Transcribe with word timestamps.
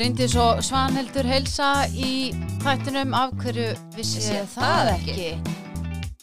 Bryndis 0.00 0.32
og 0.40 0.62
Svanhildur 0.64 1.26
heilsa 1.28 1.86
í 1.92 2.30
þættinum. 2.64 3.12
Af 3.16 3.34
hverju 3.40 3.70
vissi 3.96 4.22
það 4.24 4.46
það 4.54 4.90
ekki. 4.94 5.26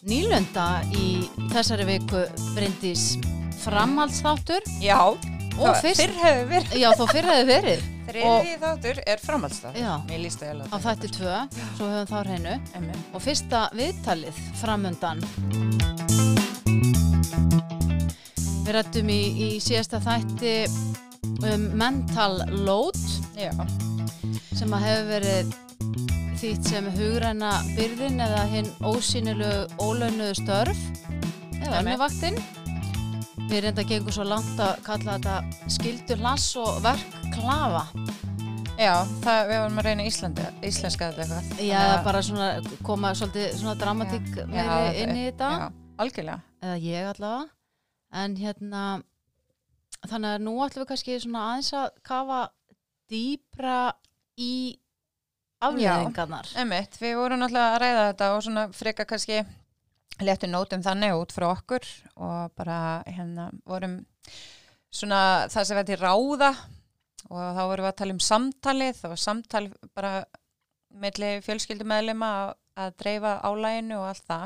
Nýlunda 0.07 0.68
í 0.97 1.07
þessari 1.52 1.86
viku 1.89 2.23
Bryndis 2.55 3.04
framhaldsþáttur. 3.63 4.65
Já, 4.81 5.02
og 5.57 5.77
fyrr 5.84 6.13
hefur 6.23 6.49
verið. 6.52 6.73
já 6.81 6.89
þó 6.97 7.05
fyrr 7.11 7.29
hefði 7.31 7.47
verið 7.52 7.86
Þriði 8.08 8.54
þáttur 8.62 9.00
er 9.04 9.20
framhaldsþáttur. 9.20 9.82
Já. 9.84 9.94
Mér 10.07 10.21
líst 10.24 10.39
það 10.39 10.62
á 10.71 10.78
þætti 10.86 11.10
tvö, 11.18 11.34
svo 11.75 11.88
höfum 11.92 12.07
þá 12.07 12.18
hreinu 12.21 12.54
Emmi. 12.79 13.00
og 13.11 13.24
fyrsta 13.25 13.64
viðtalið 13.75 14.39
framundan. 14.61 15.24
Við 18.64 18.71
rættum 18.75 19.12
í, 19.12 19.21
í 19.43 19.50
síðasta 19.64 20.00
þætti 20.04 20.56
um 21.51 21.68
mental 21.78 22.42
load 22.64 23.00
Já. 23.36 23.51
sem 24.56 24.71
að 24.71 24.87
hefur 24.87 25.10
verið 25.12 25.56
þýtt 26.37 26.70
sem 26.71 26.87
hugræna 26.96 27.51
byrðin 27.76 28.24
eða 28.24 28.46
hinn 28.51 28.71
ósýnilegu 28.87 29.68
ólaunuðu 29.84 30.36
störf 30.39 30.79
eða 31.60 31.82
önnuvaktinn. 31.82 32.39
Við 33.47 33.61
reynda 33.64 33.83
að 33.83 33.89
gengur 33.94 34.16
svo 34.16 34.25
langt 34.28 34.59
að 34.59 34.80
kalla 34.83 35.14
þetta 35.17 35.36
skildur 35.72 36.19
lass 36.23 36.47
og 36.59 36.81
verk 36.83 37.17
klafa. 37.36 37.86
Já, 38.78 38.94
það, 39.23 39.39
við 39.50 39.59
varum 39.64 39.80
að 39.81 39.86
reyna 39.88 40.03
Íslandi, 40.06 40.47
íslenska 40.67 41.08
þetta 41.09 41.23
eitthvað. 41.23 41.61
Já, 41.66 41.78
Þannig 41.78 41.78
eða 41.80 41.94
að- 41.97 42.03
bara 42.08 42.22
svona 42.28 42.50
koma 42.86 43.11
svolítið 43.17 43.56
svona 43.58 43.75
dramatík 43.81 44.28
Já, 44.36 44.45
meiri 44.52 44.68
já, 44.68 44.98
inn 45.03 45.16
í 45.16 45.23
þetta. 45.31 45.50
Já, 45.58 45.70
algjörlega. 46.03 46.42
Eða 46.62 46.75
ég 46.84 47.08
allavega. 47.14 47.50
En 48.14 48.36
hérna, 48.36 48.84
þannig 50.08 50.36
að 50.36 50.44
nú 50.45 50.53
ætlum 50.68 50.84
við 50.86 50.90
kannski 50.92 51.18
svona 51.23 51.45
aðeins 51.53 51.72
að 51.73 51.88
kafa 52.03 52.42
dýpra 53.09 53.80
í 54.38 54.52
afleðingarnar. 55.64 56.52
Emmitt, 56.62 57.00
við 57.02 57.16
vorum 57.18 57.40
náttúrulega 57.42 57.73
að 57.73 57.81
ræða 57.81 58.03
þetta 58.12 58.30
og 58.36 58.44
svona 58.45 58.68
freka 58.78 59.06
kannski 59.09 59.40
letu 60.23 60.50
nótum 60.50 60.83
þannig 60.86 61.16
út 61.19 61.33
frá 61.36 61.50
okkur 61.52 61.86
og 62.16 62.53
bara 62.58 63.03
hérna 63.05 63.50
vorum 63.69 64.00
svona 64.94 65.47
það 65.52 65.67
sem 65.69 65.77
var 65.77 65.88
til 65.88 66.00
ráða 66.02 66.52
og 67.27 67.41
þá 67.58 67.61
vorum 67.67 67.86
við 67.86 67.91
að 67.91 67.97
tala 68.00 68.16
um 68.16 68.23
samtalið, 68.23 68.94
það 69.02 69.13
var 69.13 69.22
samtal 69.22 69.63
bara 69.97 70.11
melli 70.97 71.31
fjölskyldumæðlima 71.45 72.30
að, 72.39 72.53
að 72.80 72.94
dreifa 73.03 73.33
álæginu 73.44 73.97
og 74.00 74.05
allt 74.08 74.23
það. 74.31 74.45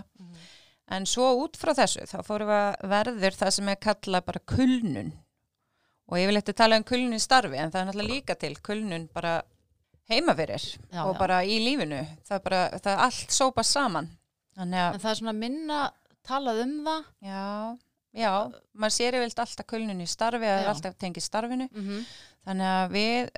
En 0.92 1.06
svo 1.08 1.28
út 1.44 1.56
frá 1.62 1.72
þessu 1.78 2.08
þá 2.10 2.18
fórum 2.26 2.50
við 2.50 2.58
að 2.58 2.88
verður 2.92 3.38
það 3.38 3.54
sem 3.56 3.70
er 3.72 3.78
kallað 3.86 4.26
bara 4.28 4.42
kulnun 4.56 5.12
og 6.12 6.18
ég 6.20 6.28
vil 6.28 6.36
eitthvað 6.42 6.58
tala 6.60 6.80
um 6.82 6.88
kulnun 6.90 7.16
í 7.16 7.22
starfi 7.24 7.56
en 7.62 7.72
það 7.72 7.82
er 7.82 7.88
náttúrulega 7.92 8.12
líka 8.16 8.36
til 8.42 8.56
kulnun 8.66 9.06
bara 9.14 9.38
heima 10.12 10.34
fyrir 10.36 10.66
Já, 10.92 11.06
og 11.06 11.14
já. 11.14 11.20
bara 11.22 11.38
í 11.48 11.62
lífinu 11.64 12.02
það 12.28 12.36
er, 12.36 12.44
bara, 12.50 12.62
það 12.82 12.92
er 12.92 13.04
allt 13.06 13.32
sópa 13.38 13.64
saman 13.64 14.10
þannig 14.58 14.80
að 14.86 15.00
það 15.02 15.12
er 15.12 15.20
svona 15.22 15.34
minna 15.38 15.80
talað 16.28 16.62
um 16.66 16.74
það. 16.86 17.06
já, 17.22 17.78
já, 18.14 18.32
maður 18.74 18.96
sér 18.98 19.18
yfirlt 19.20 19.40
alltaf 19.46 19.66
kulnun 19.72 20.02
í 20.04 20.08
starfi 20.10 20.46
er 20.46 20.68
alltaf 20.70 20.98
tengið 21.02 21.24
starfinu 21.24 21.70
Mm 21.72 21.88
-hmm. 21.88 22.06
þannig 22.46 22.68
að 22.76 22.92
við 22.92 23.30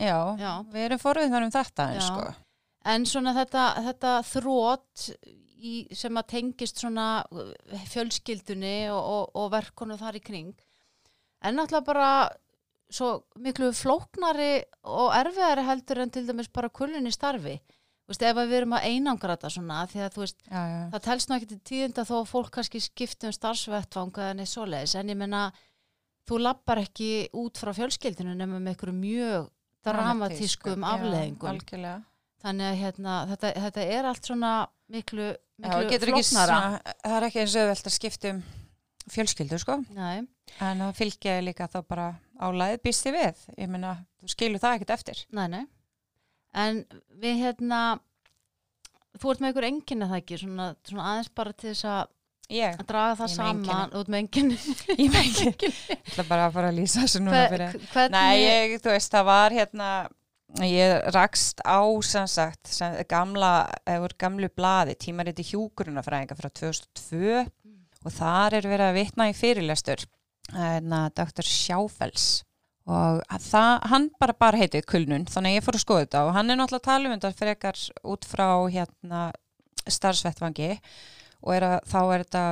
já, 0.00 0.18
Já. 0.38 0.52
við 0.72 0.84
erum 0.84 0.98
forviðnar 0.98 1.42
um 1.42 1.50
þetta 1.50 1.94
Já. 1.94 2.00
sko 2.00 2.34
En 2.86 3.02
svona 3.04 3.32
þetta, 3.34 3.82
þetta 3.82 4.22
þrótt 4.22 5.10
sem 5.92 6.16
að 6.16 6.26
tengist 6.30 6.78
svona 6.78 7.24
uh, 7.32 7.52
fjölskyldunni 7.90 8.90
og, 8.92 9.02
og, 9.02 9.30
og 9.34 9.50
verkonu 9.50 9.96
þar 9.98 10.14
í 10.16 10.20
kring 10.22 10.52
en 11.42 11.56
náttúrulega 11.56 11.84
bara 11.84 12.30
svo 12.88 13.24
miklu 13.42 13.72
flóknari 13.74 14.62
og 14.84 15.10
erfiðari 15.18 15.64
heldur 15.66 15.98
en 16.04 16.10
til 16.10 16.26
dæmis 16.28 16.48
bara 16.48 16.68
kulun 16.68 17.06
í 17.06 17.10
starfi. 17.10 17.56
Þú 18.06 18.14
veist, 18.14 18.22
ef 18.22 18.36
við 18.38 18.52
erum 18.60 18.74
að 18.76 18.84
einangra 18.86 19.34
þetta 19.34 19.48
svona, 19.50 19.78
því 19.90 20.02
að 20.04 20.12
þú 20.14 20.20
veist, 20.22 20.36
já, 20.46 20.60
já. 20.70 20.82
það 20.92 21.04
telst 21.08 21.30
nú 21.30 21.36
ekki 21.36 21.48
til 21.50 21.62
tíðinda 21.70 22.04
þó 22.06 22.12
að 22.20 22.28
fólk 22.30 22.50
kannski 22.54 22.82
skipti 22.84 23.26
um 23.26 23.34
starfsvettvang 23.34 24.20
eða 24.28 24.46
svoleiðis, 24.46 24.94
en 25.00 25.10
ég 25.10 25.18
menna 25.18 25.40
þú 26.26 26.38
lappar 26.42 26.82
ekki 26.84 27.08
út 27.34 27.58
frá 27.58 27.72
fjölskyldinu 27.74 28.36
nema 28.38 28.60
með 28.60 28.76
einhverju 28.76 28.94
mjög 29.00 29.48
dramatískum 29.86 30.82
Já, 30.82 30.92
afleðingum. 30.94 31.50
algjörlega 31.50 31.96
Þannig 32.46 32.68
að 32.68 32.78
hérna, 32.82 33.12
þetta, 33.30 33.50
þetta 33.64 33.84
er 33.96 34.06
allt 34.06 34.28
svona 34.28 34.50
miklu, 34.92 35.28
já, 35.32 35.66
miklu 35.66 35.86
ekki 35.86 35.98
flóknara. 36.04 36.58
svona, 36.60 36.96
það 37.02 37.16
er 37.16 37.26
ekki 37.26 37.40
eins 37.42 37.54
og 37.56 37.62
auðvelt 37.64 37.88
að 37.90 37.94
skipta 37.96 38.32
um 38.34 38.42
fjölskyldu 39.10 39.58
sko 39.62 39.78
Nei, 39.94 40.26
en 40.60 40.82
það 40.84 40.98
fylgja 41.00 41.36
líka 41.42 41.68
þá 41.70 41.78
bara 41.88 42.06
álæðið 42.42 42.82
býst 42.84 43.06
þið 43.06 43.16
við 43.16 43.42
ég 43.62 43.72
meina, 43.72 43.94
þú 44.20 44.30
skilur 44.34 44.62
það 44.62 44.76
ekkert 44.78 44.94
eftir 44.98 45.22
nei, 45.30 45.46
nei. 45.54 45.64
En 46.56 46.82
við 47.20 47.40
hérna, 47.44 47.80
þú 49.20 49.32
ert 49.32 49.42
með 49.42 49.50
einhver 49.50 49.68
enginni 49.70 50.10
það 50.10 50.20
ekki, 50.22 50.38
svona, 50.40 50.68
svona 50.88 51.08
aðeins 51.12 51.32
bara 51.36 51.52
til 51.52 51.72
þess 51.72 51.88
að 51.92 52.12
ég, 52.56 52.76
að 52.80 52.86
draga 52.90 53.16
það 53.18 53.32
Ég 53.32 53.40
með 53.40 53.66
saman, 53.66 53.96
ert 54.00 54.12
með 54.14 54.22
enginni. 54.22 54.58
ég 55.02 55.10
með 55.12 55.18
ekki 55.24 55.72
ætla 56.12 56.26
bara 56.30 56.46
að 56.46 56.54
fara 56.56 56.70
að 56.70 56.78
lýsa 56.80 57.02
þessu 57.04 57.22
núna 57.24 57.42
fyrir 57.52 58.14
Nei, 58.14 58.36
ég, 58.40 58.76
þú 58.84 58.94
veist, 58.94 59.12
það 59.12 59.28
var 59.28 59.56
hérna, 59.58 59.90
ég 60.64 60.96
rakst 61.16 61.60
á, 61.66 61.80
sem 62.08 62.28
sagt, 62.30 62.72
sem, 62.72 62.96
gamla, 63.10 63.52
eða 63.84 64.12
gamlu 64.24 64.50
blaði, 64.56 64.96
tímariti 65.02 65.44
hjúkurunafræðinga 65.50 66.38
frá 66.38 66.48
2002 66.48 67.44
og 68.06 68.14
þar 68.14 68.60
er 68.60 68.68
verið 68.70 68.88
að 68.92 68.98
vitna 69.00 69.28
í 69.28 69.36
fyrirlestur, 69.36 70.04
hérna, 70.54 71.08
Dr. 71.12 71.44
Sjáfells 71.44 72.44
og 72.86 73.22
að 73.34 73.46
það, 73.50 73.72
hann 73.90 74.10
bara 74.20 74.32
bara 74.38 74.58
heitið 74.60 74.84
kulnun, 74.86 75.24
þannig 75.26 75.50
að 75.50 75.58
ég 75.58 75.64
fór 75.66 75.74
að 75.78 75.82
skoða 75.84 76.04
þetta 76.04 76.24
og 76.28 76.34
hann 76.36 76.50
er 76.50 76.56
náttúrulega 76.60 77.06
um 77.10 77.14
þetta 77.16 77.32
frekar 77.40 77.80
út 78.14 78.24
frá, 78.30 78.48
hérna, 78.70 79.22
starfsvettvangi 79.86 80.70
og 81.42 81.54
er 81.56 81.66
að, 81.66 81.78
þá 81.90 81.98
er 82.14 82.24
þetta, 82.24 82.44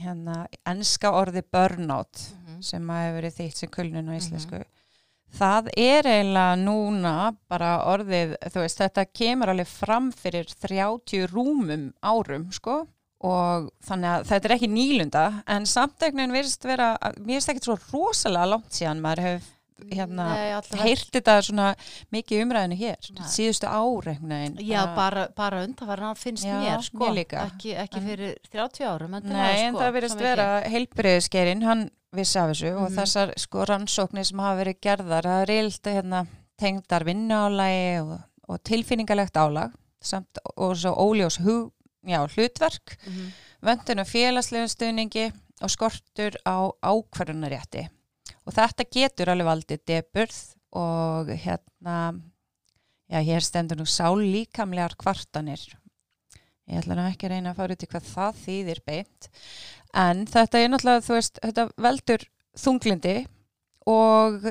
hérna, 0.00 0.36
enska 0.70 1.10
orði 1.18 1.42
burnout 1.52 2.20
Mhm. 2.36 2.62
sem 2.62 2.86
að 2.86 3.02
hefur 3.04 3.18
verið 3.20 3.36
þýtt 3.40 3.56
sem 3.56 3.68
kulnun 3.70 4.08
á 4.10 4.14
íslensku. 4.18 4.62
Það 5.30 5.68
er 5.78 6.02
eiginlega 6.10 6.56
núna 6.58 7.36
bara 7.48 7.84
orðið, 7.86 8.36
þú 8.50 8.60
veist, 8.64 8.78
þetta 8.78 9.04
kemur 9.14 9.48
alveg 9.52 9.66
fram 9.66 10.10
fyrir 10.12 10.44
30 10.46 11.26
rúmum 11.30 11.92
árum, 12.02 12.48
sko, 12.52 12.86
og 13.22 13.70
þannig 13.86 14.10
að 14.10 14.26
þetta 14.26 14.44
er 14.48 14.54
ekki 14.56 14.68
nýlunda, 14.72 15.42
en 15.46 15.62
samtegnin 15.64 16.32
virðist 16.32 16.64
vera, 16.64 16.96
mér 17.20 17.38
finnst 17.38 17.48
ekki 17.52 17.62
svo 17.64 17.76
rosalega 17.92 18.48
langt 18.50 18.70
síðan 18.70 19.00
maður 19.00 19.22
hefur 19.26 19.42
hérna, 19.90 20.26
heyrt 20.82 21.10
þetta 21.12 21.34
svona 21.42 21.74
mikið 22.12 22.42
umræðinu 22.44 22.76
hér, 22.80 23.10
Nei. 23.16 23.26
síðustu 23.28 23.66
ár 23.66 24.08
einhvern 24.12 24.28
veginn. 24.34 24.58
Já, 24.68 24.82
bara, 24.96 25.28
bara 25.36 25.62
undarverðan 25.66 26.16
finnst 26.16 26.44
Já, 26.44 26.58
mér, 26.60 26.82
sko. 26.82 27.06
Ekki, 27.14 27.74
ekki 27.76 28.00
fyrir 28.00 28.34
30 28.52 28.84
árum. 28.86 29.10
Nei, 29.22 29.64
en 29.66 29.74
sko, 29.74 29.80
það 29.82 29.92
verðist 29.98 30.16
mikið. 30.16 30.28
vera 30.28 30.48
heilbriðiskerinn, 30.68 31.62
hann 31.64 31.90
vissi 32.12 32.38
af 32.38 32.50
þessu 32.50 32.72
og 32.76 32.90
Mhm. 32.90 32.96
þessar 32.98 33.32
sko 33.38 33.64
rannsóknir 33.64 34.24
sem 34.26 34.38
hafa 34.38 34.64
verið 34.64 34.80
gerðar, 34.80 35.22
það 35.22 35.42
er 35.42 35.50
eilt 35.50 35.82
hérna, 35.84 36.26
tengdar 36.58 37.04
vinnuálægi 37.04 38.00
og, 38.02 38.20
og 38.48 38.62
tilfinningalegt 38.64 39.36
álag 39.36 39.72
samt, 40.02 40.38
og 40.56 40.74
svo 40.76 40.94
óljós 40.96 41.38
hug, 41.44 41.72
já, 42.06 42.18
hlutverk, 42.26 42.96
Mhm. 43.06 43.32
vöndun 43.62 44.00
og 44.00 44.06
félagslegum 44.06 44.68
stuðningi 44.68 45.32
og 45.62 45.68
skortur 45.70 46.32
á 46.46 46.72
ákvarðunarétti. 46.82 47.88
Og 48.50 48.56
þetta 48.56 48.86
getur 48.90 49.30
alveg 49.30 49.46
valdið 49.46 49.82
deburð 49.86 50.38
og 50.74 51.28
hérna, 51.38 51.96
já, 53.10 53.20
hér 53.22 53.44
stendur 53.46 53.78
nú 53.78 53.86
sálíkamlegar 53.86 54.96
kvartanir. 54.98 55.62
Ég 56.70 56.80
ætla 56.82 56.96
nú 56.98 57.04
ekki 57.06 57.28
að 57.28 57.34
reyna 57.36 57.52
að 57.52 57.60
fara 57.60 57.76
út 57.76 57.84
í 57.86 57.88
hvað 57.90 58.08
það 58.10 58.40
þýðir 58.44 58.80
beint. 58.86 59.28
En 59.94 60.24
þetta 60.30 60.58
er 60.64 60.68
náttúrulega, 60.72 61.04
þú 61.06 61.14
veist, 61.16 61.38
þetta 61.42 61.68
veldur 61.86 62.26
þunglindi 62.64 63.14
og 63.90 64.50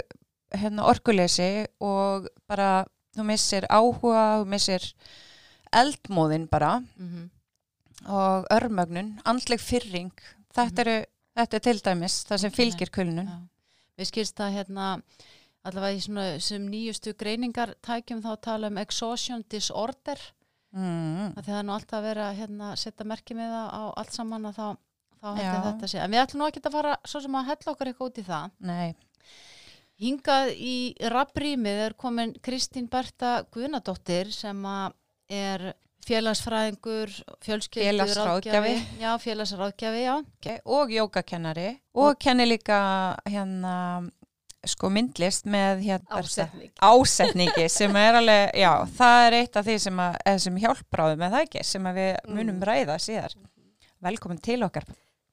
hérna, 0.55 0.87
orkuleysi 0.87 1.49
og 1.83 2.27
bara, 2.47 2.85
þú 3.15 3.27
missir 3.27 3.67
áhuga, 3.67 4.23
þú 4.41 4.47
missir 4.55 4.87
eldmóðin 5.75 6.47
bara 6.49 6.79
Mhm. 6.79 7.29
og 8.07 8.47
örmögnun, 8.51 9.19
andleg 9.25 9.59
fyrring. 9.59 10.11
Þetta, 10.55 10.79
eru, 10.87 10.97
þetta 11.35 11.53
er 11.55 11.59
til 11.67 11.79
dæmis 11.79 12.23
það 12.25 12.39
sem 12.39 12.51
fylgir 12.51 12.89
kulnun. 12.91 13.49
Við 13.99 14.09
skilst 14.13 14.39
að 14.41 14.55
hérna, 14.57 14.89
allavega 15.67 15.97
í 15.99 16.03
svona 16.05 16.25
sem 16.43 16.65
nýjustu 16.71 17.13
greiningar 17.19 17.75
tækjum 17.85 18.21
þá 18.23 18.29
að 18.33 18.41
tala 18.49 18.69
um 18.71 18.77
exhaustion 18.83 19.45
disorder 19.51 20.19
Mm. 20.69 21.31
að 21.33 21.47
það 21.47 21.55
er 21.57 21.63
nú 21.65 21.73
alltaf 21.73 22.03
verið 22.05 22.23
að 22.27 22.35
hérna, 22.37 22.67
setja 22.77 23.05
merki 23.09 23.33
með 23.33 23.47
það 23.55 23.69
á 23.73 23.83
allt 23.97 24.11
saman 24.13 24.43
að 24.45 24.53
þá, 24.59 24.67
þá 25.17 25.29
Já. 25.41 25.53
þetta 25.65 25.87
sé. 25.89 25.97
En 26.03 26.11
við 26.13 26.19
ætlum 26.21 26.39
nú 26.43 26.45
ekki 26.51 26.61
að 26.61 26.75
fara 26.77 26.91
svo 27.09 27.21
sem 27.23 27.37
að 27.39 27.47
hella 27.47 27.71
okkur 27.73 27.89
eitthvað 27.89 28.11
út 28.11 28.19
í 28.21 28.25
það. 28.27 28.51
Nei, 28.69 28.95
Hingað 29.99 30.51
í 30.55 30.75
rafrýmið 31.11 31.81
er 31.87 31.95
komin 31.99 32.35
Kristín 32.45 32.85
Berta 32.87 33.31
Guðnadóttir 33.51 34.29
sem 34.31 34.61
að 34.63 34.93
er 35.41 35.65
félagsfræðingur, 36.07 37.11
fjölskyldur 37.45 37.89
Félagsráðgjafi. 37.91 38.75
Okay. 40.39 40.59
og 40.65 40.93
jógakennari 40.93 41.69
og 41.93 42.17
kenni 42.21 42.45
líka 42.49 42.79
hérna 43.27 43.75
sko 44.67 44.89
myndlist 44.91 45.45
með 45.47 45.83
hérna 45.85 46.19
Ásetning. 46.19 46.71
ásetningi 46.83 47.67
sem 47.71 47.95
er 47.95 48.17
alveg, 48.19 48.49
já, 48.59 48.71
það 48.97 49.25
er 49.27 49.37
eitt 49.37 49.55
af 49.55 49.65
því 49.69 49.75
sem, 49.85 50.01
að, 50.03 50.17
eða 50.25 50.41
sem 50.45 50.57
hjálpráðum 50.65 51.21
með 51.23 51.35
það 51.35 51.45
ekki 51.45 51.63
sem 51.63 51.87
að 51.87 51.99
við 52.01 52.11
munum 52.27 52.57
Mm. 52.59 52.65
ræða 52.67 52.97
síðar 52.99 53.35
velkomin 54.03 54.41
til 54.43 54.63
okkar 54.63 54.85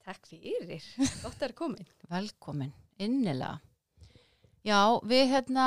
Takk 0.07 0.29
fyrir, 0.31 0.85
gott 1.25 1.41
að 1.43 1.49
er 1.49 1.53
komin. 1.59 1.87
Velkomin, 2.15 2.71
innilega. 3.03 3.57
Já, 4.63 4.79
við 5.03 5.33
hérna, 5.33 5.65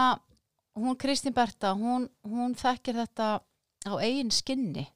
hún 0.79 0.95
Kristín 0.95 1.33
Berta, 1.35 1.73
hún, 1.75 2.05
hún 2.23 2.55
þekkir 2.55 3.01
þetta 3.01 3.41
á 3.87 3.93
eigin 4.03 4.31
skinni, 4.33 4.87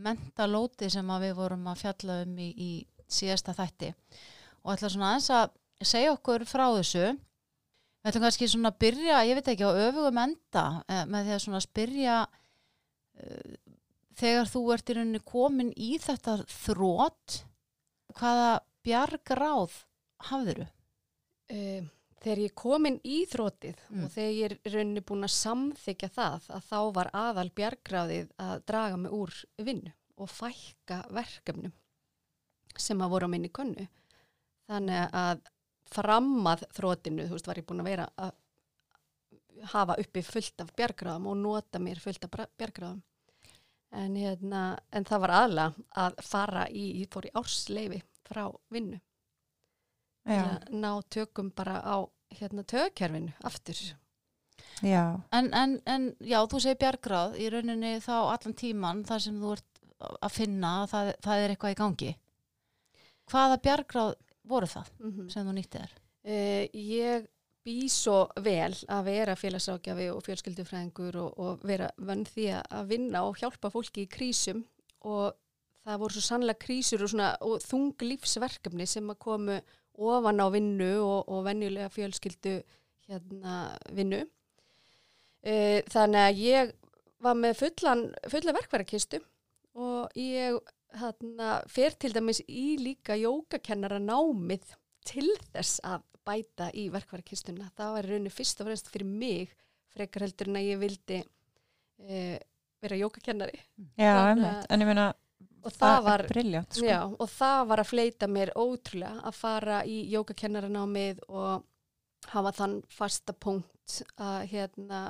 mentalóti 0.00 0.88
sem 0.92 1.08
við 1.20 1.34
vorum 1.36 1.66
að 1.68 1.82
fjalla 1.82 2.20
um 2.24 2.38
í, 2.40 2.48
í 2.54 2.70
síðasta 3.10 3.52
þætti 3.56 3.90
og 4.62 4.72
ætla 4.74 4.90
svona 4.92 5.10
aðeins 5.10 5.30
að 5.34 5.52
segja 5.90 6.14
okkur 6.14 6.44
frá 6.48 6.66
þessu. 6.76 7.10
Við 8.00 8.10
ætlum 8.10 8.24
kannski 8.24 8.48
svona 8.48 8.72
að 8.72 8.80
byrja, 8.84 9.20
ég 9.28 9.36
veit 9.36 9.48
ekki, 9.52 9.68
á 9.68 9.80
öfugum 9.88 10.20
enda 10.22 10.64
eh, 10.88 11.04
með 11.08 11.26
því 11.26 11.34
að 11.34 11.42
svona 11.44 11.60
spyrja 11.64 12.16
uh, 12.24 13.54
þegar 14.20 14.50
þú 14.52 14.62
ert 14.74 14.92
í 14.92 14.96
rauninni 14.96 15.22
komin 15.28 15.72
í 15.76 15.90
þetta 16.00 16.38
þrótt, 16.48 17.40
hvaða 18.16 18.50
bjargráð 18.86 19.76
hafðiru? 20.30 20.68
Uh, 21.52 21.84
þegar 22.20 22.42
ég 22.44 22.54
komin 22.54 22.98
í 23.04 23.18
þrótið 23.30 23.76
Mm. 23.90 24.04
og 24.04 24.10
þegar 24.14 24.32
ég 24.36 24.44
er 24.50 24.72
rauninni 24.74 25.00
búin 25.00 25.24
að 25.24 25.34
samþykja 25.36 26.10
það 26.16 26.48
að 26.56 26.66
þá 26.70 26.78
var 26.98 27.10
aðal 27.14 27.50
bjargráðið 27.50 28.30
að 28.38 28.64
draga 28.66 28.96
mig 28.96 29.12
úr 29.12 29.38
vinnu 29.58 29.92
og 30.20 30.28
fækka 30.28 30.98
verkefnum 31.10 31.72
sem 32.76 33.00
að 33.00 33.10
voru 33.10 33.26
á 33.26 33.32
minni 33.32 33.48
könnu. 33.48 33.88
Þannig 34.68 35.14
að 35.16 35.40
fram 35.90 36.46
að 36.46 36.64
þrótinu, 36.76 37.26
þú 37.26 37.34
veist, 37.34 37.46
var 37.50 37.58
ég 37.58 37.66
búin 37.66 37.80
að 37.82 37.88
vera 37.90 38.08
að 38.16 38.32
hafa 39.72 39.96
uppi 40.00 40.22
fullt 40.22 40.60
af 40.62 40.70
bjargráðum 40.76 41.26
og 41.32 41.36
nota 41.40 41.78
mér 41.82 41.98
fullt 42.00 42.24
af 42.24 42.30
bjargráðum. 42.56 43.02
En, 43.92 44.14
hérna, 44.14 44.78
en 44.92 45.04
það 45.04 45.20
var 45.24 45.30
aðla 45.30 45.64
að 45.98 46.20
fara 46.22 46.68
í, 46.70 47.00
ég 47.02 47.08
fór 47.10 47.26
í 47.26 47.32
ársleifi 47.34 48.02
frá 48.28 48.44
vinnu 48.70 49.00
að 50.38 50.70
ná 50.82 50.90
tökum 51.10 51.50
bara 51.56 51.80
á 51.82 51.96
hérna 52.38 52.62
tögkerfinu 52.62 53.32
aftur. 53.44 53.80
já, 54.82 55.20
En, 55.32 55.52
en, 55.54 55.80
en 55.86 56.14
já, 56.20 56.38
þú 56.46 56.60
segir 56.60 56.78
bjargráð 56.78 57.36
í 57.40 57.48
rauninni 57.50 57.98
þá 58.00 58.14
allan 58.20 58.54
tíman 58.54 59.04
þar 59.04 59.20
sem 59.26 59.40
þú 59.40 59.52
ert 59.56 59.80
að 60.20 60.32
finna 60.32 60.74
að 60.82 60.90
það, 60.92 61.12
það 61.26 61.42
er 61.42 61.54
eitthvað 61.54 61.74
í 61.74 61.80
gangi. 61.80 62.12
Hvaða 63.30 63.60
bjargráð 63.66 64.14
voru 64.50 64.66
það 64.66 64.88
Mm 65.00 65.28
sem 65.30 65.46
þú 65.46 65.56
nýttið 65.56 65.80
þér? 65.80 65.98
ég 66.72 67.28
bý 67.64 67.88
svo 67.92 68.28
vel 68.40 68.72
að 68.88 69.04
vera 69.04 69.36
félagsákjafi 69.36 70.08
og 70.12 70.22
fjölskyldufræðingur 70.24 71.16
og, 71.20 71.38
og 71.38 71.64
vera 71.66 71.90
vönn 71.98 72.24
því 72.24 72.46
að 72.60 72.88
vinna 72.94 73.24
og 73.28 73.36
hjálpa 73.40 73.70
fólki 73.72 74.06
í 74.06 74.10
krísum 74.10 74.64
og 75.04 75.34
það 75.84 76.00
voru 76.02 76.16
svo 76.16 76.24
sannlega 76.24 76.60
krísur 76.64 77.04
og, 77.04 77.12
svona, 77.12 77.34
og 77.40 77.60
þung 77.64 78.04
lífsverkefni 78.04 78.86
sem 78.88 79.12
að 79.12 79.20
komu 79.20 79.58
ofan 79.98 80.42
á 80.42 80.46
vinnu 80.52 80.90
og, 81.04 81.30
og 81.30 81.46
venjulega 81.46 81.90
fjölskyldu 81.92 82.58
hérna 83.10 83.56
vinnu. 83.96 84.20
E, 85.42 85.82
þannig 85.90 86.26
að 86.26 86.42
ég 86.44 86.74
var 87.20 87.38
með 87.38 87.56
fullan, 87.60 88.04
fulla 88.32 88.54
verkværakistu 88.56 89.20
og 89.80 90.12
ég 90.18 90.58
hérna, 91.00 91.60
fer 91.70 91.96
til 92.00 92.12
dæmis 92.14 92.42
í 92.48 92.76
líka 92.80 93.16
jógakennara 93.18 94.00
námið 94.02 94.76
til 95.08 95.28
þess 95.52 95.80
að 95.86 96.04
bæta 96.26 96.68
í 96.76 96.88
verkværakistuna. 96.92 97.70
Það 97.76 97.96
var 97.96 98.06
í 98.06 98.12
rauninni 98.12 98.32
fyrst 98.34 98.60
og 98.60 98.68
fremst 98.68 98.90
fyrir 98.92 99.08
mig 99.08 99.54
frekar 99.90 100.26
heldur 100.26 100.50
en 100.50 100.60
að 100.60 100.68
ég 100.68 100.80
vildi 100.80 101.18
e, 101.20 102.38
vera 102.80 102.98
jógakennari. 103.00 103.58
já, 103.98 104.14
einmitt 104.30 104.70
en 104.70 104.84
ég 104.84 104.90
meina, 104.90 105.10
Og 105.60 105.72
það, 105.74 105.80
það 105.82 106.04
var 106.06 106.24
briljant 106.30 106.76
sko. 106.78 106.86
Já, 106.86 107.00
og 107.04 107.28
það 107.32 107.58
var 107.72 107.82
að 107.82 107.90
fleita 107.90 108.28
mér 108.30 108.52
ótrúlega 108.56 109.26
að 109.28 109.36
fara 109.36 109.80
í 109.84 109.98
jógakennaranámið 110.14 111.20
og 111.28 111.66
hafa 112.30 112.54
þann 112.56 112.78
fasta 112.92 113.34
punkt 113.36 114.00
að, 114.20 114.38
hérna, 114.52 115.02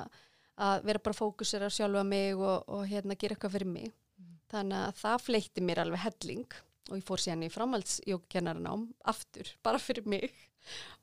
að 0.59 0.85
vera 0.89 1.03
bara 1.03 1.17
fókusir 1.17 1.63
að 1.65 1.75
sjálfa 1.77 2.03
mig 2.07 2.35
og, 2.39 2.67
og 2.67 2.83
hérna, 2.89 3.17
gera 3.19 3.37
eitthvað 3.37 3.57
fyrir 3.57 3.71
mig. 3.71 3.95
Þannig 4.51 4.83
að 4.89 4.99
það 4.99 5.25
fleitti 5.29 5.63
mér 5.63 5.83
alveg 5.85 6.05
helling 6.05 6.59
og 6.89 6.97
ég 6.97 7.05
fór 7.07 7.21
síðan 7.23 7.45
í 7.45 7.51
framhaldsjógakennaranám 7.53 8.87
aftur, 9.07 9.51
bara 9.63 9.79
fyrir 9.79 10.07
mig. 10.09 10.33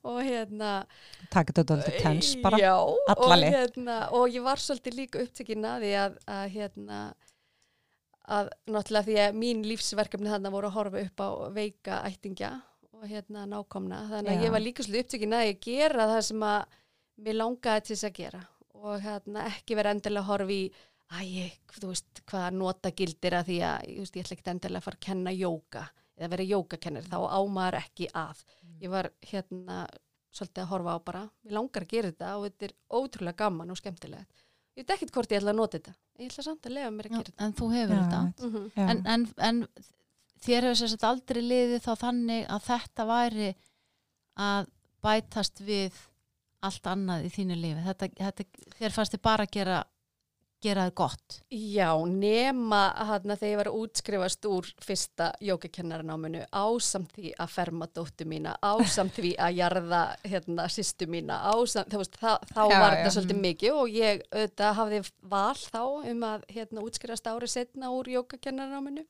Og 0.07 0.21
hérna... 0.23 0.83
takk 1.33 1.49
þetta 1.51 1.65
doldið 1.73 1.97
tens 2.03 2.29
bara 2.43 2.59
Já, 2.61 2.75
og, 2.79 3.33
hérna, 3.43 3.97
og 4.15 4.29
ég 4.31 4.45
var 4.45 4.61
svolítið 4.61 4.95
líka 5.01 5.23
upptekinn 5.25 5.65
að 5.67 5.83
því 5.83 5.89
að, 6.03 6.19
að 6.35 6.45
hérna 6.53 6.99
að 8.29 8.51
náttúrulega 8.69 9.07
því 9.07 9.17
að 9.23 9.39
mín 9.41 9.63
lífsverkefni 9.65 10.31
þarna 10.31 10.53
voru 10.53 10.69
að 10.69 10.77
horfa 10.77 11.03
upp 11.05 11.23
á 11.25 11.29
veika 11.55 12.01
ættingja 12.09 12.51
og 12.99 13.07
hérna 13.09 13.45
nákomna 13.49 14.03
þannig 14.11 14.33
að 14.33 14.39
Já. 14.39 14.45
ég 14.45 14.53
var 14.55 14.63
líka 14.63 14.85
svolítið 14.85 15.05
upptekinn 15.05 15.35
að 15.37 15.47
ég 15.47 15.61
gera 15.65 16.07
það 16.13 16.21
sem 16.29 16.45
að 16.49 16.77
mér 17.25 17.39
langaði 17.39 17.85
til 17.85 17.95
þess 17.95 18.09
að 18.09 18.17
gera 18.19 18.43
og 18.79 19.01
hérna 19.03 19.45
ekki 19.49 19.77
vera 19.79 19.93
endilega 19.95 20.23
að 20.23 20.29
horfa 20.29 20.55
í 20.55 20.63
æ, 21.09 21.49
þú 21.79 21.91
veist, 21.91 22.21
hvað 22.29 22.51
nota 22.57 22.91
gildir 22.95 23.35
að 23.39 23.49
því 23.49 23.57
að, 23.65 23.87
ég 23.89 24.03
veist, 24.03 24.17
ég 24.17 24.25
ætla 24.25 24.37
ekki 24.37 24.51
endilega 24.53 24.81
að 24.81 24.85
fara 24.85 24.99
að 24.99 25.07
kenna 25.07 25.33
jóka 25.33 25.85
eða 26.19 26.31
vera 26.33 26.45
jógakennari, 26.49 27.09
þá 27.09 27.19
ámaður 27.39 27.79
ekki 27.79 28.09
að. 28.19 28.43
Ég 28.83 28.91
var 28.91 29.09
hérna 29.31 29.79
svolítið 30.35 30.63
að 30.63 30.69
horfa 30.73 30.95
á 30.95 30.99
bara, 31.09 31.23
mér 31.43 31.55
langar 31.57 31.85
að 31.85 31.93
gera 31.93 32.11
þetta 32.11 32.33
og 32.37 32.45
þetta 32.45 32.67
er 32.67 32.75
ótrúlega 32.99 33.39
gaman 33.39 33.73
og 33.73 33.79
skemmtilegt. 33.79 34.45
Ég 34.77 34.83
veit 34.83 34.91
ekkert 34.95 35.15
hvort 35.15 35.31
ég 35.31 35.41
ætla 35.41 35.53
að 35.53 35.59
nota 35.59 35.79
þetta, 35.79 35.93
ég 36.19 36.29
ætla 36.29 36.43
samt 36.45 36.67
að 36.67 36.75
lega 36.77 36.91
mér 36.95 37.07
að 37.09 37.15
gera 37.15 37.29
þetta. 37.29 37.45
en 37.45 37.55
þú 37.57 37.69
hefur 37.73 37.95
þetta. 37.95 38.19
einmitt. 38.19 38.43
Mm 38.43 38.51
-hmm. 38.53 38.89
En, 38.89 39.01
en, 39.13 39.25
en 39.49 39.63
þér 40.45 40.67
hefur 40.67 40.79
sérst 40.81 41.07
aldrei 41.09 41.41
liðið 41.43 41.81
þá 41.83 41.93
þannig 42.03 42.45
að 42.47 42.67
þetta 42.69 43.05
væri 43.09 43.49
að 44.39 44.69
bætast 45.03 45.61
við 45.63 45.99
allt 46.67 46.89
annað 46.91 47.25
í 47.27 47.31
þínu 47.33 47.57
lífi. 47.59 47.83
Þetta, 47.85 48.09
þetta, 48.19 48.45
þér 48.79 48.95
fannst 48.95 49.15
þið 49.15 49.23
bara 49.29 49.47
að 49.47 49.53
gera, 49.55 49.77
gera 50.63 50.85
það 50.87 50.95
gott. 50.99 51.37
Já, 51.49 51.89
nema 52.05 52.81
hérna 53.09 53.37
þegar 53.39 53.51
ég 53.51 53.59
var 53.61 53.69
að 53.71 53.77
útskrifast 53.79 54.47
úr 54.49 54.69
fyrsta 54.83 55.29
jókakennarannáminu 55.45 56.45
ásamt 56.51 57.13
því 57.15 57.33
að 57.39 57.53
ferma 57.55 57.89
dóttu 57.95 58.27
mína, 58.29 58.55
ásamt 58.61 59.15
því 59.17 59.33
að 59.39 59.59
jarða 59.59 60.01
hérna 60.25 60.67
sýstu 60.71 61.09
mína, 61.11 61.39
ásamt, 61.53 61.91
þú 61.93 62.01
veist, 62.03 62.19
það, 62.19 62.49
þá 62.51 62.61
Já, 62.61 62.79
var 62.79 62.97
þetta 62.97 63.13
svolítið 63.15 63.43
mikið 63.45 63.79
og 63.83 63.95
ég 63.95 64.25
auðvitað 64.33 64.75
hafði 64.81 65.03
val 65.35 65.55
þá 65.61 65.83
um 66.13 66.27
að 66.33 66.49
hérna 66.57 66.85
útskrifast 66.89 67.31
árið 67.31 67.55
setna 67.55 67.93
úr 67.95 68.11
jókakennarannáminu 68.17 69.07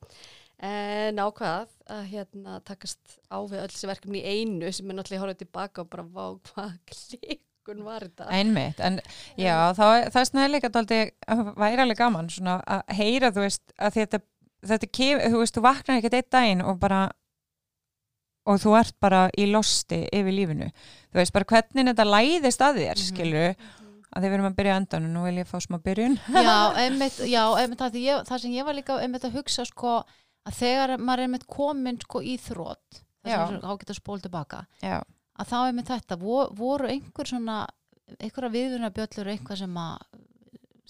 en 0.60 1.20
ákvað 1.20 1.70
að 1.88 2.02
hérna 2.10 2.58
takast 2.68 3.16
á 3.32 3.40
við 3.48 3.62
öll 3.62 3.70
þessi 3.72 3.88
verkefni 3.88 4.20
í 4.20 4.34
einu 4.40 4.72
sem 4.76 4.90
er 4.90 4.98
náttúrulega 4.98 5.16
ég 5.16 5.24
horfði 5.24 5.44
tilbaka 5.44 5.84
og 5.84 5.92
bara 5.92 6.04
vá 6.04 6.26
hvað 6.50 6.74
klikkun 7.70 7.84
var 7.86 8.00
þetta. 8.06 8.26
Einmitt, 8.34 8.80
en 8.80 9.00
já, 9.38 9.54
þá, 9.78 9.84
það 10.10 10.20
er 10.22 10.28
snæðilega 10.30 10.70
dálítið 10.74 11.54
væri 11.60 11.82
alveg 11.84 11.98
gaman 12.00 12.28
svona 12.30 12.58
að 12.66 12.82
heyra, 12.98 13.30
þú 13.32 13.44
veist, 13.46 13.62
að 13.78 13.96
þetta, 14.00 14.20
þetta 14.72 14.90
kef, 14.98 15.24
þú 15.30 15.40
veist, 15.44 15.56
þú 15.58 15.62
vaknar 15.64 15.98
ekkert 16.00 16.14
einn 16.20 16.30
daginn 16.36 16.62
og 16.66 16.78
bara 16.82 17.02
og 18.50 18.56
þú 18.62 18.72
ert 18.80 18.96
bara 19.00 19.26
í 19.38 19.44
losti 19.50 20.00
yfir 20.16 20.32
lífinu. 20.34 20.70
Þú 21.12 21.20
veist, 21.20 21.32
bara 21.36 21.44
hvernig 21.52 21.90
þetta 21.92 22.06
læðist 22.08 22.60
að 22.64 22.80
þér, 22.80 22.96
Mhm. 22.96 23.06
skilur 23.10 23.54
að 24.10 24.24
þið 24.24 24.30
verðum 24.32 24.48
að 24.50 24.56
byrja 24.58 24.76
endan 24.80 25.04
og 25.06 25.10
nú 25.14 25.22
vil 25.28 25.36
ég 25.38 25.46
fá 25.46 25.60
smá 25.62 25.78
byrjun. 25.78 26.16
Já, 26.34 26.56
einmitt, 26.82 27.18
já, 27.30 27.44
einmitt 27.60 27.78
það, 27.78 28.00
ég, 28.02 28.24
það 28.26 28.40
sem 28.40 28.50
ég 28.56 28.64
var 28.66 28.74
líka 28.74 28.96
einmitt 28.98 29.24
að 29.28 29.36
hugsa 29.38 29.64
sko 29.68 30.00
að 30.48 30.56
þegar 30.56 30.96
maður 30.98 31.18
er 31.20 31.28
einmitt 31.28 31.46
komin 31.46 32.00
sko 32.00 32.18
í 32.24 32.34
þrótt, 32.40 33.02
ágætt 33.24 33.92
að 33.92 34.00
spóla 34.00 34.20
tilbaka, 34.24 34.64
Já, 34.82 34.98
að 35.40 35.52
þá 35.52 35.58
einmitt 35.60 35.90
þetta, 35.90 36.18
voru, 36.20 36.90
einhver 36.90 37.30
svona, 37.30 37.62
einhverja 38.18 38.52
viðvunarbjöllur 38.56 39.32
eitthvað 39.32 39.62
sem 39.62 39.80
að, 39.80 40.20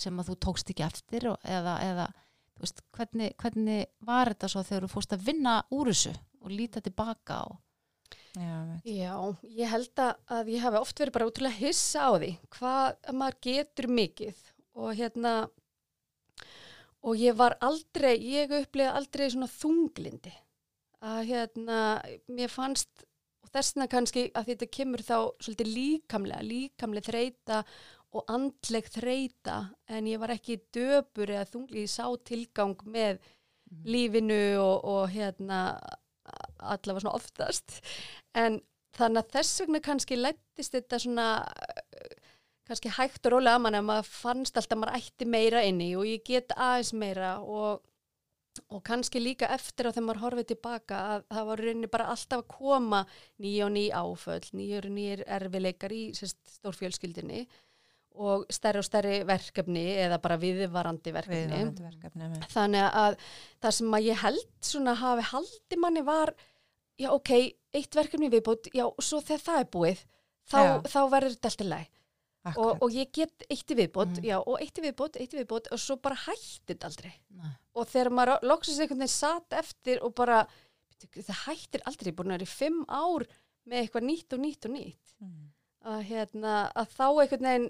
sem 0.05 0.21
að 0.21 0.31
þú 0.31 0.37
tókst 0.47 0.73
ekki 0.73 0.87
eftir 0.87 1.31
og, 1.33 1.39
eða, 1.45 1.77
eða 1.87 2.07
þú 2.55 2.65
veist, 2.65 2.85
hvernig, 2.97 3.35
hvernig 3.41 3.83
var 4.07 4.33
þetta 4.33 4.53
svo 4.53 4.65
þegar 4.67 4.87
þú 4.87 4.93
fórst 4.95 5.17
að 5.17 5.27
vinna 5.31 5.57
úr 5.77 5.93
þessu 5.93 6.15
og 6.41 6.55
líta 6.55 6.83
tilbaka 6.85 7.43
og 7.49 7.59
já. 8.35 8.57
Já, 8.87 9.15
ég 9.61 9.73
held 9.73 10.03
að, 10.03 10.13
að 10.39 10.53
ég 10.55 10.65
hafi 10.65 10.81
oft 10.81 11.03
verið 11.03 11.17
bara 11.17 11.31
útrúlega 11.31 11.61
hissa 11.61 12.09
á 12.09 12.11
því 12.17 12.31
hvað 12.57 13.17
maður 13.17 13.41
getur 13.47 13.91
mikið 14.01 14.45
og 14.81 14.95
hérna 14.97 15.35
og 17.01 17.17
ég 17.17 17.37
var 17.37 17.57
aldrei, 17.65 18.15
ég 18.21 18.53
upplega 18.61 18.95
aldrei 18.99 19.29
svona 19.33 19.49
þunglindi 19.51 20.33
að 21.01 21.21
hérna, 21.31 21.79
mér 22.29 22.53
fannst 22.53 23.07
og 23.51 23.57
þess 23.59 23.75
vegna 23.75 23.89
kannski 23.91 24.23
að 24.39 24.53
þetta 24.53 24.67
kemur 24.77 25.03
þá 25.03 25.17
svolítið 25.43 25.71
líkamlega, 25.75 26.47
líkamlega 26.47 27.11
þreita 27.11 27.65
og 28.15 28.31
andleg 28.31 28.87
þreita 28.91 29.57
en 29.91 30.07
ég 30.07 30.23
var 30.23 30.35
ekki 30.35 30.61
döpur 30.75 31.31
eða 31.31 31.49
þungli, 31.51 31.85
ég 31.85 31.91
sá 31.91 32.07
tilgang 32.27 32.79
með 32.87 33.19
lífinu 33.87 34.59
og, 34.63 34.87
og 34.87 35.11
hérna 35.11 35.61
allavega 36.59 37.03
svona 37.03 37.19
oftast. 37.19 37.81
En 38.39 38.61
þannig 38.99 39.25
að 39.25 39.37
þess 39.37 39.63
vegna 39.65 39.83
kannski 39.83 40.19
lættist 40.19 40.75
þetta 40.77 41.03
svona 41.03 41.29
eh, 41.67 42.17
kannski 42.71 42.95
hægt 42.95 43.27
og 43.27 43.35
rólega 43.35 43.59
að 43.59 43.65
mann 43.67 43.79
að 43.79 43.87
maður 43.89 44.11
fannst 44.15 44.59
alltaf 44.59 44.79
að 44.79 44.83
maður 44.85 45.01
ætti 45.01 45.31
meira 45.31 45.63
inni 45.67 45.93
og 45.99 46.07
ég 46.07 46.23
get 46.27 46.55
aðeins 46.55 46.93
meira 46.95 47.33
og, 47.43 47.83
og 48.69 48.83
kannski 48.85 49.21
líka 49.23 49.49
eftir 49.55 49.87
á 49.89 49.93
þegar 49.93 50.07
maður 50.09 50.23
horfið 50.25 50.47
tilbaka 50.53 50.99
að 51.15 51.25
það 51.31 51.47
var 51.51 51.63
rauninni 51.65 51.91
bara 51.91 52.07
alltaf 52.13 52.43
að 52.43 52.49
koma 52.57 53.01
nýja 53.41 53.65
og 53.67 53.73
ný 53.77 53.85
áföll, 53.91 54.51
nýjur 54.61 54.87
og 54.91 54.95
nýjur 54.99 55.25
erfileikar 55.27 55.93
í 55.97 56.03
stórfjölskyldinni 56.61 57.47
og 58.21 58.45
stærri 58.53 58.81
og 58.83 58.85
stærri 58.85 59.21
verkefni 59.25 59.85
eða 60.03 60.19
bara 60.21 60.37
viðvarandi 60.43 61.13
verkefni. 61.15 61.47
Viðvarandi 61.47 61.85
verkefni. 61.87 62.29
með. 62.33 62.49
Þannig 62.53 62.89
að 63.05 63.17
það 63.63 63.77
sem 63.79 63.95
að 64.01 64.09
ég 64.11 64.25
held 64.25 64.49
svona 64.73 64.95
hafi 64.99 65.23
haldi 65.31 65.79
manni 65.79 66.03
var, 66.05 66.35
já 67.01 67.09
ok, 67.15 67.31
eitt 67.73 67.95
verkefni 67.97 68.29
viðbútt, 68.33 68.69
já 68.75 68.85
og 68.89 68.99
svo 69.03 69.21
þegar 69.23 69.45
það 69.47 69.61
er 69.63 69.71
búið, 69.77 70.05
þá, 70.51 70.61
þá 70.91 71.01
verður 71.15 71.37
þetta 71.37 71.51
alltaf 71.53 71.71
læg. 71.71 71.89
Og, 72.57 72.71
og 72.83 72.95
ég 72.97 73.11
get 73.13 73.43
eitt 73.53 73.69
viðbútt, 73.77 74.17
Mhm. 74.19 74.25
já 74.25 74.39
og 74.41 74.57
eitt 74.65 74.79
viðbútt, 74.81 75.17
eitt 75.21 75.35
viðbútt 75.37 75.67
og 75.71 75.79
svo 75.79 75.97
bara 76.01 76.17
hætti 76.17 76.73
þetta 76.75 76.89
aldrei. 76.89 77.13
Nei. 77.37 77.51
Og 77.79 77.87
þegar 77.87 78.11
maður 78.11 78.49
loksins 78.51 78.81
einhvern 78.83 78.99
veginn 79.05 79.15
satt 79.15 79.53
eftir 79.61 80.03
og 80.03 80.15
bara, 80.19 80.47
"Bíddu, 80.91 81.23
það 81.23 81.45
hættir 81.47 81.85
aldrei, 81.87 82.13
búin 82.13 82.33
að 82.33 82.39
vera 82.39 82.49
í 82.49 82.55
fimm 82.57 82.85
ár 82.89 83.27
með 83.69 83.79
eitthvað 83.83 84.07
nýtt 84.09 84.33
og 84.35 84.41
nýtt 84.41 84.67
og 84.67 84.73
nýtt. 84.75 85.15
Mm. 85.21 85.51
Að, 85.91 86.01
hérna, 86.11 86.55
að 86.77 86.87
þá 86.93 87.07
einhvern 87.23 87.47
veginn 87.49 87.69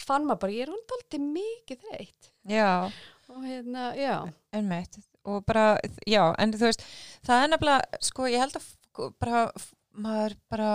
fann 0.00 0.24
maður 0.24 0.40
bara, 0.40 0.52
ég 0.52 0.62
er 0.62 0.72
hundar 0.72 0.96
aldrei 1.00 1.26
mikið 1.34 1.82
þreytt. 1.84 2.30
Já, 2.48 2.92
Og 3.30 3.42
hérna, 3.44 3.94
já. 3.96 4.32
einmitt. 4.52 4.98
Og 5.24 5.44
bara, 5.46 5.78
já, 6.08 6.34
en 6.38 6.52
þú 6.52 6.70
veist, 6.70 6.82
það 7.22 7.42
er 7.44 7.48
nefnilega, 7.52 8.00
sko, 8.00 8.22
ég 8.32 8.40
held 8.40 8.56
að 8.56 9.12
bara, 9.20 9.42
maður 10.04 10.34
bara, 10.52 10.68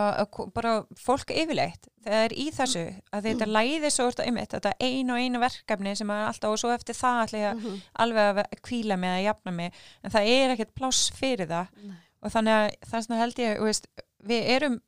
bara 0.56 0.72
fólk 1.00 1.32
yfirleitt, 1.34 1.88
það 2.06 2.24
er 2.26 2.34
í 2.38 2.46
þessu 2.56 2.84
að 3.16 3.28
þetta 3.30 3.48
læði 3.50 3.92
svo 3.94 4.08
orðið 4.10 4.26
einmitt, 4.30 4.52
þetta 4.56 4.74
einu 4.80 5.14
og 5.16 5.20
einu 5.26 5.42
verkefni 5.44 5.94
sem 6.00 6.10
er 6.16 6.24
alltaf 6.28 6.54
og 6.56 6.60
svo 6.62 6.72
eftir 6.76 6.98
það 7.00 7.22
ætla 7.26 7.40
ég 7.42 7.48
að 7.52 7.62
Mhm. 7.64 7.80
alveg 8.06 8.42
að 8.44 8.60
hvíla 8.70 8.98
mig 9.00 9.10
að 9.16 9.24
jafna 9.28 9.52
mig, 9.56 9.74
en 10.04 10.12
það 10.12 10.30
er 10.36 10.54
ekkert 10.56 10.76
pláss 10.76 11.12
fyrir 11.16 11.48
það 11.48 11.68
Nei. 11.84 11.96
og 12.22 12.32
þannig 12.32 12.54
að 12.60 12.70
þess 12.92 13.08
vegna 13.10 13.22
held 13.24 13.36
ég, 13.46 13.60
veist, 13.62 13.88
við 14.24 14.50
erum 14.56 14.82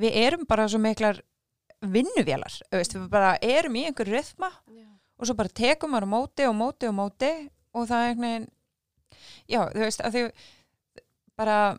við 0.00 0.16
erum 0.16 0.46
bara 0.48 0.68
svo 0.68 0.78
miklar 0.80 1.20
vinnuvélar, 1.82 2.60
veist, 2.72 2.94
við 2.94 3.08
bara 3.10 3.36
erum 3.42 3.74
í 3.76 3.86
einhverju 3.88 4.22
Já. 4.40 4.86
og 5.18 5.26
svo 5.26 5.34
bara 5.36 5.48
tekum 5.48 5.90
maður 5.92 6.08
móti 6.08 6.46
og 6.48 6.54
móti 6.56 6.88
og 6.88 6.94
móti 6.94 7.50
og 7.74 7.86
það 7.88 8.00
er 8.04 8.08
einhvern 8.08 8.26
veginn 8.30 8.48
já, 9.48 9.60
þú 9.72 9.78
veist, 9.84 10.00
að 10.00 10.12
því 10.14 10.24
bara 11.36 11.78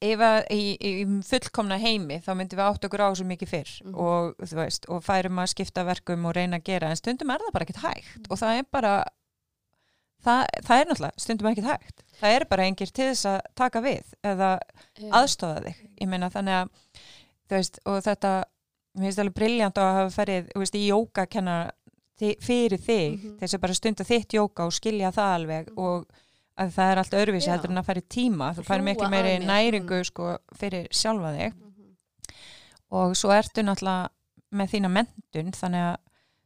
ef 0.00 0.20
að 0.22 0.44
í, 0.54 0.76
í 0.78 0.90
fullkomna 1.26 1.78
heimi 1.82 2.20
þá 2.22 2.30
myndum 2.38 2.58
við 2.60 2.66
átt 2.68 2.84
okkur 2.86 3.02
á 3.02 3.08
svo 3.18 3.24
mikið 3.26 3.48
fyrr 3.50 3.70
Mhm. 3.84 3.94
og 3.98 4.34
þú 4.46 4.54
veist, 4.60 4.84
og 4.88 5.02
færum 5.02 5.40
að 5.42 5.50
skipta 5.54 5.84
verkum 5.84 6.24
og 6.26 6.34
reyna 6.36 6.58
að 6.60 6.64
gera, 6.64 6.90
en 6.90 6.96
stundum 6.96 7.30
er 7.30 7.38
það 7.38 7.52
bara 7.52 7.64
ekkert 7.66 7.82
hægt 7.82 8.30
og 8.30 8.38
það 8.38 8.58
er 8.58 8.62
bara 8.70 8.92
það, 10.24 10.44
það 10.66 10.80
er 10.80 10.86
náttúrulega 10.90 11.22
stundum 11.24 11.50
ekkert 11.50 11.70
hægt 11.72 12.04
það 12.20 12.36
er 12.36 12.44
bara 12.50 12.66
engir 12.68 12.92
til 12.94 13.08
þess 13.10 13.26
að 13.26 13.40
taka 13.58 13.82
við 13.84 14.14
eða 14.26 14.52
Já. 14.98 15.10
aðstofa 15.20 15.64
þig 15.66 15.82
ég 16.02 16.08
meina 16.08 16.30
þannig 16.30 16.56
að 16.62 16.70
þú 17.48 17.56
veist, 17.58 17.78
og 17.86 18.00
þetta, 18.04 18.32
mér 18.98 19.08
finnst 19.08 19.18
alveg 19.24 19.34
briljant 19.38 19.78
að 19.82 19.92
hafa 19.98 20.14
ferið, 20.22 20.48
þú 20.54 20.62
veist, 20.62 20.74
í 20.78 20.86
jóka 20.90 21.26
kenna 21.30 21.58
fyrir 22.18 22.78
þig, 22.82 23.18
Mhm. 23.22 23.36
þess 23.38 23.54
að 23.54 23.60
bara 23.60 23.74
stunda 23.74 24.04
þitt 24.04 24.34
jóka 24.34 24.66
og 24.66 24.72
skilja 24.74 25.12
það 25.14 25.34
alveg 25.38 25.68
Mhm. 25.70 25.78
og 25.78 26.06
að 26.58 26.72
það 26.74 26.90
er 26.92 26.98
allt 27.02 27.16
öðruvísi 27.20 27.50
heldur 27.52 27.70
en 27.70 27.80
að 27.82 27.86
fara 27.88 28.02
í 28.02 28.06
tíma, 28.16 28.48
þú 28.56 28.64
Hlúa 28.66 28.82
miklu 28.88 29.10
meiri 29.12 29.34
næringu 29.46 30.00
sko 30.08 30.38
fyrir 30.58 30.88
sjálfa 30.90 31.30
þig 31.36 31.52
Mhm. 31.54 31.92
og 32.90 33.14
svo 33.16 33.30
ertu 33.36 33.62
náttúrulega 33.62 34.08
með 34.58 34.70
þína 34.72 34.90
mentun, 34.96 35.52
þannig 35.52 35.84
að 35.86 35.96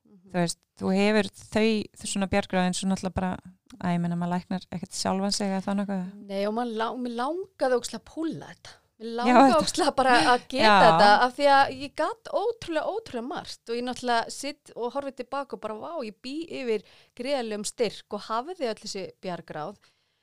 Mhm. 0.04 0.30
þú 0.32 0.38
veist, 0.42 0.58
þú 0.78 0.92
hefur 0.96 1.26
þau 1.54 2.06
svona 2.06 2.26
bjargráðin 2.28 2.74
svo 2.74 2.88
náttúrulega 2.90 3.14
bara 3.14 3.38
að 3.80 3.94
ég 3.94 4.00
menna 4.00 4.16
maður 4.16 4.34
læknar 4.36 4.66
ekkert 4.72 4.92
sjálfan 4.92 5.32
sig 5.32 5.48
eða 5.48 5.64
þannig 5.66 5.88
að 5.88 6.26
Nei 6.28 6.46
og 6.46 6.54
lá, 6.54 6.88
mér 6.96 7.16
langaði 7.16 7.78
ókslega 7.78 8.00
að 8.02 8.08
púla 8.14 8.46
þetta. 8.52 8.70
Mér 9.02 9.16
langaði 9.18 9.54
ókslega 9.58 9.94
bara 9.96 10.10
að 10.20 10.42
geta 10.48 10.62
Já. 10.62 10.80
þetta 10.82 11.08
af 11.26 11.36
því 11.36 11.46
að 11.50 11.80
ég 11.82 11.94
gatt 11.96 12.24
ótrúlega, 12.32 12.86
ótrúlega 12.86 13.28
margt 13.28 13.70
og 13.70 13.74
ég 13.76 13.82
náttúrulega 13.82 14.30
sitt 14.30 14.70
og 14.76 14.92
horfið 14.92 15.16
tilbaka 15.16 15.54
og 15.54 15.60
bara 15.60 15.74
vá, 15.74 15.92
ég 16.04 16.14
bý 16.22 16.46
yfir 16.50 16.82
greiðlegum 17.16 17.64
styrk 17.66 18.04
og 18.12 18.20
hafiði 18.28 18.68
öll 18.70 18.82
þessi 18.84 19.10
bjargráð. 19.22 19.76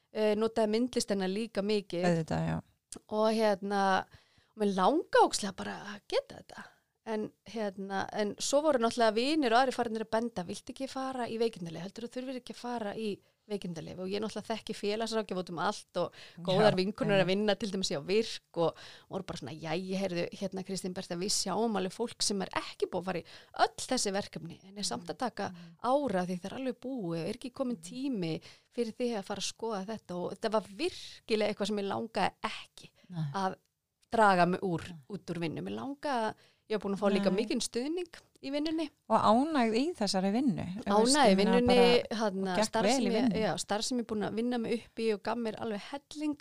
Uh, 0.09 0.33
notaði 0.39 0.73
myndlistina 0.73 1.27
líka 1.29 1.61
mikið. 1.61 2.23
Já. 2.25 2.57
Og 3.13 3.27
hérna, 3.37 3.81
mér 4.57 4.75
langaði 4.77 5.25
ókslega 5.27 5.57
bara 5.59 5.75
að 5.93 5.99
geta 6.09 6.39
þetta. 6.39 6.63
En, 7.09 7.25
hérna, 7.49 8.03
en 8.13 8.35
svo 8.41 8.61
voru 8.65 8.81
náttúrulega 8.81 9.15
vinir 9.15 9.53
og 9.53 9.61
aðri 9.63 9.73
farinir 9.73 10.05
að 10.05 10.11
benda, 10.13 10.45
viltu 10.45 10.73
ekki 10.73 10.89
fara 10.89 11.25
í 11.29 11.37
veikindalegi, 11.41 11.85
heldur 11.85 12.05
þú 12.05 12.11
þurfir 12.15 12.41
ekki 12.41 12.55
að 12.55 12.61
fara 12.61 12.95
í 12.97 13.11
veikindalegi 13.49 13.99
og 13.99 14.11
ég 14.11 14.23
náttúrulega 14.23 14.53
þekki 14.53 14.75
félagsrákjaf 14.77 15.41
út 15.41 15.51
um 15.53 15.61
allt 15.65 15.99
og 16.01 16.21
góðar 16.45 16.75
Já, 16.75 16.79
vinkunur 16.79 17.23
að 17.23 17.29
vinna 17.31 17.55
til 17.59 17.71
dæmis 17.73 17.91
á 17.93 18.01
virk 18.05 18.61
og 18.63 18.79
voru 19.09 19.27
bara 19.27 19.41
svona, 19.41 19.55
já, 19.57 19.71
ég 19.75 20.03
heyrðu 20.03 20.25
hérna 20.41 20.65
Kristín 20.67 20.95
Berta, 20.97 21.17
við 21.19 21.33
sjáum 21.35 21.77
alveg 21.79 21.95
fólk 21.95 22.25
sem 22.25 22.41
er 22.45 22.53
ekki 22.61 22.89
búið 22.89 23.01
að 23.01 23.09
fara 23.09 23.23
í 23.23 23.27
öll 23.65 23.85
þessi 23.89 24.15
verkefni 24.15 24.59
en 24.69 24.79
er 24.79 24.87
samt 24.87 25.11
að 25.11 25.21
taka 25.25 25.51
ára 25.81 26.25
því 26.27 26.39
það 26.39 26.49
er 26.51 26.57
alveg 26.59 26.81
búið 26.85 27.23
og 27.23 27.25
er 27.25 27.39
ekki 27.39 27.53
komin 27.55 27.81
tími 27.83 28.35
fyrir 28.75 28.95
því 28.95 29.09
að 29.17 29.27
fara 29.27 29.43
að 29.43 29.49
skoða 29.49 29.81
þetta? 29.89 30.19
Og 30.19 30.35
þetta 30.35 30.53
var 30.55 30.69
virkilega 30.79 31.51
eitthvað 31.53 31.71
sem 31.71 31.81
ég 31.81 31.89
langaði 31.89 32.53
ekki 32.53 32.91
Nei. 33.09 33.25
að 33.41 33.57
draga 34.13 34.47
mig 34.49 34.63
úr, 34.65 34.85
út 35.13 35.33
úr 35.33 35.41
vinnu. 35.43 35.63
Mér 35.65 35.77
langaði, 35.77 36.33
ég 36.69 36.77
hef 36.77 36.85
búin 36.85 36.97
að 36.97 37.03
fá 37.03 37.13
líka 37.13 37.33
mikinn 37.33 37.63
stuðning 37.63 38.21
í 38.43 38.51
vinnunni. 38.53 38.85
Og 39.11 39.25
ánægð 39.29 39.75
í 39.79 39.83
þessari 39.97 40.31
vinnu. 40.33 40.65
Ég 40.79 40.87
meina 40.87 41.25
vinnunni 41.39 41.75
hana, 42.21 42.55
starf, 42.69 42.87
í 43.35 43.43
starf 43.63 43.85
sem 43.87 43.99
ég 43.99 44.05
er 44.05 44.09
búin 44.13 44.27
að 44.29 44.37
vinna 44.39 44.59
mig 44.61 44.77
upp 44.79 45.01
í 45.03 45.09
og 45.15 45.21
gaf 45.27 45.37
mér 45.37 45.57
alveg 45.63 45.81
helling. 45.91 46.37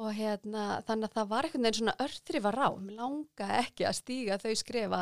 Og 0.00 0.12
hérna, 0.16 0.66
þannig 0.86 1.10
að 1.10 1.16
það 1.18 1.30
var 1.32 1.44
einhvern 1.48 1.66
veginn 1.66 1.78
svona 1.80 1.96
örþrifa 2.06 2.52
rá, 2.54 2.66
mér 2.80 2.96
langaði 3.02 3.58
ekki 3.64 3.84
að 3.90 3.96
stíga 3.98 4.38
þau 4.40 4.52
skrefa, 4.56 5.00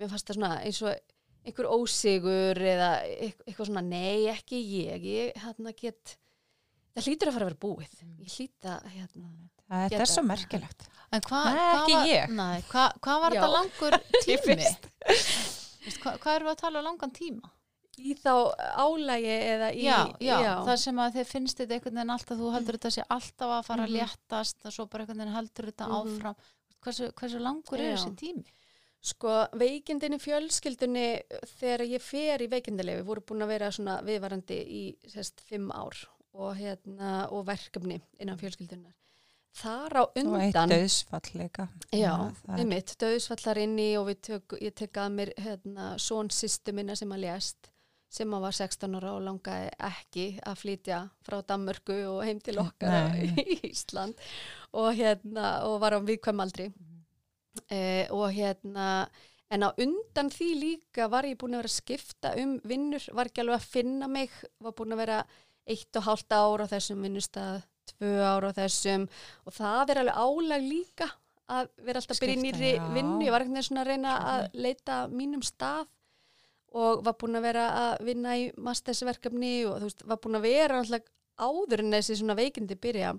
mér 0.00 0.10
fannst 0.10 0.26
það 0.30 0.38
svona 0.40 0.52
eins 0.64 0.80
og 0.82 1.12
einhver 1.44 1.68
ósigur 1.76 2.58
eða 2.58 2.88
eit- 3.04 3.42
eitthvað 3.44 3.68
svona, 3.68 3.82
nei 3.84 4.24
ekki 4.32 4.58
ég, 4.64 5.04
ég 5.04 5.42
hérna 5.44 5.74
get 5.76 6.16
það 6.96 7.06
hlýtur 7.10 7.28
að 7.30 7.36
fara 7.36 7.46
að 7.46 7.50
vera 7.52 7.62
búið. 7.66 7.94
Ég 8.24 8.32
hlýta 8.38 8.78
hérna 8.94 9.28
Það 9.70 9.88
Geta- 9.90 10.00
er 10.02 10.10
svo 10.12 10.22
merkilegt. 10.28 10.88
En 11.14 11.20
hvað 11.20 11.44
Nei, 11.44 11.54
hva 11.54 11.80
ekki 11.82 11.94
var, 11.94 12.06
ég. 12.10 12.30
Nei, 12.34 12.60
hva, 12.70 12.84
hvað 13.00 13.20
var 13.24 13.32
Já. 13.34 13.40
þetta 13.40 13.52
langur 13.56 13.98
tími? 14.24 14.70
Hvað, 16.00 16.32
erum 16.34 16.48
við 16.48 16.54
að 16.54 16.62
tala 16.64 16.80
um 16.80 16.88
langan 16.90 17.14
tíma? 17.14 17.50
í 17.94 18.10
þá 18.18 18.32
álægi 18.82 19.34
eða 19.54 19.66
í 19.70 19.84
já, 19.86 19.98
já, 20.18 20.38
það 20.66 20.78
sem 20.82 20.96
að 20.98 21.12
þið 21.14 21.28
finnst 21.30 21.60
þetta 21.60 21.76
einhvern 21.76 21.94
veginn 22.00 22.10
alltaf, 22.10 22.38
þú 22.40 22.48
heldur 22.50 22.74
þetta 22.80 22.90
sé 22.90 23.04
alltaf 23.14 23.52
að 23.54 23.60
fara 23.68 23.84
að 23.84 23.92
Mhm. 23.92 23.98
léttast 24.00 24.66
og 24.66 24.72
svo 24.74 24.86
bara 24.90 25.04
einhvern 25.04 25.20
veginn 25.22 25.36
heldur 25.36 25.68
þetta 25.70 25.86
Mhm. 25.86 25.94
áfram. 26.00 26.34
Hversu, 26.82 27.12
hversu 27.14 27.38
langur 27.38 27.78
er 27.78 27.84
Já. 27.84 27.94
þessi 27.94 28.16
tími? 28.18 28.44
Sko, 29.00 29.28
veikindin 29.54 30.16
í 30.16 30.18
fjölskyldunni 30.18 31.22
þegar 31.60 31.86
ég 31.86 32.00
fer 32.02 32.38
í 32.42 32.48
veikindalegi 32.50 33.04
voru 33.06 33.20
búin 33.22 33.42
að 33.46 33.52
vera 33.54 33.70
svona 33.70 34.02
viðvarandi 34.02 34.58
í 34.66 34.96
sérst 35.06 35.40
fimm 35.46 35.70
ár 35.70 35.94
og, 36.34 36.56
hérna, 36.56 37.30
og 37.30 37.46
verkefni 37.46 38.00
innan 38.18 38.36
fjölskyldunar. 38.38 38.90
Þar 39.54 39.94
á 39.94 40.02
Og 40.02 40.16
eitt 40.18 40.24
undan, 40.24 40.72
döðsfall 40.72 41.28
líka. 41.38 41.68
já, 41.94 42.10
einmitt, 42.56 42.96
döðsfallar 42.98 43.60
inni 43.62 43.92
og 44.00 44.10
tök, 44.18 44.56
ég 44.60 44.74
tek 44.74 44.98
að 44.98 45.12
mér 45.14 45.30
hérna, 45.38 45.92
són 46.02 46.30
sýstu 46.34 46.74
minna 46.74 46.96
sem 46.98 47.12
að 47.14 47.22
lést 47.28 47.70
sem 48.14 48.30
að 48.34 48.44
var 48.46 48.54
16 48.54 48.94
ára 48.94 49.12
og 49.16 49.22
langaði 49.26 49.70
ekki 49.88 50.24
að 50.46 50.58
flytja 50.60 50.98
frá 51.26 51.40
Danmörku 51.42 51.96
og 52.12 52.20
heim 52.26 52.40
til 52.44 52.60
okkar 52.62 53.16
í 53.18 53.56
Ísland. 53.72 54.18
Og 54.78 54.92
hérna 54.94 55.64
og 55.66 55.80
var 55.82 55.96
á 55.98 56.00
viðkvæm 56.02 56.42
aldri. 56.44 56.68
Eh, 57.70 58.06
og 58.14 58.28
hérna 58.34 59.08
en 59.50 59.66
á 59.66 59.70
undan 59.82 60.30
því 60.30 60.50
líka 60.60 61.08
var 61.10 61.26
ég 61.26 61.38
búin 61.38 61.54
að 61.54 61.64
vera 61.64 61.72
að 61.72 61.78
skipta 61.78 62.34
um 62.42 62.56
vinnur, 62.66 63.02
var 63.14 63.30
ekki 63.30 63.42
alveg 63.42 63.60
að 63.60 63.68
finna 63.76 64.10
mig 64.10 64.30
var 64.62 64.74
búin 64.78 64.94
að 64.94 65.02
vera 65.04 65.18
eitt 65.66 65.98
og 65.98 66.06
hálft 66.06 66.34
ár 66.34 66.62
á 66.62 66.66
þessum 66.70 67.02
vinnustað 67.06 67.62
tvö 67.92 68.14
ár 68.24 68.48
á 68.48 68.50
þessum 68.56 69.08
og 69.44 69.56
það 69.56 69.92
er 69.94 70.02
alveg 70.02 70.22
álag 70.24 70.66
líka 70.68 71.10
að 71.54 71.68
vera 71.84 72.00
alltaf 72.00 72.20
byrja 72.22 72.40
nýri 72.40 72.70
vinnu, 72.94 73.24
ég 73.26 73.34
var 73.34 73.44
ekkert 73.44 73.66
svona 73.68 73.84
að 73.84 73.90
reyna 73.92 74.14
að 74.32 74.46
leita 74.64 75.00
mínum 75.12 75.42
stað 75.44 75.84
og 76.74 77.04
var 77.06 77.16
búin 77.20 77.38
að 77.38 77.44
vera 77.46 77.66
að 77.82 78.06
vinna 78.08 78.36
í 78.40 78.46
mastersverkefni 78.56 79.52
og 79.68 79.76
þú 79.82 79.90
veist, 79.90 80.06
var 80.08 80.22
búin 80.24 80.40
að 80.40 80.48
vera 80.48 80.80
alltaf 80.80 81.10
áður 81.34 81.82
en 81.84 81.92
þessi 81.98 82.16
svona 82.20 82.36
veikindi 82.38 82.78
byrja 82.78 83.12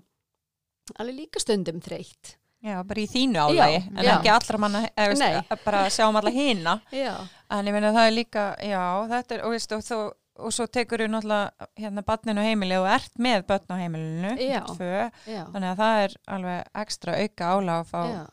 alveg 0.96 1.16
líka 1.20 1.42
stundum 1.42 1.80
þreytt. 1.84 2.36
Já, 2.64 2.80
bara 2.88 3.02
í 3.02 3.08
þínu 3.10 3.38
álagi, 3.38 3.78
Já, 3.78 3.88
en 3.92 4.06
já. 4.06 4.12
ekki 4.16 4.30
allra 4.32 4.58
manna, 4.58 4.80
eða 4.96 5.26
að 5.44 5.64
bara 5.64 5.82
sjáum 5.92 6.16
alla 6.18 6.32
hina. 6.32 6.78
Já, 7.04 7.12
En 7.52 7.68
ég 7.68 7.76
meina 7.76 7.92
það 7.94 8.08
er 8.08 8.14
líka, 8.16 8.44
já, 8.58 8.80
þetta 9.12 9.36
er, 9.36 9.42
og 9.46 9.52
veist, 9.54 9.74
og, 9.76 9.82
þó, 9.86 9.98
og 10.38 10.52
svo 10.54 10.66
tekur 10.68 11.02
þú 11.04 11.10
náttúrulega 11.12 11.68
hérna 11.80 12.02
barninu 12.06 12.42
á 12.42 12.48
heimili 12.48 12.76
og 12.80 12.88
ert 12.90 13.14
með 13.22 13.46
börn 13.48 13.72
á 13.72 13.76
heimilinu, 13.80 14.32
Já. 14.40 14.62
tvö, 14.72 15.04
já, 15.28 15.44
þannig 15.52 15.70
að 15.72 15.80
það 15.82 16.02
er 16.06 16.16
alveg 16.36 16.74
ekstra 16.82 17.16
auka 17.22 17.54
fá. 17.88 18.02
já. 18.12 18.24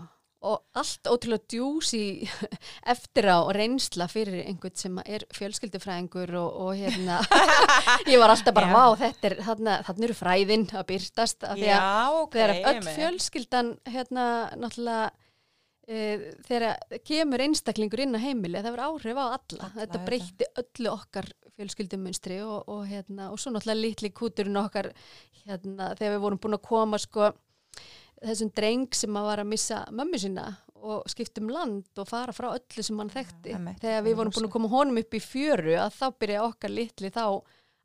Og 0.43 0.59
allt 0.75 1.07
ótrúlega 1.07 1.47
djúsi 1.53 2.27
eftir 2.93 3.29
á 3.31 3.39
reynsla 3.55 4.09
fyrir 4.11 4.41
einhvern 4.43 4.75
sem 4.75 4.97
er 5.05 5.23
fjölskyldufræðingur 5.31 6.33
og, 6.35 6.57
og 6.65 6.73
hérna, 6.75 7.21
ég 8.11 8.19
var 8.19 8.33
alltaf 8.33 8.51
bara, 8.57 8.73
vá, 8.75 8.97
þetta 8.99 9.29
er, 9.29 9.37
þarna 9.47 9.77
eru 10.09 10.17
fræðin 10.19 10.67
að 10.75 10.87
byrtast, 10.91 11.45
af 11.47 11.55
því 11.55 11.69
að 11.71 11.77
Já, 11.79 12.11
ok. 12.19 12.35
þegar 12.35 12.55
öll 12.73 12.89
fjölskyldan 12.97 13.71
hérna 13.87 14.25
náttúrulega 14.59 15.11
e, 15.87 16.01
þegar 16.47 16.99
kemur 17.07 17.43
einstaklingur 17.47 18.03
inn 18.03 18.19
á 18.19 18.25
heimili 18.25 18.59
það 18.59 18.75
verður 18.75 18.85
áhrif 18.89 19.19
á 19.19 19.25
alla, 19.29 19.39
Alla, 19.69 19.71
þetta. 19.79 20.03
breytti 20.07 20.51
öllu 20.63 20.91
okkar 20.97 21.31
fjölskyldumunstri 21.57 22.39
og, 22.45 22.67
og, 22.71 22.83
hérna, 22.89 23.29
og 23.31 23.39
svo 23.41 23.53
náttúrulega 23.53 23.81
litli 23.81 24.11
kúturinn 24.15 24.59
okkar 24.61 24.91
hérna, 25.43 25.93
þegar 25.97 26.15
við 26.15 26.23
vorum 26.25 26.41
búin 26.43 26.57
að 26.57 26.65
koma 26.67 26.99
sko, 27.01 27.31
þessum 28.23 28.53
dreng 28.55 28.87
sem 28.97 29.19
að 29.19 29.29
var 29.29 29.43
að 29.43 29.51
missa 29.51 29.83
mömmu 29.93 30.21
sína 30.21 30.47
og 30.83 31.05
skipta 31.11 31.39
um 31.43 31.51
land 31.53 32.01
og 32.01 32.09
fara 32.09 32.35
frá 32.35 32.49
öllu 32.51 32.83
sem 32.83 32.97
hann 32.99 33.11
þekkti. 33.11 33.53
einmitt, 33.55 33.79
þegar 33.83 34.07
við 34.07 34.17
vorum 34.19 34.35
búin 34.35 34.47
að 34.49 34.55
koma 34.55 34.71
honum 34.73 34.99
upp 35.03 35.15
í 35.15 35.21
fjöru 35.23 35.77
að 35.79 35.93
þá 35.99 36.05
byrja 36.23 36.47
okkar 36.49 36.73
litli 36.73 37.13
þá 37.13 37.25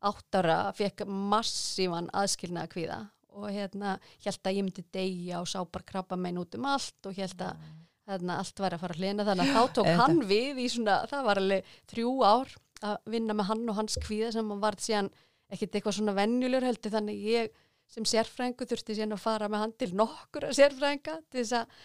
áttara 0.09 0.59
fekk 0.79 1.05
massívan 1.07 2.11
aðskilnaða 2.15 2.73
kvíða 2.73 2.99
og 3.39 3.51
hérna 3.55 3.97
held 4.25 4.41
að 4.49 4.57
ég 4.57 4.67
myndi 4.67 4.85
deyja 4.95 5.43
og 5.43 5.51
sá 5.51 5.61
bara 5.63 5.87
krabba 5.87 6.19
megin 6.19 6.41
út 6.43 6.57
um 6.59 6.67
allt 6.71 7.07
og 7.07 7.19
held 7.19 7.45
að 7.45 7.69
hérna, 8.09 8.39
allt 8.41 8.63
væri 8.63 8.79
að 8.79 8.83
fara 8.83 8.97
að 8.97 9.03
hlena. 9.03 9.27
Þannig 9.29 9.45
að 9.45 9.55
þá 9.55 9.63
tók 9.77 9.85
Auðvitað. 9.85 10.01
hann 10.03 10.23
við 10.31 10.63
í 10.63 10.69
svona, 10.73 10.97
það 11.11 11.27
var 11.29 11.41
alveg 11.43 11.73
þrjú 11.93 12.15
ár 12.25 12.55
að 12.87 12.99
vinna 13.15 13.35
með 13.39 13.49
hann 13.53 13.65
og 13.73 13.79
hans 13.79 13.97
kvíða 14.05 14.33
sem 14.37 14.51
hann 14.53 14.61
var 14.63 14.77
síðan 14.83 15.11
ekkit 15.49 15.79
eitthvað 15.79 15.97
svona 15.99 16.15
venjulegur 16.19 16.67
heldur 16.69 16.95
þannig 16.95 17.25
ég 17.25 17.51
sem 17.89 18.05
sérfræðingu 18.05 18.67
þurfti 18.69 18.99
síðan 18.99 19.17
að 19.17 19.23
fara 19.25 19.49
með 19.49 19.63
hann 19.65 19.75
til 19.81 19.91
nokkur 19.97 20.49
sérfræðinga 20.53 21.15
til 21.33 21.41
þess 21.41 21.55
að, 21.63 21.77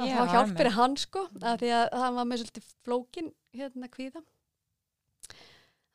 að 0.00 0.08
Já, 0.08 0.14
fá 0.16 0.22
hjálp 0.24 0.44
einmitt. 0.46 0.58
fyrir 0.62 0.76
hann 0.78 0.96
sko 1.02 1.24
að 1.42 1.58
því 1.64 1.72
að 1.76 1.96
hann 2.00 2.16
var 2.16 2.28
með 2.30 2.42
svolítið 2.42 2.70
flókin 2.88 3.32
hérna 3.60 3.90
kvíða 3.92 4.22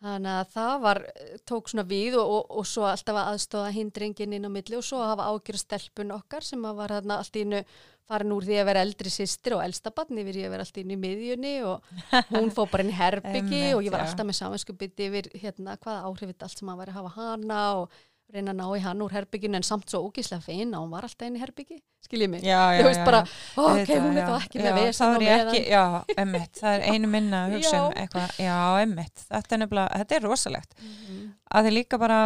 þannig 0.06 0.36
að 0.36 0.54
það 0.54 0.78
var 0.86 1.02
tók 1.50 1.72
svona 1.72 1.88
við 1.90 2.16
og, 2.22 2.32
og, 2.36 2.54
og 2.62 2.70
svo 2.70 2.86
alltaf 2.90 3.20
að 3.20 3.34
aðstóða 3.34 3.74
hindringin 3.76 4.38
inn 4.38 4.48
á 4.48 4.52
milli 4.54 4.78
og 4.78 4.86
svo 4.86 5.02
að 5.02 5.12
hafa 5.14 5.28
ágjör 5.34 5.60
stelpun 5.62 6.16
okkar 6.16 6.46
sem 6.46 6.66
var 6.66 6.94
þarna 6.96 7.20
allt 7.22 7.36
í 7.40 7.46
innu 7.46 7.62
farin 8.06 8.34
úr 8.36 8.46
því 8.46 8.58
að 8.62 8.68
vera 8.70 8.84
eldri 8.86 9.12
sýstir 9.12 9.56
og 9.58 9.64
elsta 9.66 9.92
barn 9.96 10.20
yfir 10.22 10.38
í 10.38 10.44
að 10.46 10.52
vera 10.54 10.66
allt 10.66 10.78
í 10.78 10.84
innu 10.84 10.98
í 10.98 11.02
miðjunni 11.02 11.54
og 11.66 11.88
hún 12.30 12.52
fór 12.54 12.70
bara 12.72 12.86
inn 12.86 12.94
í 12.94 13.00
herbyggi 13.02 13.64
og 13.74 13.82
ég 13.86 13.94
var 13.94 14.06
alltaf 14.06 14.28
með 14.30 14.40
samanskupið 14.42 15.06
yfir 15.08 15.32
hérna 15.42 15.78
hvaða 15.80 16.12
áhrifit 16.12 16.46
allt 16.46 16.62
sem 16.62 16.70
að 16.70 16.84
væri 16.84 16.94
að 16.94 17.00
hafa 17.00 17.16
hana 17.16 17.64
og 17.82 17.98
reyna 18.34 18.52
að 18.52 18.58
ná 18.60 18.66
í 18.78 18.82
hann 18.82 19.02
úr 19.06 19.12
herbygginu 19.14 19.56
en 19.60 19.64
samt 19.64 19.90
svo 19.90 20.02
ógíslega 20.10 20.42
fein 20.44 20.74
að 20.74 20.82
hún 20.82 20.90
var 20.96 21.04
alltaf 21.08 21.28
inn 21.28 21.36
í 21.38 21.40
herbyggi 21.44 21.78
skiljið 22.06 22.30
mig, 22.30 22.42
Já, 22.46 22.60
já, 22.74 22.80
ég 22.80 22.86
veist 22.86 23.04
bara 23.06 23.22
ó, 23.26 23.62
ok, 23.72 23.92
hún 24.02 24.18
er 24.18 24.26
þá 24.30 24.36
ekki 24.40 24.60
með 24.60 24.80
ég 24.82 24.98
meðan 25.20 25.52
ekki, 25.52 25.62
Já, 25.70 25.84
emmitt, 26.18 26.60
það 26.62 26.76
er 26.80 26.88
einu 26.94 27.08
minna 27.08 27.44
að 27.46 27.56
Já. 27.62 27.84
eitthvað, 28.04 28.40
já, 28.42 28.58
emmitt, 28.82 29.24
þetta 29.30 29.56
er 29.56 29.62
nefnilega, 29.64 30.00
þetta 30.02 30.16
er 30.20 30.26
rosalegt, 30.30 30.74
Mhm. 30.82 31.22
að 31.56 31.66
þið 31.70 31.74
líka 31.80 32.00
bara, 32.02 32.20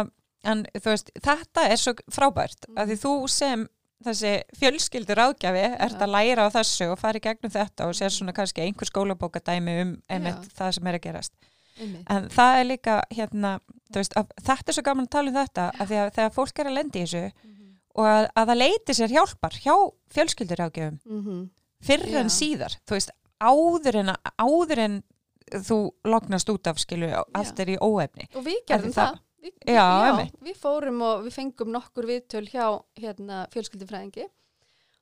en 0.44 0.64
þú 0.74 0.88
veist, 0.90 1.10
þetta 1.20 1.66
er 1.70 1.76
svo 1.76 1.94
frábært, 2.10 2.64
að 2.76 2.86
Mhm. 2.86 2.90
því 2.90 2.98
þú 3.04 3.28
sem 3.28 3.68
þessi 4.04 4.42
fjölskyldur 4.56 5.18
ágjafi 5.20 5.64
ert 5.76 5.92
Já. 5.98 6.04
að 6.06 6.12
læra 6.16 6.46
á 6.48 6.50
þessu 6.50 6.90
og 6.92 6.98
fara 6.98 7.18
í 7.18 7.20
gegnum 7.20 7.52
þetta 7.52 7.84
og 7.84 7.92
sér 7.94 8.08
svona 8.10 8.32
kannski 8.32 8.62
einhver 8.64 8.88
skólabókadæmi 8.88 9.80
um 9.82 10.02
emmitt 10.08 10.48
Já. 10.48 10.54
það 10.56 10.72
sem 10.74 10.86
er 10.86 10.94
að 10.98 11.02
gerast. 11.04 11.32
Einmitt. 11.80 12.04
En 12.08 12.28
það 12.28 12.60
er 12.60 12.64
líka, 12.64 13.02
hérna, 13.12 13.60
þú 13.60 13.79
veist, 13.98 14.14
að, 14.16 14.26
þetta 14.42 14.68
er 14.68 14.72
svo 14.78 14.82
gaman 14.82 15.06
að 15.06 15.10
tala 15.10 15.28
um 15.28 15.34
þetta, 15.34 15.64
að 15.80 15.86
því 15.90 15.96
að 16.00 16.10
þegar 16.14 16.34
fólk 16.34 16.58
er 16.58 16.66
að 16.66 16.74
lendi 16.78 16.98
í 17.00 17.02
þessu 17.06 17.32
Mhm. 17.44 17.70
og 17.96 18.04
að, 18.06 18.28
að 18.36 18.46
það 18.50 18.58
leiti 18.62 18.94
sér 18.94 19.08
hjálpar 19.16 19.50
hjá 19.64 19.74
fjölskyldur 20.14 20.60
ágjafum, 20.66 21.00
Mhm. 21.06 21.50
fyrr 21.82 22.06
en 22.20 22.28
Já. 22.28 22.36
síðar 22.40 22.76
þú 22.86 22.90
veist, 22.98 23.10
áður 23.40 23.94
en, 23.96 24.16
áður 24.38 24.78
en 24.78 25.02
þú 25.50 25.90
lognast 26.04 26.48
út 26.48 26.66
af 26.66 26.76
skilu 26.78 27.08
allt 27.34 27.58
er 27.60 27.66
í 27.66 27.78
óefni 27.80 28.28
og 28.36 28.44
við 28.44 28.64
gerðum 28.66 28.92
það, 28.92 29.10
það- 29.14 29.20
Við, 29.40 29.52
Já, 29.66 29.72
já, 30.04 30.30
við 30.44 30.56
fórum 30.60 31.00
og 31.00 31.22
við 31.24 31.32
fengum 31.32 31.70
nokkur 31.72 32.04
viðtöl 32.04 32.44
hjá 32.46 32.82
hérna, 33.00 33.46
fjölskyldufræðingi 33.48 34.26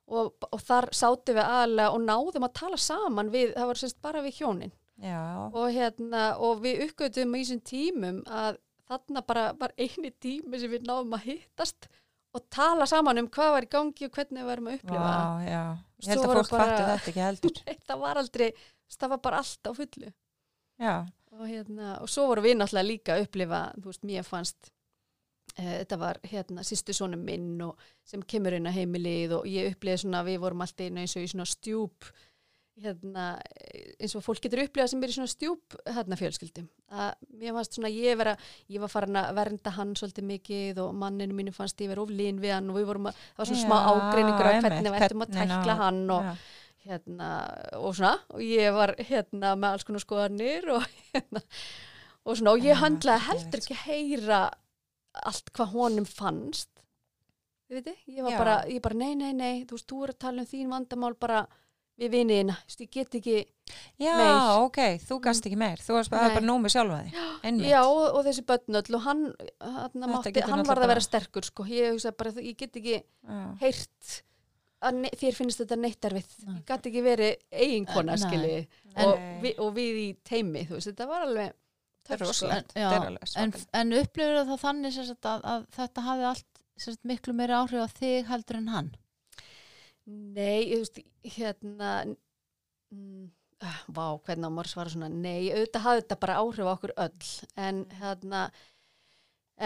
og, 0.09 0.33
og 0.53 0.61
þar 0.63 0.87
sátum 0.95 1.35
við 1.35 1.43
aðalega 1.43 1.93
og 1.93 2.01
náðum 2.07 2.47
að 2.47 2.53
tala 2.55 2.77
saman 2.77 3.33
við, 3.33 3.51
það 3.57 3.67
var 3.67 3.75
semst 3.75 3.99
bara 4.01 4.23
við 4.23 4.39
hjónin 4.39 4.71
já, 5.03 5.51
og, 5.53 5.67
hérna, 5.75 6.23
og 6.39 6.63
við 6.63 6.85
uppgötum 6.87 7.35
í 7.35 7.43
þessum 7.43 7.61
tímum 7.67 8.23
að 8.31 8.57
þarna 8.89 9.25
bara 9.29 9.49
var 9.59 9.75
eini 9.79 10.13
tími 10.21 10.61
sem 10.61 10.73
við 10.73 10.87
náðum 10.89 11.17
að 11.19 11.27
hittast 11.33 11.89
og 12.37 12.45
tala 12.53 12.87
saman 12.89 13.23
um 13.23 13.29
hvað 13.33 13.53
var 13.55 13.67
í 13.67 13.71
gangi 13.73 14.09
og 14.09 14.15
hvernig 14.15 14.43
við 14.43 14.51
varum 14.51 14.71
að 14.71 14.79
upplifa 14.79 15.13
já. 15.45 15.63
ég 16.05 16.11
held 16.13 16.25
að 16.25 16.35
fólk 16.39 16.51
fattu 16.53 16.81
þetta 16.81 17.13
ekki 17.13 17.25
heldur. 17.25 17.61
Nei, 17.69 17.77
það 17.89 18.03
var 18.05 18.23
aldrei, 18.23 18.49
það 18.95 19.15
var 19.15 19.23
bara 19.27 19.43
allt 19.43 19.71
á 19.71 19.73
fullu. 19.79 20.11
Já, 20.79 20.95
og, 21.35 21.45
hérna, 21.49 21.95
og 22.03 22.11
svo 22.13 22.27
voru 22.31 22.45
við 22.45 22.59
náttúrulega 22.59 22.89
líka 22.89 23.17
að 23.17 23.25
upplifa, 23.27 23.63
þú 23.79 23.91
veist, 23.91 24.05
mér 24.11 24.27
fannst 24.29 24.71
e, 25.57 25.65
þetta 25.65 25.99
var 26.05 26.21
hérna 26.29 26.65
sýstu 26.67 26.95
sonum 26.97 27.25
minn 27.27 27.65
sem 28.07 28.23
kemur 28.23 28.59
inn 28.59 28.69
á 28.69 28.77
heimilið 28.77 29.39
og 29.41 29.49
ég 29.51 29.73
upplifði 29.73 30.05
svona, 30.05 30.25
við 30.29 30.43
vorum 30.45 30.65
alltaf 30.65 30.93
eins 30.93 31.17
og 31.17 31.25
í 31.25 31.33
svona 31.33 31.49
stjúp 31.49 32.13
hérna, 32.83 33.25
eins 33.99 34.15
og 34.19 34.25
fólk 34.25 34.43
getur 34.45 34.63
upplifað 34.65 34.93
sem 34.93 35.03
er 35.03 35.13
í 35.13 35.17
svona 35.17 35.33
stjúp 35.33 35.77
hérna 35.89 36.19
fjölskyldum 36.21 36.69
að 36.95 37.27
mér 37.41 37.57
fannst 37.57 37.75
svona 37.79 37.91
ég 37.93 38.19
vera 38.21 38.35
ég 38.71 38.83
var 38.83 38.93
farin 38.93 39.19
að 39.21 39.33
vernda 39.39 39.73
hann 39.77 39.97
svolítið 39.99 40.29
mikið 40.29 40.81
og 40.85 40.95
manninu 41.01 41.37
mínu 41.37 41.55
fannst 41.57 41.83
ég 41.83 41.91
vera 41.93 42.05
oflín 42.05 42.41
við 42.43 42.55
hann 42.57 42.71
og 42.71 42.79
við 42.79 42.89
vorum 42.93 43.11
að, 43.11 43.19
það 43.35 43.43
var 43.43 43.51
svona 43.51 43.61
Já, 43.61 43.67
smá 43.67 43.77
ágreiningur 43.93 44.49
á 44.49 44.53
hvernig 44.63 44.95
við 44.95 45.07
ættum 45.09 45.27
að 45.27 45.37
tækla 45.37 45.77
hann 45.83 46.01
og 46.15 46.29
já. 46.29 46.33
hérna 46.89 47.29
og 47.81 47.99
svona 47.99 48.15
og 48.33 48.47
ég 48.47 48.79
var 48.79 48.95
hérna 49.11 49.53
með 49.59 49.75
alls 49.75 49.89
konar 49.89 50.07
skoðanir 50.07 50.73
og 50.77 50.89
hérna 51.13 51.45
og 52.25 52.41
svona 52.41 52.57
og 52.57 52.67
ég 52.67 52.83
handlaði 52.83 53.27
heldur 53.29 53.63
ekki 53.65 53.79
að 53.79 53.87
heyra 53.89 54.43
allt 55.29 55.51
hvað 55.57 55.73
honum 55.75 56.07
fannst 56.09 56.71
þið 57.69 57.81
veitir, 57.81 57.97
ég 58.09 58.25
var 58.25 58.33
Já. 58.33 58.39
bara 58.41 58.59
ég 58.71 58.83
bara 58.85 58.97
nei, 58.97 59.15
nei, 59.19 59.33
nei, 59.37 59.65
þú 59.69 59.77
veist, 59.77 59.89
þú 59.91 60.05
er 60.05 60.13
að 60.15 60.21
tala 60.25 60.45
um 60.45 60.49
þín 60.49 60.71
vandamál 60.73 61.17
bara 61.21 61.43
við 61.99 62.13
veist, 62.49 62.81
ég 62.85 62.91
get 62.95 63.19
ekki 63.19 63.39
já 63.99 64.13
Meir. 64.17 64.37
ok, 64.63 64.79
þú 65.03 65.19
gast 65.25 65.49
ekki 65.49 65.59
meir 65.59 65.83
þú 65.83 65.97
varst 65.99 66.13
bara, 66.13 66.31
bara 66.37 66.47
nómið 66.47 66.75
sjálfa 66.77 67.01
því 67.03 67.25
einmitt, 67.49 67.69
já, 67.73 67.81
og, 67.83 68.05
og 68.15 68.25
þessi 68.29 68.45
börn 68.49 68.81
öll 68.81 68.99
og 68.99 69.05
hann, 69.05 69.27
hann, 69.61 69.99
mátti, 69.99 70.33
hann 70.39 70.63
náttúrulega 70.63 70.71
varð 70.71 70.87
að 70.87 70.93
vera 70.95 71.05
sterkur 71.05 71.49
sko, 71.49 71.67
ég 71.69 71.93
hugsaði 71.97 72.19
bara, 72.23 72.35
ég 72.39 72.59
get 72.59 72.79
ekki 72.81 72.97
já. 73.01 73.43
heyrt 73.65 74.17
að 74.89 75.01
þér 75.19 75.39
finnst 75.39 75.63
þetta 75.63 75.79
neitt 75.81 76.07
erfið 76.09 76.35
Nei. 76.47 76.53
ég 76.59 76.67
gæti 76.69 76.91
ekki 76.93 77.03
verið 77.03 77.33
eiginkona 77.51 78.19
skilji. 78.21 78.61
En- 78.95 79.09
og, 79.09 79.25
vi, 79.43 79.55
og 79.59 79.73
við 79.75 79.99
í 80.05 80.07
teimi 80.27 80.63
þú 80.69 80.77
veist, 80.77 80.91
þetta 80.93 81.09
var 81.11 81.27
alveg 81.27 81.57
töff, 82.07 82.25
sko. 82.31 82.53
En, 82.55 82.71
já, 82.79 82.93
en, 83.43 83.55
en 83.81 83.97
upplifur 83.99 84.39
það 84.39 84.63
þannig 84.63 85.01
að, 85.03 85.43
að 85.55 85.67
þetta 85.75 86.07
hafi 86.07 86.29
allt 86.31 86.63
sagt, 86.79 87.03
miklu 87.11 87.35
meiri 87.35 87.57
áhrif 87.59 87.85
á 87.85 87.89
þig 87.99 88.31
heldur 88.31 88.61
en 88.61 88.73
hann 88.75 88.91
Nei, 90.09 90.71
þú 90.71 90.81
veist, 90.81 91.01
hérna 91.37 91.93
mm, 92.07 93.29
ah, 93.67 93.81
Vá, 93.93 94.07
hvernig 94.25 94.49
á 94.49 94.53
maður 94.53 94.71
að 94.71 94.73
svara 94.73 94.93
svona? 94.95 95.11
Nei, 95.13 95.51
auðvitað 95.53 95.85
hafði 95.85 96.03
þetta 96.05 96.21
bara 96.25 96.41
áhrif 96.43 96.69
á 96.69 96.73
okkur 96.73 96.95
öll 97.05 97.33
en 97.67 97.83
hérna 98.01 98.43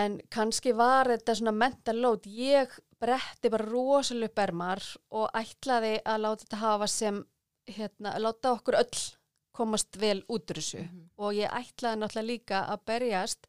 en 0.03 0.17
kannski 0.33 0.73
var 0.75 1.11
þetta 1.13 1.37
svona 1.39 1.55
mental 1.55 1.99
load, 2.01 2.27
ég 2.27 2.73
bretti 3.03 3.51
bara 3.53 3.69
rosalega 3.69 4.31
upp 4.31 4.43
ermar 4.43 4.83
og 5.13 5.29
ætlaði 5.37 5.97
að 6.01 6.23
láta 6.25 6.47
þetta 6.47 6.63
hafa 6.63 6.89
sem 6.91 7.21
hérna, 7.69 8.15
að 8.15 8.25
láta 8.27 8.55
okkur 8.57 8.79
öll 8.81 9.03
komast 9.53 9.99
vel 10.01 10.23
út 10.33 10.51
úr 10.51 10.59
þessu. 10.59 10.87
Og 11.21 11.37
ég 11.37 11.53
ætlaði 11.53 12.01
náttúrulega 12.01 12.31
líka 12.31 12.65
að 12.73 12.85
berjast 12.89 13.49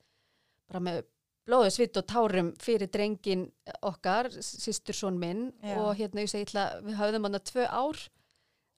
bara 0.67 0.83
með 0.83 1.03
blóðu 1.47 1.71
svitt 1.75 1.99
og 1.99 2.07
tárum 2.09 2.51
fyrir 2.61 2.89
drengin 2.91 3.47
okkar, 3.83 4.29
sýstur 4.43 4.95
son 4.97 5.19
minn. 5.19 5.51
Já. 5.63 5.77
og 5.79 5.95
hérna 5.99 6.23
ég 6.23 6.31
segi 6.31 6.47
ætla, 6.47 6.67
við 6.85 6.99
höfðum 7.01 7.27
hann 7.27 7.39
að 7.39 7.47
tvö 7.51 7.67
ár 7.67 8.05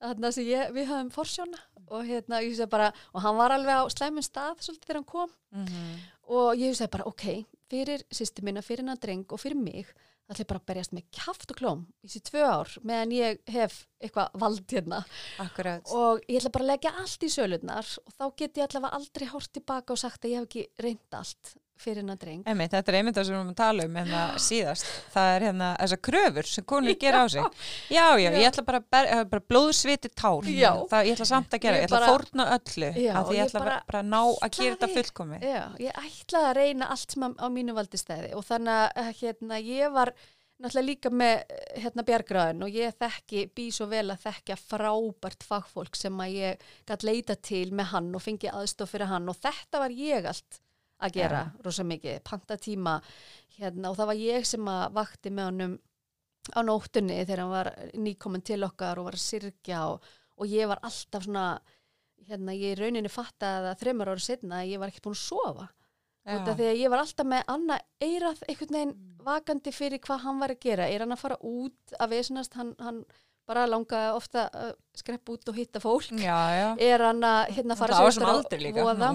þarna 0.06 0.32
sem 0.36 0.50
ég, 0.50 0.74
við 0.76 0.90
höfðum 0.90 1.14
forsjóna 1.14 1.62
og 1.86 2.08
hérna 2.08 2.42
ég 2.44 2.58
segi 2.58 2.72
bara, 2.72 2.90
og 3.14 3.22
hann 3.26 3.38
var 3.38 3.54
alveg 3.56 3.82
á 3.82 3.84
slæmum 3.94 4.26
stað 4.26 4.66
svolítið 4.66 4.90
þegar 4.90 5.02
hann 5.02 5.12
kom. 5.14 5.32
Mhm. 5.54 5.96
og 6.36 6.58
ég 6.58 6.76
segi 6.76 6.92
bara, 6.92 7.06
ok, 7.06 7.46
fyrir 7.70 8.04
sýstur 8.10 8.44
minna, 8.44 8.62
fyrir 8.66 8.88
hann 8.88 9.02
dreng 9.02 9.26
og 9.30 9.40
fyrir 9.40 9.58
mig 9.62 9.94
það 10.26 10.34
ætla 10.34 10.42
ég 10.42 10.50
bara 10.50 10.60
að 10.60 10.70
berjast 10.72 10.94
með 10.96 11.04
kjaft 11.14 11.52
og 11.54 11.58
klóm 11.60 11.82
í 12.02 12.08
þessi 12.08 12.22
tvö 12.26 12.46
ár 12.50 12.72
meðan 12.82 13.12
ég 13.14 13.42
hef 13.54 13.76
eitthvað 14.02 14.40
vald 14.42 14.74
hérna. 14.74 15.02
Akkurat. 15.44 15.92
Og 15.94 16.24
ég 16.26 16.40
ætla 16.40 16.52
bara 16.56 16.66
að 16.66 16.72
leggja 16.72 16.94
allt 17.02 17.26
í 17.26 17.30
sölurnar 17.30 17.92
og 18.02 18.16
þá 18.18 18.26
get 18.42 18.58
ég 18.58 18.66
allavega 18.66 18.98
aldrei 18.98 19.28
hort 19.30 19.52
tilbaka 19.54 19.94
og 19.94 20.02
sagt 20.02 20.26
að 20.26 20.34
ég 20.34 20.42
hef 20.42 20.50
ekki 20.50 20.66
reynd 20.82 21.20
allt 21.20 21.54
fyrir 21.82 22.02
hennar 22.02 22.18
dreng. 22.22 22.44
Einmitt, 22.48 22.72
þetta 22.72 22.92
er 22.94 22.98
einmitt 23.00 23.18
það 23.18 23.26
sem 23.28 23.34
við 23.36 23.40
erum 23.40 23.50
að 23.52 23.58
tala 23.60 23.86
um 23.90 23.98
hérna 24.00 24.22
síðast. 24.48 24.86
Það 25.16 25.32
er 25.36 25.46
hérna 25.50 25.70
þessar 25.82 26.02
kröfur 26.10 26.50
sem 26.52 26.68
konur 26.72 26.98
gera 27.02 27.24
á 27.24 27.26
sig. 27.32 27.50
Já, 27.92 28.06
já, 28.22 28.30
ég 28.32 28.48
ætla 28.50 28.66
bara, 28.70 28.82
ber, 28.96 29.10
eh, 29.12 29.24
bara 29.34 29.46
blóðsviti 29.54 30.12
tár. 30.16 30.48
Það, 30.48 31.10
ég 31.10 31.18
ætla 31.18 31.30
samt 31.32 31.58
að 31.58 31.66
gera, 31.66 31.80
Ég 31.82 31.86
ég 31.86 31.90
ætla 31.90 32.00
bara- 32.00 32.08
að 32.08 32.16
fórna 32.16 32.48
öllu. 32.60 32.92
Já, 33.06 33.12
og 33.24 33.34
ég 33.34 33.42
ég 33.42 33.50
ætla 33.50 33.60
bara 33.66 33.82
bara, 33.92 34.04
að 34.04 34.14
ná 34.14 34.22
að 34.48 34.56
gera 34.60 34.76
þetta 34.78 34.94
fullkomi. 34.96 35.42
Já, 35.44 35.62
ég 35.88 36.00
ætlaði 36.06 36.50
að 36.52 36.56
reyna 36.62 36.90
allt 36.96 37.12
sem 37.18 37.28
á, 37.36 37.46
mínu 37.52 37.76
valdistæði 37.76 38.32
og 38.36 38.46
þannig 38.48 38.96
að 38.96 39.12
hérna, 39.20 39.60
ég 39.62 39.92
var 39.94 40.14
náttúrulega 40.56 40.88
líka 40.88 41.10
með 41.12 41.34
eh, 41.52 41.80
hérna 41.84 42.04
bjargraðin 42.08 42.64
og 42.64 42.70
ég 42.72 42.94
þekki, 42.96 43.42
bý 43.58 43.66
svo 43.76 43.90
vel 43.92 44.06
að 44.14 44.22
þekkja 44.24 44.56
frábært 44.56 45.44
fagfólk 45.44 45.98
sem 46.00 46.16
að 46.24 46.32
ég 46.40 46.62
gætt 46.88 47.04
leita 47.04 47.36
til 47.36 47.74
með 47.76 47.90
hann 47.92 48.08
og 48.16 48.24
fengi 48.24 48.48
aðstof 48.48 48.94
fyrir 48.96 49.10
hann 49.12 49.28
og 49.28 49.36
þetta 49.44 49.82
var 49.84 49.92
ég 49.92 50.30
allt 50.32 50.62
að 51.08 51.18
gera 51.20 51.42
rosa 51.66 51.86
mikið, 51.88 52.20
panta 52.28 52.58
tíma 52.62 53.00
hérna 53.58 53.92
og 53.92 54.00
það 54.00 54.12
var 54.12 54.22
ég 54.22 54.48
sem 54.50 54.72
að 54.72 54.86
vakti 54.98 55.32
með 55.32 55.50
honum 55.52 55.78
á 56.54 56.60
nóttunni 56.66 57.22
þegar 57.24 57.42
hann 57.44 57.54
var 57.54 57.72
nýkomin 57.98 58.44
til 58.46 58.62
okkar 58.68 59.00
og 59.02 59.10
var 59.10 59.18
að 59.18 59.26
syrkja 59.26 59.86
og, 59.94 60.04
og 60.38 60.52
ég 60.52 60.70
var 60.70 60.84
alltaf 60.86 61.26
svona 61.26 61.48
hérna 62.26 62.56
ég 62.58 62.78
rauninni 62.80 63.12
fattaði 63.12 63.72
að 63.72 63.82
þreymur 63.82 64.12
ára 64.14 64.24
setna 64.24 64.62
ég 64.66 64.82
var 64.82 64.92
ekkert 64.92 65.08
búin 65.08 65.18
að 65.18 65.24
sofa. 65.24 65.68
Því 66.26 66.70
að 66.72 66.80
ég 66.80 66.90
var 66.90 67.04
alltaf 67.04 67.28
með 67.30 67.44
annað 67.54 67.84
eirað 68.02 68.40
einhvern 68.48 68.78
veginn 68.78 68.94
vakandi 69.26 69.74
fyrir 69.74 70.02
hvað 70.02 70.24
hann 70.24 70.40
var 70.42 70.54
að 70.56 70.64
gera. 70.64 70.88
Er 70.90 71.04
hann 71.04 71.14
að 71.14 71.22
fara 71.22 71.38
út 71.46 71.96
að 72.00 72.16
vesenast 72.16 72.58
hann, 72.58 72.72
hann 72.82 73.04
bara 73.48 73.66
langaði 73.70 74.14
ofta 74.16 74.48
að 74.50 74.72
skreppa 74.98 75.34
út 75.36 75.50
og 75.52 75.56
hitta 75.60 75.80
fólk 75.84 76.10
Já, 76.18 76.38
já. 76.56 76.68
er 76.82 77.04
hann 77.06 77.22
að 77.22 77.52
hérna 77.58 77.76
fara 77.78 77.94
austur 78.08 78.26
á 78.26 78.34
voða? 78.88 79.10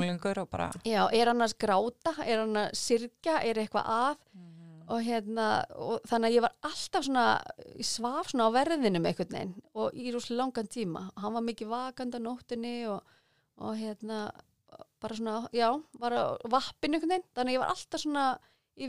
Já, 0.86 1.02
er 1.20 1.26
hann 1.32 1.44
að 1.46 1.54
gráta, 1.64 2.14
er 2.26 2.38
hann 2.44 2.56
að 2.62 2.70
syrkja, 2.78 3.38
er 3.44 3.54
eitthvað 3.64 3.86
að 3.86 4.16
Mhm. 4.34 4.56
og 4.90 5.02
hérna, 5.06 5.46
og 5.78 6.00
þannig 6.10 6.26
að 6.30 6.34
ég 6.34 6.42
var 6.42 6.54
alltaf 6.66 7.04
svona, 7.06 7.24
ég 7.78 7.86
svaf 7.86 8.26
svona 8.32 8.48
á 8.50 8.56
verðinum 8.58 9.06
einhvern 9.06 9.30
veginn 9.36 9.54
og 9.74 9.92
í 9.94 10.10
rúslega 10.12 10.36
langan 10.42 10.66
tíma 10.66 11.02
og 11.16 11.22
hann 11.22 11.32
var 11.34 11.42
mikið 11.46 11.68
vakandi 11.70 12.18
á 12.18 12.26
nóttunni 12.26 12.74
og, 12.90 13.02
og 13.58 13.76
hérna 13.78 14.30
bara 15.00 15.14
svona, 15.16 15.48
já, 15.52 15.70
var 15.98 16.12
á 16.12 16.24
vappinu 16.44 16.98
einhvern 16.98 17.08
veginn, 17.14 17.28
þannig 17.34 17.50
að 17.50 17.54
ég 17.54 17.62
var 17.62 17.70
alltaf 17.74 18.00
svona 18.02 18.38
í 18.80 18.88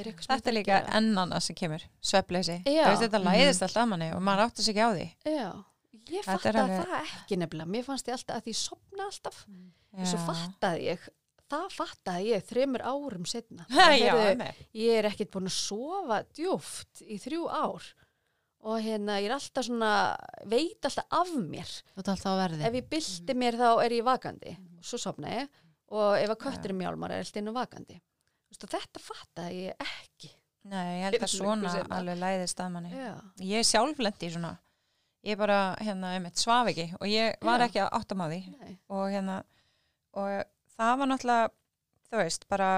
er 0.00 0.08
sem 0.26 0.34
Þetta 0.36 0.50
er 0.52 0.56
líka 0.56 0.72
þarf 0.72 0.82
að 0.82 0.86
gera? 0.86 0.96
enn 1.00 1.20
annað 1.22 1.42
sem 1.46 1.58
kemur, 1.58 1.84
veist, 2.90 3.02
þetta 3.04 3.20
læðist 3.26 3.64
alltaf 3.66 3.82
að 3.82 3.90
manni 3.92 4.08
og 4.14 4.22
maður 4.28 4.44
átti 4.46 4.62
sig 4.66 4.76
ekki 4.76 4.86
á 4.86 4.90
því. 4.94 5.06
Já, 5.26 5.50
ég 6.06 6.18
er 6.20 6.26
fattaði 6.30 6.62
alveg- 6.62 6.86
það 6.86 7.12
ekki 7.20 7.38
nefnilega, 7.42 7.70
mér 7.76 7.86
fannst 7.90 8.06
ég 8.10 8.16
alltaf 8.18 8.36
að 8.40 8.46
því 8.46 8.54
ég 8.54 8.60
sopna 8.62 9.06
alltaf, 9.10 9.38
og 9.96 10.06
svo 10.06 10.18
Já. 10.20 10.24
fattaði 10.30 10.88
ég, 10.92 11.08
það 11.50 11.66
fattaði 11.76 12.30
ég 12.32 12.46
þremur 12.50 12.86
árum 12.86 13.26
setna. 13.26 13.66
Einmitt. 14.30 14.64
ég 14.74 14.98
er 15.00 15.10
ekkert 15.10 15.30
búin 15.34 15.50
að 15.50 15.56
sofa 15.58 16.22
djúft 16.34 17.02
í 17.06 17.18
þrjú 17.22 17.46
ár. 17.50 17.92
Og 18.66 18.80
hérna 18.82 19.20
ég 19.22 19.28
er 19.28 19.34
alltaf 19.36 19.62
svona 19.68 19.90
veit 20.50 20.82
alltaf 20.88 21.06
af 21.14 21.28
mér. 21.38 21.70
Alltaf 21.94 22.18
ef 22.66 22.74
ég 22.80 22.88
bylti 22.90 23.34
mér 23.38 23.54
þá 23.60 23.68
er 23.84 23.92
ég 23.94 24.02
vakandi. 24.06 24.56
Svo 24.82 24.98
sopna 24.98 25.28
ég. 25.30 25.48
Og 25.94 26.16
ef 26.18 26.32
að 26.34 26.40
köttur 26.42 26.72
er 26.72 26.78
mjálmar 26.80 27.12
er 27.14 27.22
alltaf 27.22 27.38
innu 27.38 27.52
vakandi 27.54 28.00
Og 28.50 28.68
þetta 28.70 29.02
fattaði 29.02 29.62
ég 29.66 29.86
ekki 29.86 30.32
Nei, 30.66 30.98
ég 30.98 31.04
held 31.06 31.22
að 31.22 31.30
svona 31.30 31.72
alveg 31.94 32.18
læðist 32.18 32.60
að 32.62 32.70
manni. 32.74 32.90
já, 32.90 33.12
Ég 33.46 33.66
sjálf 33.68 34.00
lendi 34.02 34.26
í 34.26 34.32
svona. 34.34 34.56
Ég 35.26 35.38
bara, 35.38 35.58
hérna, 35.82 36.12
einmitt, 36.16 36.38
svaf 36.38 36.70
ekki 36.70 36.88
og 37.00 37.06
ég 37.10 37.36
var 37.46 37.62
Já. 37.62 37.66
ekki 37.66 37.80
að 37.82 37.92
áttam 37.98 38.22
á 38.22 38.26
því. 38.30 38.40
nei, 38.60 38.76
Og 38.94 39.06
hérna, 39.10 39.36
og 40.14 40.44
það 40.76 40.98
var 41.00 41.10
náttúrulega, 41.10 41.48
þú 42.10 42.20
veist, 42.20 42.46
bara 42.48 42.70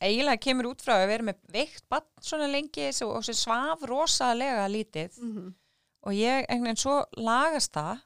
eiginlega 0.00 0.42
kemur 0.42 0.70
út 0.72 0.82
frá 0.82 0.96
að 0.96 1.06
vera 1.12 1.26
með 1.28 1.38
veikt 1.54 1.86
bann 1.88 2.06
svona 2.20 2.48
lengi 2.50 2.88
og 3.06 3.22
sem 3.24 3.38
svaf 3.38 3.84
rosalega 3.88 4.66
lítið 4.68 5.18
mm 5.18 5.32
-hmm. 5.36 5.54
og 6.02 6.12
ég, 6.12 6.44
einhvern 6.48 6.62
veginn 6.62 6.84
svo 6.84 7.04
lagast 7.16 7.72
það. 7.72 8.02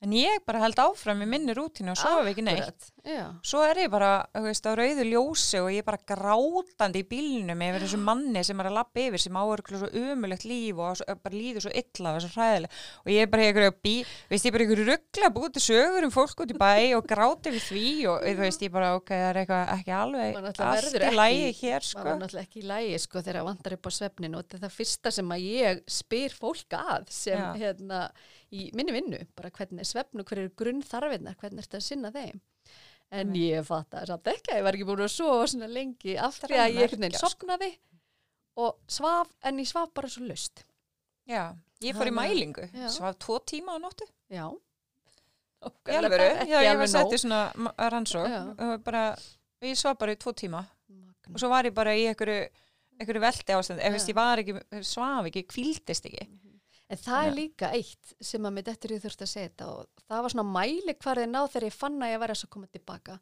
En 0.00 0.14
ég 0.16 0.40
bara 0.46 0.62
held 0.64 0.80
áfram 0.80 1.20
í 1.24 1.28
minni 1.28 1.54
rútínu 1.56 1.92
og 1.92 1.98
sofa 2.00 2.30
ekki 2.30 2.44
neitt. 2.46 2.88
Já, 3.04 3.30
svo 3.46 3.62
er 3.64 3.78
ég 3.80 3.90
bara, 3.92 4.10
veist, 4.44 4.66
á 4.68 4.72
rauðu 4.76 5.04
ljósi 5.08 5.60
og 5.60 5.70
ég 5.72 5.80
er 5.80 5.86
bara 5.86 6.00
grátandi 6.10 7.00
í 7.00 7.06
bílnum 7.08 7.62
yfir 7.64 7.84
þessu 7.84 8.00
manni 8.00 8.42
sem 8.44 8.60
er 8.60 8.68
að 8.68 8.76
lappa 8.76 9.00
yfir 9.00 9.22
sem 9.22 9.38
áurklu 9.40 9.80
svo 9.80 9.88
umulegt 10.02 10.44
líf 10.48 10.80
og 10.80 11.00
bara 11.24 11.36
líður 11.36 11.66
svo 11.66 11.72
illa 11.82 12.14
og 12.16 12.24
svo 12.24 12.32
hræðileg. 12.34 12.80
Og 13.04 13.12
ég 13.14 13.24
er 13.24 13.30
bara 13.32 13.46
í 13.46 13.50
einhverju 13.50 13.76
bí, 13.80 13.94
veist, 14.32 14.44
ég 14.44 14.50
er 14.50 14.56
bara 14.56 14.64
í 14.64 14.68
einhverju 14.68 14.88
ruggla 14.90 15.32
búið 15.36 15.54
til 15.56 15.64
sögur 15.68 16.08
um 16.08 16.14
fólk 16.14 16.44
út 16.44 16.54
í 16.54 16.58
bæ 16.60 16.72
og 16.98 17.08
gráti 17.08 17.54
við 17.54 17.66
því 17.70 17.86
og 18.12 18.26
þú 18.26 18.44
veist, 18.44 18.66
ég 18.66 18.74
bara, 18.74 18.92
ok, 19.00 19.14
það 19.14 19.28
er 19.30 19.40
eitthvað 19.42 19.72
ekki 19.76 19.96
alveg 19.96 20.40
allt 20.70 20.98
í 21.00 21.14
lægi 21.16 21.48
hér, 21.60 21.86
sko. 21.86 22.04
var 22.04 22.20
náttúrulega 22.20 22.48
ekki 22.48 22.60
í 22.60 22.68
lægi 22.68 23.00
sko 23.04 23.22
þegar 23.22 23.40
það 23.40 23.48
vantar 23.50 23.76
upp 23.76 23.88
á 23.88 23.90
svefnin 23.96 24.36
og 24.36 24.44
þetta 24.44 24.58
er 24.58 24.64
það 24.66 24.76
fyrsta 24.76 25.14
sem 25.14 25.34
að 25.34 25.46
ég 25.46 25.82
spyr 26.00 26.36
fólk 26.36 26.76
að 26.80 27.10
sem 27.14 27.46
hérna 27.60 28.02
í 28.50 28.70
minni 28.74 28.92
vinnu, 28.94 29.20
bara 29.38 29.50
hvernig 29.54 29.84
er 29.84 29.88
svefn 29.90 30.22
og 30.22 30.26
hver 30.30 30.42
eru 30.44 30.52
grunnþarfinnar, 30.58 31.36
hvernig 31.40 31.62
er 31.62 31.68
þetta 31.68 31.80
að 31.80 31.86
sinna 31.86 32.10
þeim. 32.14 32.40
En 33.10 33.32
ég 33.34 33.64
fatt 33.66 33.94
að 33.98 34.06
samt 34.12 34.28
ekki 34.30 34.54
ég 34.54 34.62
var 34.66 34.76
ekki 34.78 34.86
búin 34.86 35.02
að 35.02 35.12
sofa 35.16 35.46
svona 35.50 35.66
lengi 35.70 36.16
af 36.18 36.36
Það 36.38 36.52
því 36.52 36.58
að 36.62 36.76
ég 36.78 36.92
merkja, 37.02 37.18
sko. 37.18 37.30
sopnaði 37.32 37.70
og 38.62 38.76
svaf, 38.86 39.30
en 39.50 39.58
ég 39.58 39.66
svaf 39.70 39.90
bara 39.94 40.10
svo 40.12 40.26
lust 40.28 40.62
Já, 41.30 41.54
ég 41.82 41.94
fór 41.98 42.10
í 42.10 42.14
mælingu, 42.14 42.68
já. 42.74 42.86
svaf 42.90 43.18
tvo 43.22 43.38
tíma 43.46 43.74
á 43.74 43.78
nóttu. 43.82 44.06
Já. 44.30 44.46
Alvöru, 45.90 46.24
ekki 46.40 46.50
já, 46.54 46.60
ég 46.64 46.70
var 46.70 46.74
alveg 46.76 46.90
sett 46.94 47.12
í 47.14 47.18
svona 47.20 47.40
rannsók 47.92 48.82
bara, 48.86 49.02
ég 49.62 49.76
svaf 49.78 49.98
bara 50.00 50.14
í 50.14 50.18
tvo 50.20 50.32
tíma. 50.32 50.62
Magna. 50.90 51.34
og 51.34 51.38
svo 51.42 51.50
var 51.52 51.68
ég 51.68 51.74
bara 51.76 51.92
í 51.98 52.06
einhverju, 52.10 52.46
einhverju 52.98 53.22
veldi 53.26 53.56
ástand, 53.58 53.82
ef 53.84 53.98
ég 54.08 54.16
var 54.16 54.40
ekki, 54.42 54.54
svaf 54.86 55.28
ekki, 55.28 55.44
kvíldist 55.50 56.06
ekki. 56.08 56.26
En 56.90 56.98
það 56.98 57.20
er 57.22 57.30
Já. 57.30 57.36
líka 57.38 57.70
eitt 57.76 58.14
sem 58.20 58.46
að 58.48 58.56
mitt 58.56 58.68
eftir 58.72 58.96
ég 58.96 59.04
þurfti 59.04 59.26
að 59.26 59.32
setja 59.34 59.68
og 59.70 60.02
það 60.08 60.24
var 60.24 60.34
svona 60.34 60.54
mæli 60.56 60.96
hvarðið 60.96 61.30
ná 61.30 61.40
þegar 61.46 61.66
ég 61.68 61.76
fann 61.78 62.02
að 62.02 62.12
ég 62.14 62.22
væri 62.24 62.36
að 62.36 62.50
koma 62.50 62.70
tilbaka 62.74 63.18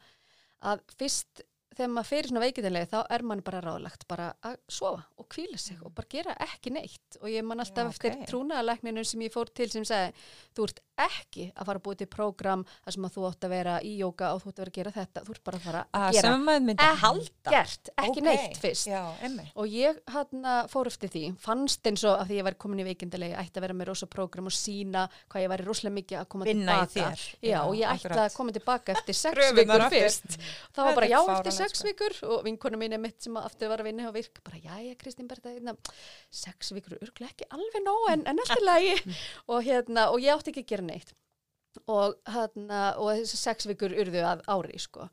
að 0.72 0.84
fyrst 0.98 1.42
þegar 1.78 1.92
maður 1.94 2.08
fyrir 2.08 2.30
svona 2.30 2.42
veikitinlega 2.42 2.90
þá 2.90 2.98
er 3.14 3.24
mann 3.30 3.44
bara 3.46 3.60
ráðlagt 3.62 4.06
bara 4.10 4.28
að 4.48 4.56
sofa 4.72 5.04
og 5.20 5.28
kvíla 5.30 5.60
sig 5.62 5.78
og 5.84 5.92
bara 5.94 6.10
gera 6.10 6.34
ekki 6.48 6.72
neitt 6.74 7.18
og 7.20 7.28
ég 7.30 7.44
man 7.46 7.62
alltaf 7.62 7.90
Já, 7.90 7.92
eftir 7.94 8.16
ok. 8.16 8.24
trúnaðalækninu 8.32 9.04
sem 9.06 9.22
ég 9.26 9.34
fór 9.34 9.52
til 9.54 9.68
sem 9.70 9.86
sagði 9.86 10.14
þú 10.56 10.66
ert 10.68 10.82
ekki 11.04 11.44
að 11.54 11.68
fara 11.68 11.80
að 11.80 11.84
búið 11.86 11.98
til 12.02 12.08
prógram 12.12 12.64
þar 12.84 12.94
sem 12.96 13.06
að 13.08 13.14
þú 13.16 13.26
átt 13.28 13.46
að 13.46 13.52
vera 13.54 13.74
í 13.84 13.92
jóka 14.00 14.30
og 14.34 14.42
þú 14.42 14.50
átt 14.50 14.58
að 14.58 14.62
vera 14.64 14.72
að 14.72 14.78
gera 14.78 14.92
þetta. 14.96 15.22
Þú 15.26 15.34
ert 15.34 15.44
bara 15.48 15.58
að 15.58 15.66
fara 15.68 15.82
að 15.84 16.06
að 16.08 16.16
gera 16.18 16.32
myndi 16.38 16.88
halda. 17.02 17.50
Ekkert, 17.52 17.90
ekki 17.94 18.10
Ok, 18.10 18.20
neitt 18.26 18.58
fyrst. 18.62 18.86
já, 18.88 19.02
Og 19.54 19.66
ég 19.68 20.00
hérna 20.12 20.54
fór 20.68 20.86
eftir 20.90 21.08
því, 21.12 21.24
fannst 21.42 21.86
eins 21.86 22.04
og 22.04 22.14
að 22.18 22.26
því 22.28 22.38
ég 22.38 22.44
væri 22.48 22.58
komin 22.64 22.82
í 22.82 22.86
veikindalegi, 22.88 23.34
ætti 23.38 23.58
að 23.58 23.66
vera 23.66 23.74
með 23.78 23.90
rosa 23.92 24.06
prógram 24.06 24.46
og 24.50 24.52
sína 24.54 25.08
hvað 25.28 25.42
ég 25.44 25.52
væri 25.54 25.64
rosalega 25.68 25.96
mikið 25.98 26.18
að 26.18 26.28
koma 26.28 26.44
tilbaka. 26.48 27.08
Já, 27.42 27.58
og 27.64 27.74
ég 27.78 27.88
ætti 27.94 28.18
að 28.18 28.34
koma 28.36 28.52
tilbaka 28.52 28.92
eftir 28.96 29.14
sex 29.14 29.52
vikur 29.54 29.86
fyrst. 29.92 30.38
Þetta 30.38 30.84
var 30.88 30.94
bara 30.94 31.06
já, 31.08 31.18
eftir 31.36 31.52
sex 31.52 31.78
sko. 31.78 31.88
vikur. 31.88 32.12
Og 32.28 32.44
vinkonu 32.44 32.76
mín 32.80 32.92
er 32.92 32.98
mitt 33.02 33.22
sem 33.22 33.36
aftur 33.36 33.68
var 33.68 33.78
að 33.82 33.90
vinna 33.90 34.08
og 34.08 34.14
virk, 34.14 34.42
bara 34.44 34.56
já, 34.58 34.74
já, 34.82 34.94
Kristín 34.98 35.28
Berta, 35.28 35.50
hérna, 35.50 35.76
sex 36.30 36.72
vikur 36.72 36.98
alltaf 40.88 41.14
neitt. 41.14 41.14
Og 41.86 42.18
hérna, 42.32 42.82
og 42.98 43.12
þessi 43.20 43.38
sex 43.38 43.68
vikur 43.68 43.94
urðu 43.94 44.24
að 44.24 44.42
ári, 44.50 44.80
sko. 44.82 45.08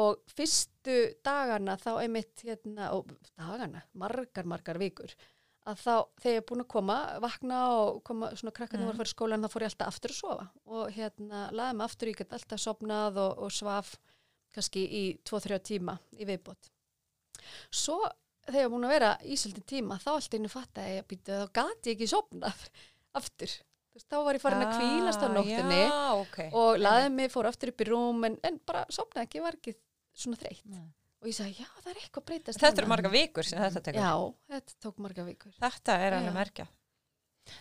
Og 0.00 0.20
fyrstu 0.30 0.96
dagana 1.26 1.74
þá 1.80 1.90
einmitt 2.04 2.44
hérna, 2.46 2.92
og 2.94 3.10
dagana, 3.34 3.82
margar, 3.98 4.46
margar 4.46 4.78
vikur 4.78 5.14
að 5.68 5.80
þá 5.82 5.94
þegar 6.22 6.32
ég 6.32 6.40
er 6.40 6.46
búin 6.48 6.62
að 6.62 6.70
koma, 6.72 6.96
vakna 7.20 7.58
og 7.76 7.98
koma 8.06 8.30
svona 8.38 8.54
krakkarnir 8.56 8.88
voru 8.88 8.94
að 8.94 9.00
fara 9.02 9.10
í 9.10 9.12
skólan 9.12 9.44
þá 9.44 9.52
fór 9.52 9.64
ég 9.64 9.72
alltaf 9.72 9.90
aftur 9.90 10.14
að 10.14 10.18
sofa. 10.18 10.46
Og 10.72 10.94
hérna 10.96 11.42
laði 11.52 11.76
mig 11.76 11.86
aftur, 11.86 12.10
ég 12.10 12.20
get 12.20 12.36
alltaf 12.36 12.62
sopnað 12.62 13.20
og, 13.20 13.42
og 13.44 13.52
svaf 13.54 13.92
kannski 14.54 14.84
í 14.86 15.02
2-3 15.28 15.60
tíma 15.68 15.96
í 16.16 16.26
viðbót. 16.28 16.70
Svo 17.70 17.98
þegar 18.46 18.60
ég 18.60 18.68
er 18.68 18.72
búin 18.72 18.88
að 18.88 18.94
vera 18.94 19.10
í 19.22 19.36
svolítið 19.38 19.66
tíma 19.74 19.98
þá 20.02 20.10
allt 20.14 20.36
einu 20.36 20.50
fatt 20.50 20.80
að 20.80 20.94
ég 20.94 21.08
býtu 21.10 21.36
þá 21.42 21.52
gati 21.60 21.92
ég 21.92 21.98
ekki 21.98 22.10
sopnað 22.10 22.64
aftur 23.20 23.58
veist, 23.94 24.06
þá 24.10 24.16
var 24.26 24.38
ég 24.38 24.42
farin 24.44 24.64
að 24.66 24.72
kvílast 24.78 25.24
á 25.24 25.28
nóttinni 25.34 25.80
Ah, 25.84 25.90
já, 25.90 26.20
okay. 26.22 26.48
og 26.52 26.78
laði 26.80 27.10
mig, 27.16 27.30
fór 27.32 27.48
aftur 27.50 27.72
upp 27.74 27.80
í 27.84 27.88
rúm 27.90 28.24
en, 28.28 28.38
en 28.46 28.58
bara 28.66 28.84
sopnaði 28.88 29.26
ekki, 29.28 29.42
var 29.44 29.58
ekki 29.58 29.74
svona 30.14 30.36
þreytt 30.40 30.64
Nei. 30.70 30.84
og 31.20 31.28
ég 31.30 31.36
sagði, 31.36 31.56
já, 31.64 31.68
það 31.82 31.90
er 31.94 32.02
eitthvað 32.02 32.22
að 32.22 32.28
breytast 32.32 32.60
þetta 32.64 32.82
eru 32.84 32.90
marga 32.94 33.10
vikur 33.14 33.44
sem 33.50 33.62
þetta 33.64 33.82
tekur 33.88 34.00
Já, 34.02 34.12
þetta 34.54 34.78
tók 34.86 34.98
marga 35.06 35.24
vikur 35.26 35.56
þetta 35.60 35.98
er 36.06 36.18
alveg 36.20 36.30
Já. 36.32 36.38
merkja 36.42 36.68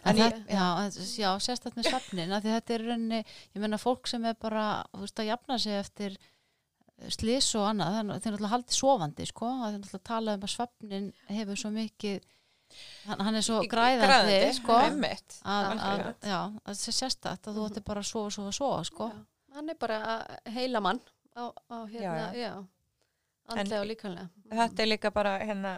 En 0.05 0.11
En 0.11 0.17
það, 0.19 0.33
ég- 0.35 0.49
já, 0.53 0.65
þetta- 0.85 1.05
já, 1.23 1.29
sérstætt 1.41 1.77
með 1.79 1.87
svefnin 1.89 2.33
af 2.35 2.43
því 2.43 2.51
þetta 2.53 2.73
er 2.75 2.81
rauninni, 2.85 3.19
ég 3.55 3.61
meina 3.63 3.77
fólk 3.81 4.07
sem 4.11 4.25
er 4.29 4.35
bara, 4.37 4.65
þú 4.93 4.99
veist, 5.05 5.21
að 5.23 5.29
jafna 5.31 5.57
sig 5.57 5.77
eftir 5.79 6.17
slís 7.15 7.47
og 7.55 7.63
annað, 7.71 7.95
það 7.95 8.09
þeir 8.09 8.33
náttúrulega 8.35 8.51
haldið 8.53 8.75
sofandi, 8.75 9.25
sko, 9.29 9.47
að 9.47 9.69
þeir 9.71 9.79
náttúrulega 9.79 10.07
tala 10.09 10.33
um 10.35 10.43
að 10.45 10.51
svefnin 10.53 11.07
hefur 11.31 11.61
svo 11.61 11.71
mikið 11.73 12.27
hann, 13.07 13.23
hann 13.27 13.35
er 13.39 13.45
svo 13.45 13.59
græðandi, 13.71 14.37
sko. 14.57 14.75
að, 14.77 14.87
emmitt 14.91 15.37
að, 15.43 15.73
já, 16.23 16.39
að 16.39 16.73
það 16.73 16.91
er 16.91 16.97
sérstætt 16.99 17.49
að 17.49 17.59
þú 17.59 17.67
ætti 17.69 17.83
bara 17.87 18.03
að 18.03 18.09
sofa, 18.11 18.33
sofa, 18.35 18.53
sofa, 18.59 18.83
sko. 18.89 19.09
Já, 19.13 19.23
hann 19.57 19.73
er 19.73 19.79
bara 19.79 19.99
að 20.13 20.53
heila 20.57 20.83
mann 20.85 21.01
á, 21.35 21.43
á 21.49 21.77
hérna, 21.89 22.13
Já, 22.33 22.39
já, 22.43 22.53
andlega 23.55 23.81
og 23.81 23.89
líkanlega. 23.89 24.29
þetta 24.53 24.85
er 24.85 24.91
líka 24.93 25.11
bara 25.15 25.35
hérna, 25.41 25.75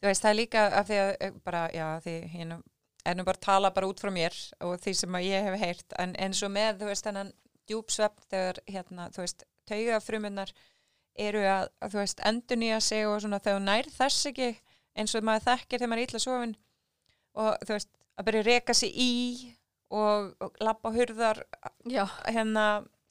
þú 0.00 0.08
veist, 0.10 0.24
það 0.24 0.30
er 0.32 0.38
líka 0.40 0.66
af 0.80 0.88
því 0.88 1.00
að 1.04 1.12
eh, 1.20 1.38
bara, 1.44 1.62
já, 1.76 1.86
því 2.06 2.16
hérna 2.34 2.60
er 3.04 3.16
nú 3.16 3.24
bara 3.24 3.40
að 3.40 3.46
tala 3.46 3.70
bara 3.72 3.88
út 3.88 4.00
frá 4.00 4.10
mér 4.12 4.34
og 4.60 4.74
því 4.80 4.92
sem 4.98 5.14
að 5.16 5.28
ég 5.28 5.46
hef 5.48 5.60
heyrt, 5.60 5.94
en 5.98 6.16
eins 6.20 6.42
og 6.44 6.52
með 6.52 6.82
þú 6.82 6.90
veist, 6.90 7.06
þennan 7.06 7.30
djúpsvepp 7.70 8.26
þegar 8.32 8.58
hérna, 8.68 9.06
þú 9.14 9.22
veist, 9.24 9.44
taugafrumunar 9.70 10.52
eru 11.20 11.42
að, 11.46 11.68
að 11.80 11.94
þú 11.94 12.00
veist, 12.02 12.20
endur 12.28 12.60
nýja 12.60 12.80
sig 12.84 13.06
og 13.08 13.20
svona 13.22 13.40
þegar 13.42 13.64
nær 13.64 13.88
þess 13.94 14.28
ekki 14.30 14.50
eins 15.00 15.14
og 15.18 15.24
maður 15.26 15.46
þekkir 15.48 15.78
þegar 15.80 15.90
maður 15.92 16.02
er 16.04 16.08
illa 16.10 16.22
sofin 16.24 16.54
og 17.40 17.64
þú 17.66 17.74
veist, 17.76 17.90
að 18.20 18.26
byrja 18.28 18.42
að 18.44 18.48
reka 18.50 18.74
sig 18.76 18.92
í 18.94 19.10
og, 19.90 20.30
og 20.44 20.60
labba 20.62 20.92
hurðar 20.94 21.42
Já, 21.90 22.04
hérna, 22.28 22.64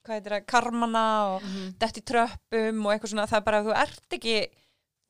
hvað 0.06 0.16
heitir 0.16 0.36
það, 0.38 0.46
karmana 0.54 1.06
og 1.34 1.44
Mhm. 1.44 1.74
dett 1.82 1.98
í 2.00 2.04
tröppum 2.08 2.86
og 2.86 2.94
eitthvað 2.94 3.14
svona, 3.14 3.28
það 3.28 3.38
er 3.42 3.46
bara, 3.50 3.64
þú 3.68 3.76
ert 3.84 4.16
ekki 4.20 4.38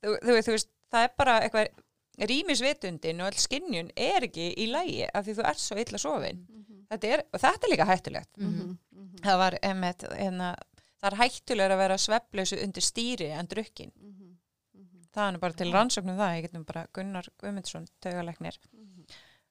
þú, 0.03 0.15
þú, 0.23 0.33
veist, 0.33 0.47
þú 0.49 0.55
veist, 0.57 0.69
það 0.93 1.03
er 1.03 1.13
bara 1.17 1.39
eitthvað 1.45 1.67
rýmisvitundin 2.29 3.21
og 3.21 3.29
all 3.29 3.39
skinnjun 3.39 3.91
er 3.95 4.25
ekki 4.27 4.49
í 4.59 4.65
lægi 4.71 5.05
af 5.13 5.25
því 5.25 5.35
þú 5.37 5.45
ert 5.49 5.61
svo 5.63 5.77
illa 5.79 5.99
sofin. 6.01 6.41
Þetta 6.89 7.11
er, 7.15 7.23
og 7.33 7.39
þetta 7.43 7.67
er 7.67 7.71
líka 7.73 7.85
hættulegt. 7.89 8.31
Mhm. 8.37 8.77
það 9.23 9.37
var, 9.37 9.55
einmitt, 9.63 10.03
hérna 10.15 10.49
það 11.01 11.11
er 11.11 11.17
hættulegur 11.19 11.73
að 11.75 11.81
vera 11.81 11.95
sveflausu 11.97 12.57
undir 12.63 12.83
stýri 12.85 13.29
en 13.35 13.47
drukkin 13.51 13.91
það 15.15 15.33
er 15.33 15.41
bara 15.41 15.57
til 15.59 15.73
rannsóknum 15.73 16.19
það, 16.19 16.35
ég 16.37 16.47
getum 16.47 16.65
bara 16.69 16.85
Gunnar 16.95 17.27
Guðmundsson, 17.41 17.89
taugalæknir 18.03 18.59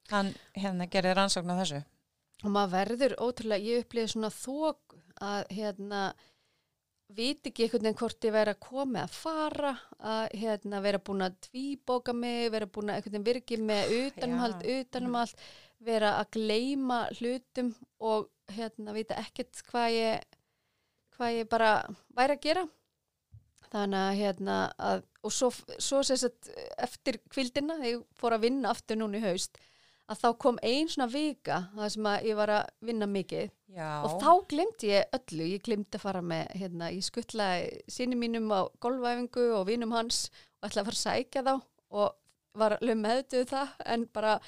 hann 0.09 0.33
hérna 0.57 0.87
gerir 0.89 1.17
rannsókn 1.17 1.53
á 1.53 1.59
þessu. 1.61 1.83
Og 2.43 2.51
maður 2.55 2.75
verður 2.77 3.15
ótrúlega, 3.19 3.65
ég 3.67 3.83
upplýði 3.83 4.11
svona 4.13 4.31
þók 4.33 4.97
að 5.19 5.49
hérna 5.53 6.01
viti 7.09 7.49
ekki 7.49 7.65
einhvern 7.65 7.87
veginn 7.87 7.99
hvort 7.99 8.25
ég 8.27 8.33
verið 8.35 8.55
að 8.55 8.63
koma 8.63 9.03
að 9.03 9.15
fara, 9.17 9.73
að 9.99 10.35
hérna 10.39 10.81
vera 10.85 11.01
búin 11.01 11.25
að 11.25 11.37
tvíbóka 11.47 12.13
mig, 12.15 12.49
vera 12.53 12.69
búin 12.69 12.91
að 12.91 12.99
einhvern 12.99 13.15
veginn 13.17 13.29
virki 13.29 13.59
með 13.59 13.93
utanumhald, 13.97 14.63
Já. 14.63 14.83
utanum 14.83 15.17
allt, 15.19 15.47
vera 15.83 16.15
að 16.19 16.33
gleyma 16.37 16.99
hlutum 17.17 17.71
og 17.99 18.29
hérna 18.53 18.93
vita 18.95 19.17
ekkert 19.19 19.61
hvað 19.69 19.95
ég 19.95 20.37
hvað 21.19 21.35
ég 21.35 21.49
bara 21.51 21.71
væri 22.15 22.37
að 22.37 22.43
gera. 22.45 22.65
Þannig 23.69 23.99
að 23.99 24.19
hérna 24.21 24.57
að, 24.79 25.01
og 25.25 25.33
svo, 25.33 25.49
svo 25.81 26.01
sagt 26.05 26.51
eftir 26.79 27.19
kvildina, 27.31 27.79
þegar 27.79 27.91
ég 27.91 28.05
fór 28.19 28.35
að 28.37 28.45
vinna 28.47 28.71
aftur 28.73 28.99
núna 28.99 29.19
í 29.19 29.23
haust, 29.25 29.59
að 30.09 30.21
þá 30.23 30.29
kom 30.41 30.59
ein 30.65 30.89
svona 30.89 31.09
vika 31.11 31.59
það 31.75 31.91
sem 31.95 32.07
að 32.09 32.27
ég 32.29 32.39
var 32.39 32.53
að 32.55 32.71
vinna 32.87 33.09
mikið. 33.09 33.51
Já, 33.75 33.89
og 34.07 34.15
þá 34.23 34.31
glemdi 34.49 34.89
ég 34.89 35.17
öllu, 35.19 35.49
ég 35.51 35.65
glemdi 35.67 35.99
að 35.99 36.05
fara 36.07 36.23
með 36.25 36.55
hérna, 36.57 36.89
ég 36.95 37.05
skuttlaði 37.05 37.83
síni 37.91 38.17
mínum 38.17 38.49
á 38.49 38.65
golfæfingu 38.81 39.45
og 39.59 39.67
vinum 39.69 39.93
hans 39.93 40.27
og 40.59 40.69
ætlaði 40.69 40.81
að 40.81 40.89
fara 40.89 40.97
að 40.97 41.03
sækja 41.03 41.45
þá 41.45 41.53
og 41.99 42.59
var 42.59 42.77
alveg 42.79 42.99
meðduð 43.03 43.45
það 43.51 43.75
en 43.93 44.07
bara 44.13 44.39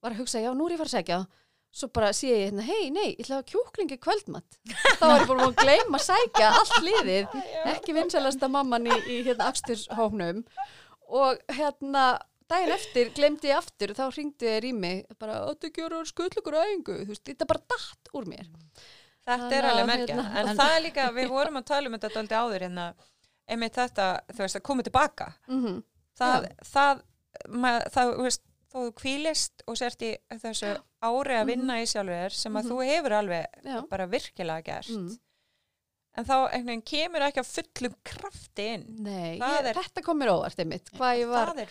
var 0.00 0.14
að 0.14 0.22
hugsa, 0.22 0.40
já 0.40 0.52
nú 0.54 0.68
er 0.68 0.76
ég 0.76 0.78
að 0.78 0.84
fara 0.84 0.92
að 0.92 0.98
sækja 0.98 1.20
þá 1.20 1.38
svo 1.70 1.86
bara 1.94 2.10
sé 2.16 2.30
ég 2.32 2.48
hérna, 2.48 2.64
hei, 2.66 2.88
nei, 2.90 3.12
ég 3.14 3.20
ætlaði 3.24 3.40
að 3.44 3.50
kjúklingi 3.52 3.98
kvöldmatt 4.02 4.56
þá 4.98 5.04
var 5.06 5.20
ég 5.22 5.28
búin 5.30 5.42
að 5.44 5.60
gleyma 5.60 6.00
að 6.00 6.06
sækja 6.08 6.48
allt 6.58 6.80
liðið, 6.86 7.36
ekki 7.74 7.94
vinsælasta 7.94 8.48
mamman 8.50 8.88
í, 8.90 8.96
í 9.06 9.20
hérna 9.28 9.50
aksturshóknum 9.52 10.42
og 11.10 11.38
hérna 11.54 12.06
daginn 12.50 12.74
eftir 12.74 13.12
glemdi 13.14 13.50
ég 13.50 13.60
aftur, 13.60 13.92
þá 13.94 14.08
ringdi 14.14 14.48
þér 14.48 14.66
í 14.66 14.72
mig 14.74 15.04
bara, 15.20 15.44
áttu 15.50 15.70
ekki 15.70 15.84
að 15.86 16.00
skutlugur 16.10 16.56
æfingu, 16.58 16.96
þú 17.04 17.12
veist, 17.12 17.22
þetta 17.28 17.46
bara 17.50 17.62
datt 17.74 18.10
úr 18.18 18.26
mér. 18.30 18.48
Þetta 19.20 19.36
er 19.36 19.46
Þannig 19.46 19.68
alveg 19.70 19.84
að, 19.84 19.90
merkja, 19.92 20.16
hérna- 20.16 20.40
en 20.50 20.58
það 20.58 20.74
er 20.74 20.82
líka, 20.88 21.06
við 21.14 21.30
vorum 21.30 21.60
að 21.60 21.68
tala 21.70 21.90
um 21.90 21.96
þetta 21.98 22.20
aldrei 22.24 22.38
áður 22.40 22.64
hérna, 22.66 22.86
einmitt 23.50 23.78
þetta, 23.78 24.08
þú 24.32 24.42
veist, 24.42 24.58
að 24.58 24.66
koma 24.70 24.86
tilbaka. 24.86 25.30
mm 25.50 25.78
Það, 26.20 26.46
það, 26.68 26.98
mað, 27.48 27.76
það, 27.94 28.10
þú 28.18 28.24
veist, 28.26 28.42
þó 28.72 28.76
þú 28.86 28.92
kvílist 29.00 29.62
og 29.66 29.76
sért 29.76 30.02
í 30.06 30.16
þessu 30.30 30.76
ári 31.02 31.34
að 31.40 31.46
vinna 31.46 31.80
í 31.82 31.86
sjálfur 31.90 32.30
sem 32.32 32.52
að 32.54 32.64
Mhm. 32.64 32.70
þú 32.70 32.86
hefur 32.86 33.12
alveg 33.12 33.46
Já. 33.64 33.88
bara 33.88 34.06
virkilega 34.06 34.62
gert. 34.64 34.88
Mm. 34.90 35.18
En 36.18 36.24
þá 36.26 36.50
einhvern 36.50 36.66
veginn 36.66 36.82
kemur 36.90 37.22
ekki 37.22 37.38
að 37.38 37.50
fullum 37.54 37.92
krafti 38.04 38.64
inn. 38.74 38.84
Nei, 38.98 39.38
ég, 39.38 39.66
er- 39.70 39.74
þetta 39.78 40.02
kom 40.02 40.18
mér 40.18 40.32
óvart 40.32 40.58
einmitt, 40.58 40.90
hvað 40.98 41.18
ég 41.20 41.28
var 41.30 41.52
er, 41.56 41.68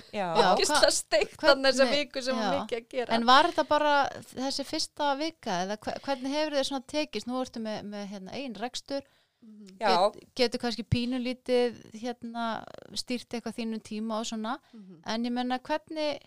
ógislega 0.56 0.92
steikt 0.96 1.36
þannig 1.44 1.74
þessa 1.76 1.90
viku 1.92 2.22
sem 2.24 2.36
já. 2.40 2.48
mikið 2.56 2.78
að 2.80 2.88
gera. 2.90 3.14
En 3.14 3.26
var 3.26 3.44
þetta 3.50 3.68
bara 3.68 4.10
þessi 4.32 4.64
fyrsta 4.66 5.18
vika 5.20 5.52
eða 5.66 5.78
hve- 5.78 6.00
hvernig 6.06 6.32
hefur 6.32 6.56
þið 6.56 6.68
svona 6.70 6.86
tekist? 6.88 7.28
Nú 7.28 7.42
ertu 7.44 7.60
með, 7.62 7.84
með 7.84 8.08
hérna, 8.08 8.32
einn 8.34 8.54
rekstur, 8.56 9.02
Mhm. 9.44 9.78
já, 9.78 10.14
get, 10.14 10.36
getur 10.36 10.60
kannski 10.60 10.84
pínulítið 10.88 11.76
hérna, 12.00 12.64
stýrt 12.94 13.28
eitthvað 13.36 13.56
þínum 13.60 13.82
tíma 13.84 14.20
og 14.22 14.26
svona, 14.26 14.58
Mhm. 14.74 15.02
en 15.06 15.24
ég 15.26 15.32
menna 15.34 15.60
hvernig, 15.60 16.20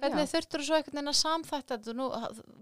hvernig 0.00 0.24
Já. 0.24 0.30
þurftur 0.32 0.62
þú 0.62 0.68
svo 0.68 0.78
einhvern 0.78 0.98
veginn 0.98 1.12
að 1.12 1.18
samþætta 1.20 1.76
þetta? 1.78 1.96
Nú, 1.98 2.06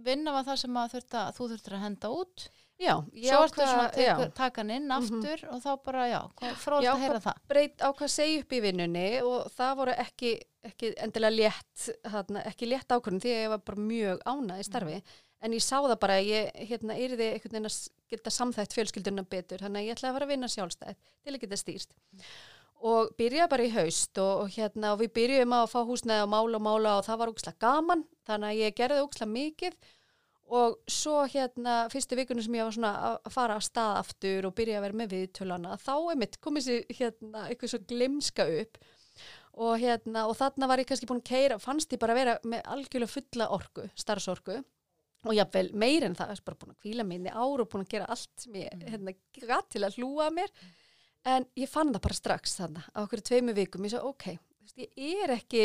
vinna 0.06 0.34
var 0.34 0.48
það 0.48 0.58
sem 0.64 0.80
að 0.82 0.96
þurfti 0.96 1.20
að 1.20 1.30
þú 1.38 1.48
þurftur 1.52 1.76
að 1.78 1.84
henda 1.86 2.12
út, 2.16 2.48
Já, 2.80 2.94
svo 2.96 3.38
ertu 3.44 3.60
svona 3.60 3.86
að 3.90 3.98
já. 4.00 4.10
tekur, 4.16 4.30
taka 4.38 4.62
hann 4.62 4.70
inn 4.72 4.92
aftur 4.96 5.42
og 5.52 5.58
þá 5.60 5.70
bara, 5.84 6.04
já, 6.08 6.20
fróðast 6.62 6.86
Já, 6.86 6.92
að 6.94 7.02
heyra 7.04 7.22
það. 7.26 7.40
breyt 7.52 7.82
á 7.84 7.88
hvað 7.92 8.12
segja 8.14 8.38
upp 8.40 8.54
í 8.56 8.60
vinnunni 8.64 9.08
og 9.20 9.50
það 9.52 9.74
voru 9.82 9.96
ekki, 10.00 10.30
ekki 10.70 10.92
endilega 11.04 11.36
létt, 11.36 11.88
hérna, 12.14 12.44
ekki 12.48 12.70
létt 12.70 12.94
ákvörðun 12.94 13.20
því 13.20 13.34
að 13.34 13.42
ég 13.44 13.52
var 13.52 13.66
bara 13.68 13.84
mjög 13.90 14.24
ánað 14.24 14.62
í 14.62 14.64
starfi 14.70 15.02
en 15.40 15.56
ég 15.56 15.64
sá 15.64 15.76
það 15.76 15.96
bara 16.00 16.16
að 16.20 16.30
ég 16.30 16.48
hérna, 16.70 16.96
yrði 17.00 17.28
einhvern 17.34 17.54
veginn 17.56 17.68
að 17.70 17.76
geta 18.12 18.32
samþætt 18.34 18.74
fjölskylduna 18.76 19.24
betur 19.28 19.62
þannig 19.64 19.80
að 19.82 19.86
ég 19.90 19.96
ætlaði 19.96 20.10
að 20.10 20.16
fara 20.18 20.28
að 20.28 20.32
vinna 20.34 20.50
sjálfstætt 20.52 20.98
til 21.24 21.34
að 21.34 21.40
geta 21.44 21.60
stýrt 21.60 21.94
og 22.80 23.10
byrjaði 23.18 23.50
bara 23.52 23.64
í 23.66 23.72
haust 23.74 24.18
og, 24.22 24.44
og 24.44 24.52
hérna 24.54 24.94
og 24.94 25.00
við 25.02 25.10
byrjuðum 25.18 25.52
að 25.58 25.66
fá 25.72 25.80
húsnæði 25.84 26.24
og 26.24 26.30
mála 26.32 26.56
og 26.60 26.64
mála 26.64 26.92
og 26.98 27.04
það 27.06 27.18
var 27.20 27.32
ógislega 27.32 27.60
gaman 27.66 28.04
þannig 28.28 28.48
að 28.54 28.60
ég 28.62 28.76
gerði 28.78 29.02
ógislega 29.04 29.32
mikið. 29.34 29.76
Og 30.50 30.78
svo 30.90 31.20
hérna 31.30 31.74
fyrstu 31.92 32.16
vikunum 32.18 32.42
sem 32.42 32.56
ég 32.58 32.64
var 32.66 32.74
svona 32.74 32.92
að- 33.10 33.18
að 33.28 33.34
fara 33.36 33.56
að 33.60 33.66
stað 33.68 33.98
aftur 34.00 34.46
og 34.48 34.54
byrja 34.58 34.78
að 34.80 34.82
vera 34.86 34.98
með 34.98 35.12
viðtölana 35.14 35.76
þá 35.78 35.92
er 36.10 36.16
mitt 36.18 36.40
komið 36.42 36.64
sér 36.66 36.96
hérna 36.98 37.44
eitthvað 37.48 37.70
svo 37.74 37.80
glimska 37.92 38.46
upp. 38.62 38.80
Og 39.60 39.76
hérna 39.78 40.24
og 40.26 40.34
þarna 40.40 40.66
var 40.70 40.78
ég 40.82 40.86
kannski 40.90 41.06
búin 41.06 41.20
að 41.22 41.30
keira 41.30 41.58
fannst 41.62 41.92
ég 41.92 42.00
bara 42.02 42.14
vera 42.18 42.38
með 42.42 42.62
algjörlega 42.64 43.12
fulla 43.14 43.48
orku 43.54 43.86
starfsorku. 43.94 44.58
Og 45.28 45.34
jafnvel 45.36 45.70
meir 45.76 46.02
en 46.08 46.14
það, 46.16 46.30
ég 46.32 46.38
er 46.40 46.44
bara 46.48 46.56
búin 46.56 46.72
að 46.74 46.80
kvíla 46.82 47.04
minni 47.06 47.28
ár 47.30 47.60
og 47.60 47.68
búin 47.68 47.84
að 47.84 47.90
gera 47.92 48.06
allt 48.08 48.30
sem 48.40 48.54
ég 48.56 48.84
hérna, 48.88 49.14
gatt 49.46 49.68
til 49.70 49.84
að 49.84 49.98
hlúa 50.00 50.30
að 50.30 50.36
mér 50.38 50.50
en 51.28 51.46
ég 51.58 51.68
fann 51.68 51.92
það 51.94 52.04
bara 52.06 52.14
strax 52.16 52.56
þarna 52.60 52.84
á 52.94 52.98
okkur 53.04 53.20
tveimu 53.20 53.54
vikum, 53.56 53.84
ég 53.84 53.92
svo 53.94 54.08
ok 54.12 54.26
ég 54.78 55.24
er 55.26 55.34
ekki, 55.36 55.64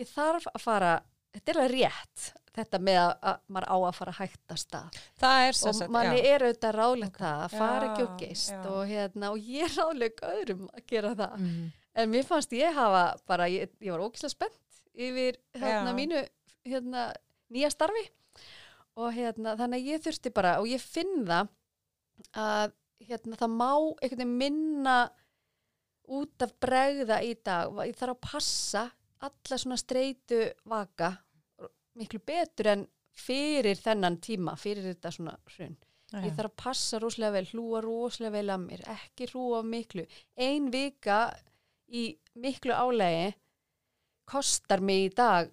ég 0.00 0.08
þarf 0.10 0.48
að 0.54 0.62
fara 0.64 0.92
þetta 1.36 1.52
er 1.52 1.60
alveg 1.62 1.74
rétt 1.76 2.26
þetta 2.56 2.78
með 2.80 2.98
að, 3.02 3.10
að 3.28 3.40
maður 3.52 3.66
á 3.68 3.76
að 3.76 3.96
fara 3.98 4.12
að 4.14 4.60
stað 4.62 5.00
er 5.46 5.56
sem 5.58 5.68
og 5.70 5.74
sagt, 5.76 5.92
manni 5.92 6.20
já. 6.22 6.28
er 6.34 6.44
auðvitað 6.46 6.76
ráðlegt 6.78 7.18
það 7.20 7.42
að 7.44 7.56
fara 7.58 7.90
ekki 7.90 8.06
og 8.06 8.14
Já, 8.14 8.20
geist 8.22 8.54
já. 8.54 8.62
og, 8.72 8.80
hérna, 8.88 9.30
og 9.34 9.50
ég 9.52 9.66
er 9.66 9.74
ráðleg 9.76 10.22
öðrum 10.30 10.62
að 10.72 10.86
gera 10.88 11.12
það 11.18 11.34
Mm. 11.36 11.66
en 11.96 12.10
mér 12.12 12.24
fannst 12.28 12.52
ég 12.56 12.72
hafa 12.76 13.04
bara, 13.28 13.46
ég, 13.52 13.70
ég 13.80 13.92
var 13.92 14.00
ógislega 14.06 14.32
spennt 14.32 14.80
yfir 14.96 15.36
hérna, 15.54 15.92
Já. 15.92 15.96
mínu 15.96 16.22
hérna, 16.64 17.04
nýja 17.52 17.70
starfi 17.70 18.06
og 18.96 19.12
hérna, 19.12 19.52
þannig 19.60 19.82
að 19.82 19.90
ég 19.92 20.02
þurfti 20.06 20.32
bara 20.32 20.56
og 20.62 20.66
ég 20.72 20.80
finn 20.80 21.26
það 21.28 21.48
að 22.32 22.72
hérna, 23.04 23.36
það 23.36 23.52
má 23.56 23.70
einhvern 24.02 24.18
veginn 24.18 24.36
minna 24.40 24.96
út 26.16 26.42
af 26.46 26.52
bregða 26.62 27.20
í 27.26 27.34
dag 27.44 27.72
ég 27.86 27.96
þarf 27.98 28.14
að 28.16 28.20
passa 28.30 28.84
alla 29.26 29.58
svona 29.58 29.76
streitu 29.80 30.42
vaka 30.70 31.12
miklu 31.96 32.20
betur 32.26 32.66
en 32.74 32.86
fyrir 33.16 33.78
þennan 33.80 34.18
tíma, 34.20 34.54
fyrir 34.60 34.84
þetta 34.92 35.10
svona 35.12 35.36
hrun 35.56 35.76
ég 36.22 36.34
þarf 36.36 36.50
að 36.52 36.56
passa 36.62 36.98
rosalega 37.02 37.32
vel, 37.40 37.46
hlúa 37.52 37.80
rosalega 37.82 38.32
vel 38.36 38.50
að 38.54 38.64
mér, 38.68 38.82
ekki 38.92 39.26
hlúa 39.32 39.62
miklu 39.66 40.04
ein 40.36 40.70
vika 40.70 41.20
í 41.88 42.06
miklu 42.36 42.72
álægi 42.76 43.34
kostar 44.26 44.80
mig 44.82 45.08
í 45.10 45.14
dag 45.16 45.50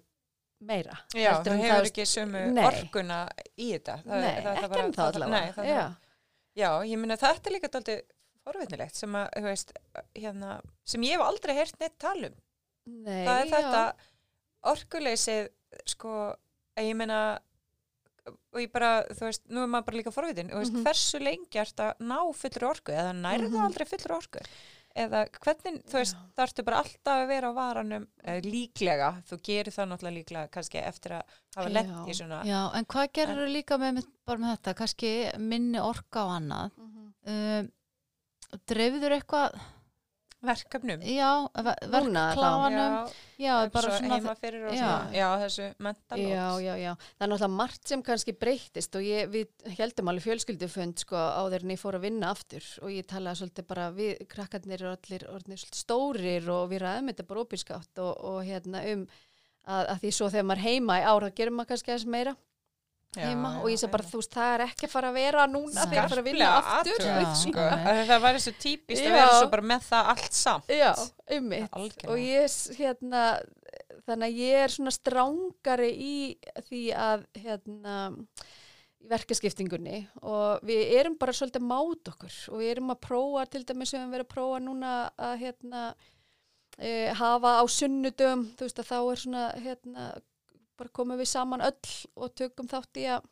meira 0.64 0.94
Já, 1.14 1.40
þú 1.44 1.56
hefur 1.58 1.70
það- 1.72 1.88
ekki 1.90 2.06
sömu 2.08 2.44
Nei. 2.54 2.64
orkuna 2.66 3.18
í 3.58 3.72
þetta. 3.74 3.96
Það, 4.04 4.20
Nei, 4.20 4.36
það, 4.42 4.54
ekki 4.54 4.68
bara- 4.68 4.84
en 4.84 4.92
það- 4.92 5.14
allavega 5.14 5.40
Nei, 5.40 5.52
það, 5.52 5.66
Já. 5.68 5.84
Já, 6.56 6.68
ég 6.86 6.98
minna 7.00 7.16
þetta 7.18 7.50
er 7.50 7.54
líka 7.56 7.68
dálítið 7.68 8.02
forvitnilegt 8.44 8.94
sem 8.94 9.14
að, 9.16 9.28
þú 9.38 9.42
veist, 9.48 9.72
hérna, 10.14 10.60
sem 10.84 11.02
ég 11.02 11.16
hef 11.16 11.24
aldrei 11.24 11.54
heyrt 11.56 11.78
neitt 11.80 11.96
tala 11.98 12.28
um. 12.30 12.36
Nei, 12.86 13.24
það 13.26 13.40
er 13.40 13.46
já. 13.48 13.54
þetta 13.56 13.82
orkuleysið, 14.74 15.48
sko, 15.94 16.12
að 16.78 16.88
ég 16.90 16.96
meina, 16.98 17.18
og 18.54 18.60
ég 18.62 18.70
bara, 18.72 18.92
þú 19.10 19.26
veist, 19.28 19.42
nú 19.52 19.64
er 19.64 19.70
maður 19.72 19.88
bara 19.88 19.98
líka 20.00 20.12
forvitin, 20.14 20.50
þú 20.52 20.60
veist, 20.62 20.72
Mhm. 20.76 20.84
hversu 20.86 21.20
lengi 21.20 21.60
ert 21.60 21.76
að 21.76 21.98
ná 22.00 22.18
fullur 22.34 22.68
orku, 22.70 22.92
eða 22.92 23.12
nærðu 23.16 23.50
Mhm. 23.50 23.64
aldrei 23.66 23.86
fullur 23.86 24.16
orku? 24.20 24.44
Eða 24.94 25.24
hvernig, 25.42 25.80
þú 25.90 25.98
veist, 25.98 26.18
það 26.36 26.44
ertu 26.44 26.64
bara 26.66 26.80
alltaf 26.84 27.16
að 27.18 27.30
vera 27.32 27.48
á 27.50 27.52
varanum, 27.56 28.04
eh, 28.22 28.40
líklega, 28.46 29.08
þú 29.26 29.38
gerir 29.48 29.74
það 29.74 29.88
náttúrulega 29.90 30.18
líklega 30.20 30.50
kannski 30.54 30.78
eftir 30.78 31.16
að 31.16 31.38
hafa 31.56 31.72
lent 31.74 31.90
Já. 31.90 32.04
í 32.06 32.14
svona. 32.14 32.42
Já, 32.46 32.60
en 32.78 32.86
hvað 32.94 33.08
gerir 33.18 33.40
þú 33.40 33.48
líka 33.50 33.78
með, 33.82 34.04
bara 34.24 34.38
með 34.44 34.52
þetta, 34.54 34.74
kannski 34.82 35.10
minni 35.42 35.82
orka 35.82 36.22
á 36.22 36.26
annað? 36.38 36.76
Mhm. 36.78 37.08
Um, 37.26 37.72
dreifður 38.70 39.16
eitthvað 39.18 39.58
verkefnum. 40.48 41.00
já, 41.04 41.30
ver- 41.64 41.80
Núna 41.90 42.22
þá. 42.24 42.36
verkkláfanum 42.36 42.94
já, 43.38 43.54
bara 43.74 43.82
svo 43.88 43.98
svona 43.98 44.14
heima 44.18 44.34
fyrir 44.38 44.66
og 44.68 44.74
já. 44.74 44.78
svona, 44.78 45.12
já, 45.16 45.28
þessu 45.44 45.66
mental 45.78 46.18
Já, 46.24 46.46
já, 46.64 46.74
já. 46.78 46.92
Það 46.94 47.26
er 47.26 47.28
náttúrulega 47.32 47.50
margt 47.56 47.88
sem 47.88 48.02
kannski 48.02 48.32
breyttist 48.38 48.96
og 48.96 49.02
ég, 49.02 49.28
við 49.34 49.74
heldum 49.78 50.08
alveg 50.12 50.26
fjölskyldufönd 50.28 51.02
sko 51.04 51.16
áður 51.16 51.64
en 51.66 51.74
ég 51.76 51.82
fór 51.82 51.98
að 51.98 52.06
vinna 52.08 52.30
aftur 52.30 52.64
og 52.82 52.90
ég 52.94 53.06
talaði 53.10 53.40
svolítið 53.42 53.66
bara 53.74 53.90
við 53.90 54.24
krakkarnir 54.28 54.86
og 54.88 54.96
allir 54.98 55.26
orðnir 55.34 55.58
svolítið 55.64 55.82
stórir 55.84 56.48
og 56.54 56.68
við 56.70 56.84
ræðum 56.86 57.12
þetta 57.12 57.28
bara 57.28 57.44
opinskátt 57.46 57.98
og, 58.04 58.12
og 58.24 58.40
hérna 58.44 58.84
um 58.94 59.06
að, 59.64 59.86
að 59.94 60.00
því 60.04 60.10
svo 60.12 60.28
þegar 60.30 60.48
maður 60.50 60.66
heima 60.68 61.00
í 61.00 61.04
ár 61.08 61.24
þá 61.24 61.34
gerum 61.40 61.54
maður 61.58 61.70
kannski 61.74 61.90
aðeins 61.94 62.10
meira 62.12 62.36
heima 63.20 63.52
og 63.60 63.70
ég 63.72 63.80
segi 63.80 63.92
bara 63.94 64.08
þú 64.08 64.20
veist 64.20 64.34
það 64.34 64.54
er 64.54 64.64
ekki 64.66 64.88
að 64.88 64.94
fara 64.94 65.12
að 65.12 65.18
vera 65.20 65.46
núna 65.50 65.86
þegar 65.86 66.00
ég 66.00 66.12
fara 66.14 66.24
að 66.24 66.28
vinna 66.30 66.50
aftur 66.58 67.06
Já. 67.06 67.14
sko. 67.14 67.36
sko. 67.44 67.66
Að 67.94 68.02
það 68.10 68.24
væri 68.26 68.44
svo 68.44 68.54
típist 68.64 69.04
að 69.04 69.08
Já. 69.08 69.16
vera 69.18 69.38
svo 69.38 69.50
bara 69.54 69.68
með 69.72 69.88
það 69.88 70.12
allt 70.14 70.38
samt 70.40 70.74
Já, 70.74 70.92
ummitt 71.38 72.06
og 72.08 72.20
ég 72.20 72.58
hérna 72.80 73.24
þannig 74.04 74.28
að 74.28 74.42
ég 74.42 74.64
er 74.64 74.76
svona 74.76 74.94
strángari 74.94 75.90
í 75.94 76.16
því 76.68 76.84
að 77.06 77.26
hérna 77.44 77.98
í 78.04 79.10
verkaskiptingunni 79.10 80.00
og 80.24 80.64
við 80.66 80.94
erum 80.98 81.16
bara 81.20 81.34
svolítið 81.36 81.62
að 81.62 81.70
máta 81.70 82.12
okkur 82.14 82.36
og 82.52 82.60
við 82.60 82.70
erum 82.74 82.92
að 82.94 83.00
prófa 83.04 83.46
til 83.52 83.62
dæmis 83.68 83.92
við 83.92 84.00
höfum 84.00 84.14
verið 84.14 84.26
að 84.26 84.34
prófa 84.34 84.60
núna 84.64 84.92
að 85.28 85.34
hérna 85.42 85.82
e, 86.78 86.90
hafa 87.18 87.56
á 87.60 87.64
sunnudum 87.70 88.46
þú 88.54 88.68
veist 88.68 88.80
að 88.80 88.90
þá 88.90 88.96
er 89.00 89.22
svona 89.24 89.44
hérna 89.64 90.06
bara 90.78 90.94
komum 90.98 91.20
við 91.20 91.30
saman 91.30 91.64
öll 91.64 91.94
og 92.16 92.34
tökum 92.38 92.70
þátt 92.70 93.00
í 93.02 93.06
að 93.16 93.28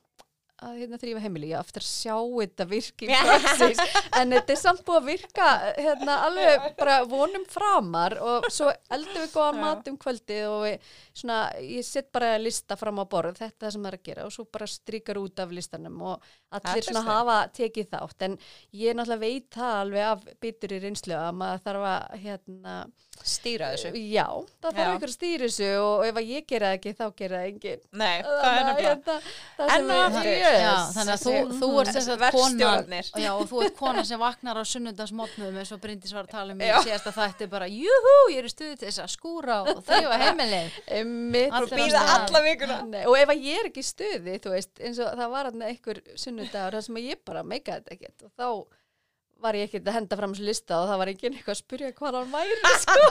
að 0.62 0.78
hérna 0.80 0.98
þrýfa 1.00 1.22
heimili, 1.24 1.50
ég 1.52 1.60
að 1.62 1.86
sjá 1.86 2.14
þetta 2.14 2.66
virki 2.70 3.08
í 3.08 3.18
praxis, 3.18 3.80
en 4.18 4.34
þetta 4.36 4.54
er 4.54 4.60
samt 4.60 4.84
búið 4.86 4.98
að 5.00 5.08
virka 5.10 5.48
hérna 5.76 6.18
alveg 6.28 6.66
bara 6.78 6.98
vonum 7.10 7.46
framar 7.50 8.16
og 8.22 8.48
svo 8.52 8.70
eldum 8.92 9.24
við 9.24 9.34
góðan 9.34 9.58
Já. 9.58 9.62
mat 9.66 9.90
um 9.90 9.98
kvöldið 10.04 10.42
og 10.50 10.58
við, 10.66 10.90
svona, 11.22 11.38
ég 11.66 11.86
set 11.86 12.10
bara 12.14 12.32
lista 12.40 12.78
fram 12.80 13.02
á 13.02 13.04
borð, 13.04 13.40
þetta 13.40 13.52
er 13.52 13.66
það 13.66 13.76
sem 13.76 13.86
það 13.86 13.92
er 13.92 13.98
að 13.98 14.08
gera 14.10 14.26
og 14.28 14.34
svo 14.36 14.46
bara 14.58 14.70
strýkar 14.70 15.22
út 15.22 15.44
af 15.44 15.54
listanum 15.56 16.02
og 16.12 16.32
allir 16.52 16.82
er 16.82 16.88
svona 16.88 17.04
hafa 17.08 17.38
tekið 17.58 17.90
þátt, 17.94 18.26
en 18.28 18.38
ég 18.82 18.98
náttúrulega 18.98 19.22
veit 19.26 19.48
það 19.58 19.78
alveg 19.82 20.10
af 20.12 20.26
bitur 20.42 20.76
í 20.76 20.82
reynslu 20.82 21.16
að 21.18 21.32
maður 21.42 21.64
þarf 21.66 21.88
að 21.92 22.20
hérna, 22.22 22.76
stýra 23.22 23.72
þessu. 23.74 23.92
Já, 24.12 24.26
það 24.62 24.78
þarf 24.78 24.94
ykkur 24.96 25.10
að 25.10 25.16
stýra 25.16 25.48
þessu 25.48 25.70
og 25.82 26.04
ef 26.08 26.20
að 26.20 26.30
ég 26.32 26.46
gera 26.48 26.72
ekki 26.76 26.94
þá 26.98 27.04
gera 27.18 27.40
það 27.42 27.48
enginn. 27.50 27.82
Nei, 27.92 28.14
það 28.22 28.46
er 28.46 28.52
að, 28.52 28.68
nefnilega 28.68 28.88
hérna, 28.88 29.16
það 29.58 29.72
En 29.76 29.86
og. 30.52 30.60
Yes. 30.62 30.62
Já, 30.62 30.92
þannig 30.96 31.12
að 31.14 31.22
þú, 31.22 31.32
þú 31.60 31.68
ert 31.82 31.90
þess 31.96 32.10
að 32.12 32.22
konan 32.36 32.58
Verkstjórarnir. 32.62 33.10
já, 33.24 33.30
og 33.34 33.44
þú 33.50 33.62
ert 33.66 33.76
konan 33.78 34.08
sem 34.08 34.20
vaknar 34.22 34.60
á 34.60 34.64
sunnudagsmotnum 34.72 35.58
eins 35.62 35.72
og 35.76 35.80
Bryndis 35.82 36.12
var 36.16 36.28
að 36.28 36.34
tala 36.36 36.56
um 36.56 36.60
í 36.62 36.70
síðasta 36.86 37.14
þætti 37.16 37.48
bara, 37.52 37.68
júhú, 37.72 38.14
ég 38.32 38.42
er 38.42 38.48
í 38.48 38.52
stuði 38.52 38.76
til 38.82 38.88
þess 38.90 39.02
að 39.06 39.12
skúra 39.16 39.56
og 39.64 39.80
heimilið 40.22 40.76
Einmitt. 40.98 41.56
Allir 41.58 41.74
Býða 41.82 42.04
alla 42.18 42.44
vikuna 42.46 42.78
og 43.08 43.16
ef 43.22 43.32
að 43.36 43.48
ég 43.48 43.62
er 43.64 43.70
ekki 43.72 43.82
í 43.82 43.88
stuði, 43.88 44.36
þú 44.44 44.54
veist, 44.56 44.72
eins 44.82 45.00
og 45.02 45.16
það 45.18 45.34
var 45.38 45.50
hann 45.50 45.66
einhver 45.70 46.02
sunnudagur 46.14 46.78
þar 46.78 46.86
sem 46.88 47.00
að 47.02 47.08
ég 47.12 47.24
bara 47.24 47.42
meikaði 47.42 47.82
þetta 47.82 47.96
ekkert 47.98 48.28
og 48.28 48.32
þá 48.38 48.78
var 49.42 49.56
ég 49.58 49.66
ekkert 49.66 49.88
að 49.90 49.96
henda 49.96 50.16
fram 50.20 50.34
þessu 50.36 50.44
lista 50.46 50.76
og 50.78 50.84
það 50.86 51.00
var 51.00 51.10
enginn 51.10 51.34
eitthvað 51.34 51.56
að 51.56 51.60
spyrja 51.64 51.88
hvað 51.98 52.18
hann 52.20 52.28
væri, 52.30 52.58
sko. 52.84 53.08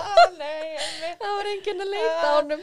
Það 1.20 1.34
var 1.36 1.50
enginn 1.52 1.84
að 1.84 1.90
leita 1.92 2.24
á 2.24 2.32
honum. 2.38 2.62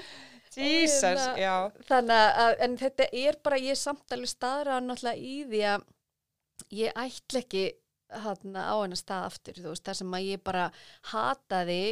Jesus, 0.59 1.03
hérna- 1.03 1.38
já. 1.40 1.55
Þannig 1.88 2.40
að, 2.44 2.55
en 2.66 2.79
þetta 2.85 3.09
er 3.25 3.38
bara, 3.42 3.61
ég 3.62 3.77
er 3.77 3.81
samt 3.81 4.16
alveg 4.16 4.33
staðra 4.33 4.81
náttúrulega 4.85 5.18
í 5.18 5.37
því 5.49 5.62
að 5.75 5.87
ég 6.75 6.99
ætla 6.99 7.44
ekki 7.44 7.66
hana, 8.09 8.62
á 8.73 8.77
hennar 8.81 8.99
stað 8.99 9.27
aftur, 9.29 9.59
þú 9.61 9.73
veist, 9.73 9.85
þar 9.85 9.99
sem 9.99 10.14
að 10.16 10.31
ég 10.31 10.40
bara 10.47 10.71
hataði, 11.11 11.83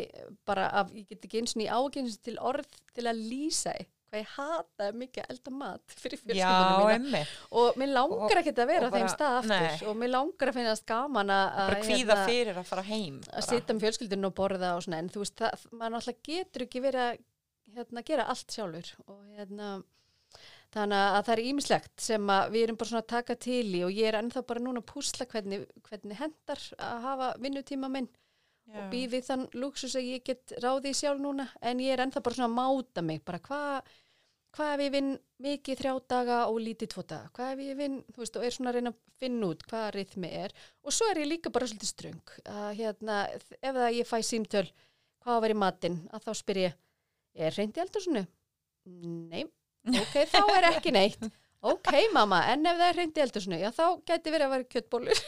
bara 0.49 0.71
af, 0.81 0.95
ég 0.97 1.11
get 1.11 1.27
ekki 1.29 1.43
eins 1.43 1.57
og 1.57 1.67
í 1.67 1.69
ágengins 1.69 2.17
til 2.25 2.39
orð 2.41 2.81
til 2.97 3.05
að 3.11 3.21
lýsa 3.21 3.75
því, 3.77 3.87
hvað 4.07 4.23
ég 4.23 4.33
hataði 4.37 4.99
mikið 5.03 5.31
elda 5.35 5.53
mat 5.61 5.97
fyrir 6.01 6.23
fjölskyldunum 6.23 7.07
mína. 7.09 7.23
og 7.61 7.79
mér 7.81 7.93
langar 7.97 8.41
ekki 8.41 8.55
að 8.55 8.71
vera 8.71 8.89
á 8.89 8.95
þeim 8.95 9.09
stað 9.13 9.39
aftur 9.43 9.65
nei. 9.67 9.89
og 9.91 10.01
mér 10.01 10.13
langar 10.15 10.53
að 10.53 10.59
finnast 10.61 10.87
gaman 10.89 11.33
að 11.37 11.47
Bara 11.59 11.81
kvíða 11.83 12.19
fyrir 12.25 12.61
að 12.63 12.69
fara 12.71 12.87
heim 12.87 13.19
að 13.33 13.49
sitja 13.51 13.75
með 13.75 13.87
fjölskyldunum 13.87 14.31
og 14.31 14.37
borða 14.39 14.75
og 14.79 14.85
svona. 14.87 15.03
En 15.03 15.11
þú 15.13 15.25
veist, 15.25 15.37
það, 15.43 15.67
maður 15.73 15.97
náttúrulega 15.97 16.29
getur 16.31 16.67
ekki 16.69 16.85
verið 16.87 17.09
að 17.09 17.25
hérna, 17.75 18.05
gera 18.07 18.29
allt 18.31 18.55
sjálfur 18.55 18.93
og 19.07 19.23
hérna 19.37 19.77
þannig 20.75 21.03
að 21.17 21.25
það 21.27 21.33
er 21.35 21.43
ímislegt 21.51 22.05
sem 22.05 22.31
við 22.53 22.63
erum 22.63 22.79
bara 22.81 22.91
svona 22.91 23.05
að 23.05 23.13
taka 23.15 23.37
til 23.47 23.67
í 23.79 23.83
og 23.87 23.93
ég 23.95 24.11
er 24.11 24.19
ennþá 24.21 24.43
bara 24.49 24.63
núna 24.63 24.83
að 24.83 24.89
púsla 24.91 25.27
hvernig, 25.31 25.67
hvernig 25.89 26.21
hendar 26.21 26.63
að 26.77 27.05
hafa 27.07 27.29
vinnutíma 27.43 27.91
minn 27.93 28.09
Já. 28.67 28.81
og 28.81 28.91
býð 28.93 29.13
við 29.15 29.29
þann 29.29 29.47
luxus 29.55 29.95
að 29.99 30.11
ég 30.11 30.25
get 30.27 30.57
ráðið 30.63 30.99
sjálf 30.99 31.23
núna. 31.23 31.47
En 31.63 31.81
ég 31.83 31.95
er 31.95 32.03
ennþá 32.03 32.23
bara 32.25 32.39
svona 32.39 32.51
að 32.51 32.59
máta 32.59 33.05
mig 33.07 33.23
bara 33.25 33.43
hvað 33.45 33.95
hvað 34.57 34.73
ef 34.73 34.83
ég 34.87 34.93
vinn 34.95 35.11
mikið 35.45 35.81
þrjá 35.83 35.93
daga 36.09 36.37
og 36.49 36.59
lítið 36.65 36.91
tvo 36.95 37.03
daga, 37.05 37.29
hvað 37.37 37.51
ef 37.53 37.63
ég 37.67 37.77
vinn 37.77 37.97
veist, 38.17 38.39
og 38.39 38.47
er 38.47 38.55
svona 38.55 38.73
að 38.73 38.79
reyna 38.79 38.93
að 38.95 39.01
finna 39.21 39.51
út 39.53 39.65
hvað 39.69 39.87
rithmi 39.99 40.31
er. 40.33 40.55
Og 40.83 40.97
svo 40.97 41.11
er 41.11 41.21
ég 41.21 41.29
líka 41.29 41.53
bara 41.53 41.69
svolítið 41.69 41.91
ströng 41.93 42.33
að 42.49 42.71
hérna, 42.81 43.19
ef 43.61 43.77
það 43.77 43.99
ég 43.99 44.09
fæ 44.09 44.17
símtöl 44.25 44.65
hvað 45.27 45.43
vera 45.45 45.57
í 45.57 45.61
matinn, 45.61 45.99
að 46.09 46.25
þá 46.25 46.41
spyr 46.41 46.63
ég 46.63 46.79
er 47.37 47.57
reyndi 47.57 47.83
eldur 47.85 48.05
svona? 48.05 48.25
Nei, 48.87 49.45
ok, 49.91 50.15
þá 50.33 50.41
er 50.57 50.69
ekki 50.75 50.93
neitt. 50.95 51.29
Ok 51.67 51.89
mamma, 52.15 52.43
en 52.53 52.67
ef 52.69 52.77
það 52.79 52.89
er 52.93 52.99
reyndi 53.01 53.23
eldur 53.25 53.43
svona, 53.43 53.59
já 53.63 53.71
þá 53.75 53.85
gæti 54.07 54.33
verið 54.35 54.47
að 54.47 54.53
vera 54.55 54.69
kjöttbólur 54.75 55.23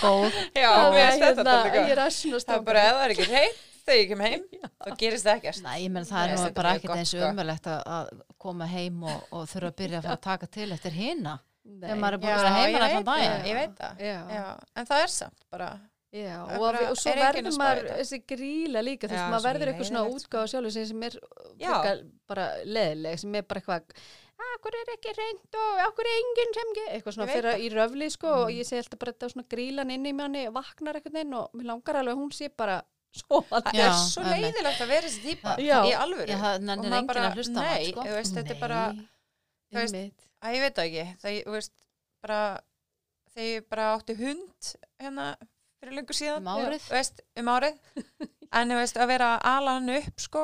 góð. 0.00 0.38
Já, 0.56 0.70
Þannig 0.70 0.94
mér 0.94 1.02
að, 1.02 1.10
finnst 1.10 1.26
þetta 1.26 1.42
hérna, 1.42 1.58
líka. 1.66 1.82
ég 1.82 1.92
er 1.96 2.00
að 2.04 2.10
svona 2.16 2.40
Það 2.46 2.56
er 2.56 2.64
bara 2.70 2.82
ef 2.86 2.96
það 2.96 3.04
er 3.04 3.14
ekki 3.16 3.28
reynd 3.32 3.60
þegar 3.82 3.98
ég 3.98 4.10
kem 4.12 4.22
heim 4.26 4.42
þá 4.86 4.90
gerist 5.02 5.26
það 5.26 5.38
ekkert. 5.40 5.62
Nei, 5.66 5.76
ég 5.82 5.92
menn 5.96 6.08
það 6.08 6.24
er 6.24 6.34
nú 6.38 6.50
bara 6.56 6.72
er 6.72 6.80
ekkert 6.80 6.96
eins 7.02 7.12
sko. 7.12 7.22
umverlegt 7.28 7.70
að, 7.72 7.80
að 7.96 8.12
koma 8.46 8.68
heim 8.70 9.02
og, 9.10 9.24
og 9.34 9.48
þurfa 9.50 9.72
að 9.72 9.78
byrja 9.82 9.98
að 10.00 10.06
fara 10.08 10.18
að 10.20 10.26
taka 10.28 10.50
til 10.58 10.68
eftir 10.76 10.96
hina. 10.96 11.38
Nei. 11.62 11.84
þegar 11.86 11.98
maður 12.02 12.14
er 12.16 12.22
búin 12.22 12.32
að 12.32 12.40
vera 12.42 12.54
heima 12.58 12.78
allan 12.86 13.04
daginn. 13.06 13.44
ég 13.46 13.58
veit 13.58 13.74
það. 13.78 14.00
Já. 14.02 14.16
Já, 14.34 14.46
en 14.80 14.88
það 14.88 15.02
er 15.04 15.12
samt 15.14 15.44
bara 15.52 15.68
Já, 16.12 16.44
Það 16.44 16.54
og, 16.54 16.60
bara- 16.60 16.80
og 16.90 16.96
svo 17.00 17.10
er 17.12 17.16
að 17.16 17.22
verður 17.38 17.54
maður 17.56 17.86
þetta? 17.86 17.98
þessi 18.02 18.18
gríla 18.28 18.80
líka, 18.84 19.08
þú 19.08 19.14
Já, 19.16 19.20
veist, 19.22 19.32
maður 19.32 19.46
verður 19.48 19.70
eitthvað 19.72 19.88
svona 19.88 20.02
sko. 20.02 20.16
útgáð 20.18 20.50
sjálfur 20.52 20.72
sem, 20.72 21.02
er 21.02 21.14
Já. 21.62 21.76
bara 22.28 22.46
leðileg, 22.68 23.18
sem 23.22 23.34
er 23.34 23.42
bara 23.48 23.60
eitthvað 23.62 23.82
akkur 24.52 24.74
er 24.76 24.90
ekki 24.92 25.12
reynd 25.16 25.56
og 25.56 25.78
akkur 25.86 26.04
er 26.10 26.16
enginn 26.20 26.52
sem 26.58 26.72
ge-" 26.76 26.90
eitthvað 26.92 27.14
svona 27.16 27.28
fyrir 27.32 27.48
það. 27.52 27.62
í 27.64 27.68
röfli 27.72 28.08
sko 28.12 28.28
og 28.42 28.50
ég 28.52 28.66
segi 28.68 28.82
alltaf 28.82 28.98
bara 28.98 29.12
þetta 29.12 29.30
svona 29.32 29.46
grílan 29.54 29.90
inn 29.94 30.04
í 30.06 30.12
manni 30.12 30.42
vaknar 30.52 30.98
eitthvað 30.98 31.20
inn 31.22 31.32
og 31.38 31.48
mér 31.56 31.66
langar 31.70 31.96
alveg 32.02 32.12
að 32.16 32.20
hún 32.20 32.32
sé 32.36 32.48
bara 32.56 32.82
svo 33.22 33.40
Það 33.48 33.72
Já, 33.72 33.86
er 33.86 33.96
svo 34.02 34.22
leiðilegt 34.26 34.82
að 34.84 34.88
vera 34.92 35.06
þessi 35.08 35.22
típa 35.24 35.56
Já. 35.62 35.78
í 35.88 35.94
alvöru 35.96 36.28
Ég 36.28 36.42
það 36.42 36.54
Og 36.58 36.84
maður 36.84 37.06
bara- 37.06 37.24
að 37.30 37.36
hlusta 37.38 37.56
á 37.56 37.62
Nei, 37.62 37.72
hann 37.72 37.92
sko. 37.92 38.02
þú 38.04 38.12
veist, 38.18 38.34
þetta 38.36 38.50
er 38.56 38.60
bara 38.60 38.80
þú 38.92 39.78
veist, 39.80 39.94
einmitt. 39.94 40.28
að 40.42 40.54
ég 40.56 40.60
veit 40.66 40.74
það 40.76 40.86
ekki 40.90 41.06
það, 41.22 41.40
þú 41.46 41.52
veist, 41.56 41.72
bara 42.22 42.40
þegar 43.32 43.48
ég 43.54 43.68
bara 43.72 43.88
átti 43.96 44.14
hund 44.20 44.74
hérna 45.00 45.26
fyrir 45.82 45.98
lengur 45.98 46.16
síðan. 46.16 46.46
Um 46.46 46.52
árið. 46.54 46.90
Veist, 46.94 47.24
um 47.38 47.52
árið. 47.52 47.80
En 48.52 48.68
veist, 48.76 48.98
að 49.00 49.08
vera 49.08 49.28
að 49.38 49.46
ala 49.48 49.74
hann 49.78 49.94
upp 49.96 50.20
sko. 50.20 50.42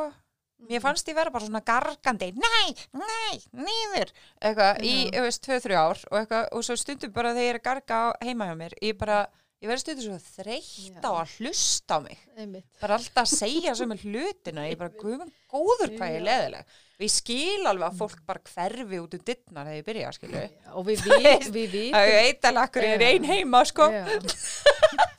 Mér 0.69 0.81
fannst 0.81 1.07
ég 1.11 1.15
vera 1.15 1.31
bara 1.31 1.45
svona 1.45 1.61
gargandi, 1.63 2.33
nei, 2.35 2.73
nei, 2.99 3.37
niður, 3.55 4.09
eitthvað 4.43 4.81
í, 4.83 4.95
þú 5.15 5.21
veist, 5.23 5.43
tvö, 5.45 5.59
þrjú 5.63 5.77
ár 5.79 6.01
og 6.09 6.17
eitthvað, 6.19 6.49
og 6.57 6.65
svo 6.67 6.77
stundum 6.81 7.13
bara 7.15 7.31
þegar 7.37 7.45
ég 7.45 7.53
er 7.53 7.59
að 7.61 7.67
garga 7.69 7.99
heima 8.27 8.49
hjá 8.49 8.55
mér, 8.59 8.75
ég 8.83 8.97
bara, 8.99 9.21
ég 9.59 9.71
verði 9.71 9.83
stundum 9.83 10.05
svo 10.05 10.43
þreytt 10.43 11.07
á 11.07 11.11
að 11.11 11.33
hlusta 11.39 11.99
á 11.99 12.05
mig, 12.05 12.21
einmitt. 12.39 12.69
bara 12.83 12.99
alltaf 12.99 13.25
að 13.25 13.33
segja 13.41 13.75
sem 13.79 13.95
er 13.95 14.05
hlutina, 14.05 14.67
ég 14.69 14.79
bara, 14.79 14.95
guðum 15.01 15.33
góður 15.51 15.97
hvað 15.97 16.13
ég 16.13 16.21
er 16.21 16.29
leðileg. 16.29 16.77
Ég 16.99 17.13
skil 17.15 17.67
alveg 17.71 17.87
að 17.93 17.99
fólk 18.01 18.23
bara 18.27 18.43
hverfi 18.51 18.99
út 18.99 19.13
um 19.15 19.27
dittnar 19.27 19.69
þegar 19.69 19.79
ég 19.79 19.85
byrja, 19.87 20.15
skilu. 20.17 20.45
og 20.75 20.87
við, 20.89 21.05
við, 21.25 21.51
við 21.55 21.77
vitum 21.77 22.63
akkur 22.65 22.87
ég 22.89 22.97
er 22.97 23.05
ein 23.13 23.29
heima, 23.29 23.63
sko. 23.67 23.91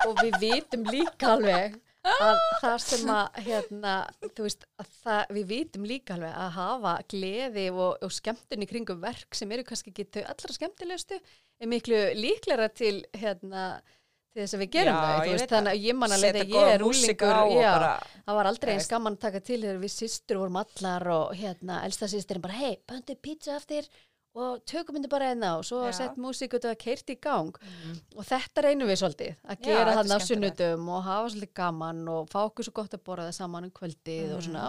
Og 0.08 0.20
við 0.24 0.42
vitum 0.44 0.88
líka 0.92 1.36
alveg 1.36 1.78
að 2.10 2.40
það 2.62 2.78
sem 2.84 3.12
að 3.12 3.40
hérna, 3.46 3.94
þú 4.36 4.46
veist, 4.46 4.66
að 4.80 4.92
það, 5.04 5.34
við 5.36 5.48
vitum 5.52 5.88
líka 5.88 6.16
alveg 6.16 6.38
að 6.44 6.52
hafa 6.56 6.94
gleði 7.12 7.66
og, 7.74 7.98
og 8.06 8.16
skemmtun 8.16 8.64
í 8.64 8.70
kringum 8.70 9.02
verk 9.04 9.36
sem 9.36 9.52
eru 9.52 9.66
kannski 9.68 9.94
ekki 9.94 10.24
allra 10.24 10.56
skemmtilegustu 10.56 11.20
er 11.60 11.70
miklu 11.70 12.00
líklara 12.16 12.70
til 12.72 13.02
hérna, 13.20 13.82
til 14.40 14.46
þess 14.48 14.58
að 14.58 14.64
við 14.66 14.72
gerum 14.78 14.96
Já, 14.96 15.06
það, 15.06 15.22
veist, 15.30 15.44
veit 15.46 15.54
þannig 15.56 15.76
að 15.76 15.86
ég 15.90 15.98
man 16.00 16.16
þegar 16.16 16.50
góða 16.50 16.66
ég 16.66 16.76
er 16.80 16.86
úlingur, 16.90 17.88
það 18.26 18.38
var 18.40 18.50
aldrei 18.54 18.74
eins 18.74 18.84
veist. 18.86 18.94
gaman 18.96 19.18
að 19.20 19.24
taka 19.28 19.40
til 19.52 19.62
þegar 19.64 19.82
við 19.84 19.94
systur 20.00 20.40
vorum 20.44 20.60
allar 20.64 21.08
og 21.20 21.34
hérna, 21.40 21.82
elsta 21.88 22.08
systurinn 22.12 22.46
bara, 22.48 22.58
hei, 22.64 22.78
böndu 22.88 23.16
pizza 23.22 23.56
eftir 23.60 23.90
og 24.40 24.60
tökum 24.70 24.94
myndi 24.96 25.10
bara 25.10 25.32
einna 25.34 25.56
og 25.58 25.64
svo 25.66 25.80
sett 25.92 26.16
músík 26.22 26.54
og 26.54 26.62
það 26.62 26.76
keirt 26.84 27.10
í 27.10 27.16
gang 27.20 27.50
og 28.16 28.28
þetta 28.30 28.62
reynum 28.68 28.88
við 28.88 29.00
svolítið 29.02 29.40
að 29.50 29.64
gera 29.66 29.80
er 29.82 29.98
á 29.98 30.04
skemmtilegt. 30.06 30.28
sunnudum 30.30 30.92
og 30.94 31.02
hafa 31.08 31.32
svolítið 31.34 31.54
gaman 31.58 32.04
og 32.14 32.30
fá 32.30 32.38
okkur 32.46 32.68
svo 32.68 32.76
gott 32.78 32.94
að 32.94 33.02
borða 33.10 33.26
það 33.32 33.40
saman 33.42 33.66
um 33.68 33.72
kvöldið 33.74 34.36
og 34.36 34.38
Mhm. 34.40 34.46
svona 34.46 34.68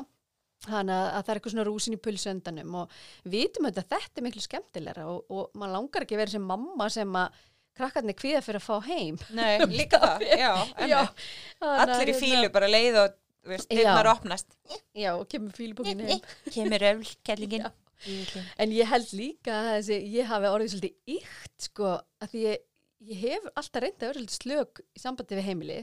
þannig 0.65 0.93
að, 0.97 1.07
að 1.17 1.23
það 1.25 1.31
er 1.31 1.39
eitthvað 1.39 1.53
svona 1.55 1.69
rúsin 1.69 1.95
í 1.97 2.01
pulsöndanum 2.05 2.75
og 2.81 2.91
við 3.25 3.37
vitum 3.37 3.69
þetta 3.69 3.85
að 3.85 3.93
þetta 3.95 4.19
er 4.21 4.27
miklu 4.27 4.43
skemmtilegra 4.45 5.07
og, 5.13 5.21
og 5.31 5.51
maður 5.55 5.73
langar 5.77 6.03
ekki 6.05 6.17
að 6.17 6.23
vera 6.25 6.31
sem 6.35 6.43
mamma 6.51 6.89
sem 6.91 7.13
að 7.17 7.39
krakkarnir 7.79 8.17
kvíða 8.19 8.43
fyrir 8.45 8.61
að 8.61 8.67
fá 8.67 8.89
heim. 8.89 9.19
Nei, 9.37 9.51
líka 9.81 10.01
það, 10.03 10.25
já, 10.31 10.53
Já, 10.91 11.01
Allir 11.61 12.11
í 12.11 12.15
hérna, 12.15 12.21
fílu 12.23 12.51
bara 12.55 12.71
leið 12.71 12.99
og, 13.05 13.19
Já. 13.73 13.93
opnast. 14.13 14.57
Já, 14.97 15.13
og 15.17 15.29
kemur 15.31 15.55
fílubókin 15.57 16.03
heim. 16.07 16.25
Kemur 16.51 16.89
öll. 16.91 17.71
En 18.61 18.71
ég 18.73 18.89
held 18.89 19.11
líka 19.13 19.53
að 19.53 19.71
þessi, 19.75 19.97
ég 20.15 20.29
hafi 20.31 20.49
orðið 20.49 20.71
svolítið 20.75 21.17
ykt, 21.19 21.57
sko, 21.67 21.91
að 22.25 22.31
því 22.33 22.45
ég, 22.47 22.63
ég 23.11 23.25
hef 23.27 23.49
alltaf 23.53 23.83
reyndið 23.85 24.07
að 24.07 24.09
vera 24.09 24.21
svolítið 24.21 24.39
slök 24.39 24.81
í 24.81 25.03
sambandi 25.03 25.37
við 25.37 25.49
heimili, 25.51 25.77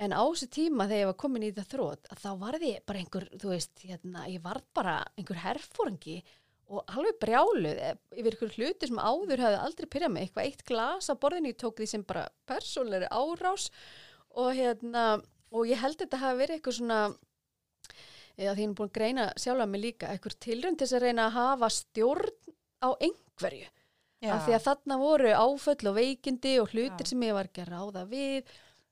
en 0.00 0.14
á 0.14 0.22
þessu 0.22 0.48
tíma 0.54 0.86
þegar 0.86 1.02
ég 1.02 1.10
var 1.10 1.18
komin 1.24 1.46
í 1.46 1.50
þetta 1.50 1.72
þrótt, 1.72 2.10
að 2.14 2.22
þá 2.22 2.30
varði 2.44 2.70
ég 2.70 2.84
bara 2.86 3.02
einhver, 3.02 3.26
þú 3.42 3.50
veist, 3.50 3.82
hérna, 3.82 4.22
ég 4.30 4.44
varð 4.46 4.68
bara 4.78 4.94
einhver 5.18 5.42
herfóringi 5.42 6.16
og 6.70 6.84
alveg 6.94 7.16
brjáluð 7.22 7.78
eh, 7.82 7.96
yfir 8.14 8.36
einhver 8.36 8.52
hluti 8.56 8.86
sem 8.90 9.00
áður 9.02 9.42
hefði 9.42 9.58
aldrei 9.64 9.88
pyrjað 9.90 10.12
með, 10.14 10.22
eitthvað 10.28 10.46
eitt 10.46 10.64
glas 10.70 11.10
á 11.10 11.14
borðinu, 11.18 11.50
ég 11.50 11.58
tók 11.58 11.80
því 11.80 11.88
sem 11.90 12.04
bara 12.06 12.28
persónleiri 12.46 13.08
árás 13.10 13.64
og 14.38 14.52
hérna, 14.54 15.04
og 15.50 15.66
ég 15.66 15.80
held 15.82 15.98
þetta 15.98 16.20
hafi 16.22 16.38
verið 16.44 16.56
eitthvað 16.60 16.76
svona, 16.78 17.00
eða 18.38 18.54
því 18.54 18.62
ég 18.64 18.70
er 18.70 18.76
búin 18.78 18.88
að 18.90 18.96
greina 18.96 19.26
sjálfa 19.40 19.66
mig 19.68 19.82
líka, 19.84 20.08
eitthvað 20.14 20.38
tilrönd 20.46 20.78
til 20.80 20.86
þess 20.86 20.96
að 21.00 21.04
reyna 21.08 21.26
að 21.28 21.36
hafa 21.36 21.70
stjórn 21.74 22.56
á 22.80 22.88
einhverju. 23.02 23.68
Já, 24.20 24.34
Af 24.36 24.42
því 24.46 24.52
að 24.58 24.64
þarna 24.68 24.96
voru 25.00 25.30
áföll 25.32 25.88
og 25.88 25.94
veikindi 25.96 26.50
og 26.60 26.68
hlutir 26.74 27.06
Já. 27.06 27.08
sem 27.08 27.22
ég 27.24 27.32
var 27.36 27.48
ekki 27.48 27.62
að 27.64 27.70
ráða 27.72 28.02
við 28.10 28.50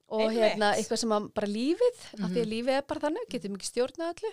og 0.09 0.23
Einmitt. 0.25 0.39
hérna 0.41 0.71
eitthvað 0.75 1.01
sem 1.03 1.13
að 1.13 1.27
bara 1.37 1.47
lífið, 1.53 1.99
af 2.17 2.31
því 2.31 2.39
Mhm. 2.39 2.45
að 2.45 2.53
lífið 2.55 2.77
er 2.79 2.83
bara 2.89 3.01
þannig, 3.05 3.27
getum 3.29 3.57
ekki 3.59 3.69
stjórnað 3.69 4.15
öllu 4.15 4.31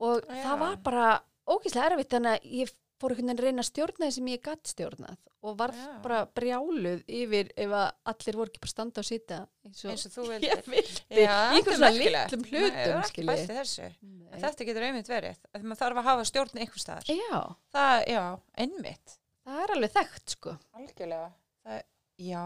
og 0.00 0.26
Já. 0.28 0.42
það 0.44 0.58
var 0.60 0.76
bara 0.76 1.06
ógíslega 1.54 1.90
erfitt 1.92 2.12
þannig 2.16 2.36
að 2.36 2.52
ég 2.62 2.76
fór 2.98 3.12
einhvern 3.14 3.28
veginn 3.28 3.38
að 3.38 3.44
reyna 3.46 3.62
að 3.62 3.66
stjórna 3.68 4.06
því 4.08 4.14
sem 4.16 4.28
ég 4.32 4.40
gatt 4.42 4.70
stjórnað 4.72 5.18
og 5.46 5.52
var 5.60 5.70
Já. 5.70 5.82
bara 6.02 6.16
brjáluð 6.34 7.02
yfir 7.14 7.52
ef 7.62 7.74
að 7.78 7.84
allir 8.10 8.38
voru 8.40 8.50
ekki 8.50 8.62
bara 8.64 8.72
standa 8.72 9.04
og 9.04 9.06
sita 9.06 9.36
eins 9.68 9.84
og 9.86 9.92
eins 9.92 10.06
og 10.08 10.14
þú 10.16 10.24
ég 10.32 10.40
vildir. 10.42 10.64
vildi 10.72 11.22
Já, 11.22 11.36
er 11.60 11.76
svona 11.78 11.90
litlum 11.94 12.42
hlutum 12.48 13.04
ég. 13.06 13.94
Nei. 14.02 14.40
Þetta 14.42 14.66
getur 14.66 14.86
einmitt 14.88 15.12
verið. 15.12 15.38
Að 15.54 15.68
maður 15.70 15.80
þarf 15.84 16.00
að 16.02 16.08
hafa 16.10 16.26
stjórn 16.32 16.58
einhver 16.64 16.82
staðar. 16.82 17.12
Já, 17.14 17.40
Það, 17.78 17.94
já, 18.16 18.24
einmitt. 18.66 19.14
það 19.46 19.62
er 19.62 19.74
alveg 19.76 19.94
þekkt 19.94 20.34
sko. 20.34 20.56
Algjörlega. 20.82 21.30
Það, 21.68 21.80
já, 22.26 22.42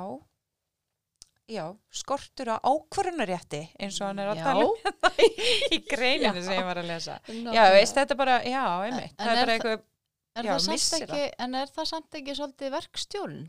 já, 1.53 1.65
skortur 1.93 2.51
á 2.53 2.57
ákvörunarétti 2.65 3.63
eins 3.79 4.01
og 4.01 4.09
hann 4.11 4.19
er 4.25 4.33
að 4.33 4.41
Já. 4.41 4.45
tala 4.49 4.65
um 4.67 4.75
hérna 4.83 5.11
í, 5.23 5.29
í 5.77 5.79
greininu 5.89 6.41
Já. 6.41 6.45
sem 6.49 6.57
ég 6.59 6.65
var 6.69 6.81
að 6.83 6.89
lesa. 6.91 7.17
Já, 7.29 7.33
Nákvæmlega. 7.43 7.73
veist, 7.77 7.97
þetta 8.01 8.15
er 8.17 8.21
bara, 8.23 8.37
já, 8.49 8.65
einmitt. 8.89 9.15
En 9.19 9.27
það 9.27 9.33
er 9.37 9.43
bara 9.47 9.57
eitthvað, 9.59 9.89
Er, 10.33 10.47
Já, 10.49 10.55
það 10.65 11.03
ekki, 11.03 11.25
en 11.45 11.55
er 11.61 11.67
það 11.77 11.87
samt 11.91 12.15
ekki 12.17 12.35
svolítið 12.39 12.71
verkstjórn? 12.73 13.41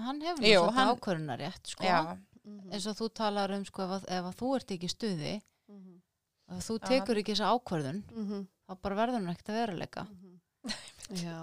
Hann 0.00 0.20
hefur 0.24 0.38
nú 0.40 0.46
Jú, 0.48 0.60
svolítið 0.62 0.78
hann- 0.78 0.92
ákvörunarétt, 0.94 1.66
sko. 1.74 1.84
já, 1.84 1.98
Mhm, 2.40 2.72
Eins 2.72 2.86
og 2.88 2.96
þú 2.96 3.08
talar 3.12 3.52
um, 3.52 3.64
sko, 3.68 3.82
ef, 3.84 3.90
að- 4.00 4.08
ef 4.16 4.24
að 4.24 4.36
þú 4.40 4.48
ert 4.56 4.70
ekki 4.72 4.88
stuði, 4.88 5.42
mhm, 5.68 6.00
ef 6.56 6.64
þú 6.70 6.78
Já. 6.80 6.86
tekur 6.88 7.18
ekki 7.20 7.34
þessa 7.36 7.50
ákvörðun, 7.52 8.00
mhm. 8.16 8.46
þá 8.66 8.80
bara 8.80 8.96
verður 8.96 9.12
hann 9.20 9.28
ekkert 9.28 9.50
að 9.52 9.58
veruleika. 9.60 10.06
Já, 11.10 11.36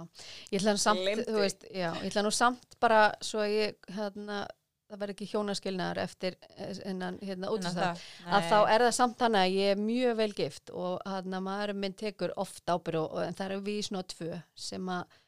ég 0.50 0.58
ætla 0.60 0.72
nú 0.74 0.80
samt, 0.82 0.98
þú 1.28 1.38
veist, 1.38 1.64
já, 1.70 1.92
ég 2.02 2.10
ætla 2.10 2.22
nú 2.26 2.30
samt 2.34 2.76
bara 2.80 3.14
svo 3.20 3.38
að 3.44 3.54
ég, 3.54 3.74
hérna, 3.94 4.46
það 4.88 5.00
verður 5.02 5.14
ekki 5.14 5.28
hjónaskilnaðar 5.32 6.00
eftir 6.02 6.36
eh, 6.56 6.72
innan, 6.88 7.18
hérna, 7.20 7.48
innan 7.48 7.54
útastað, 7.54 8.02
það. 8.02 8.34
að 8.38 8.48
þá 8.48 8.58
er 8.74 8.84
það 8.86 8.94
samt 8.98 9.16
þannig 9.22 9.44
að 9.44 9.56
ég 9.58 9.72
er 9.72 9.82
mjög 9.82 10.18
vel 10.20 10.28
gift 10.40 10.72
og 10.72 10.94
hérna 11.04 11.40
maður 11.44 11.74
minn 11.82 11.96
tekur 11.98 12.34
oft 12.40 12.64
ábyrð 12.68 13.02
og, 13.04 13.18
en 13.26 13.38
það 13.38 13.50
eru 13.50 13.64
við 13.68 13.80
svona 13.88 14.04
tvö 14.14 14.40
sem 14.68 14.92
að, 14.94 15.18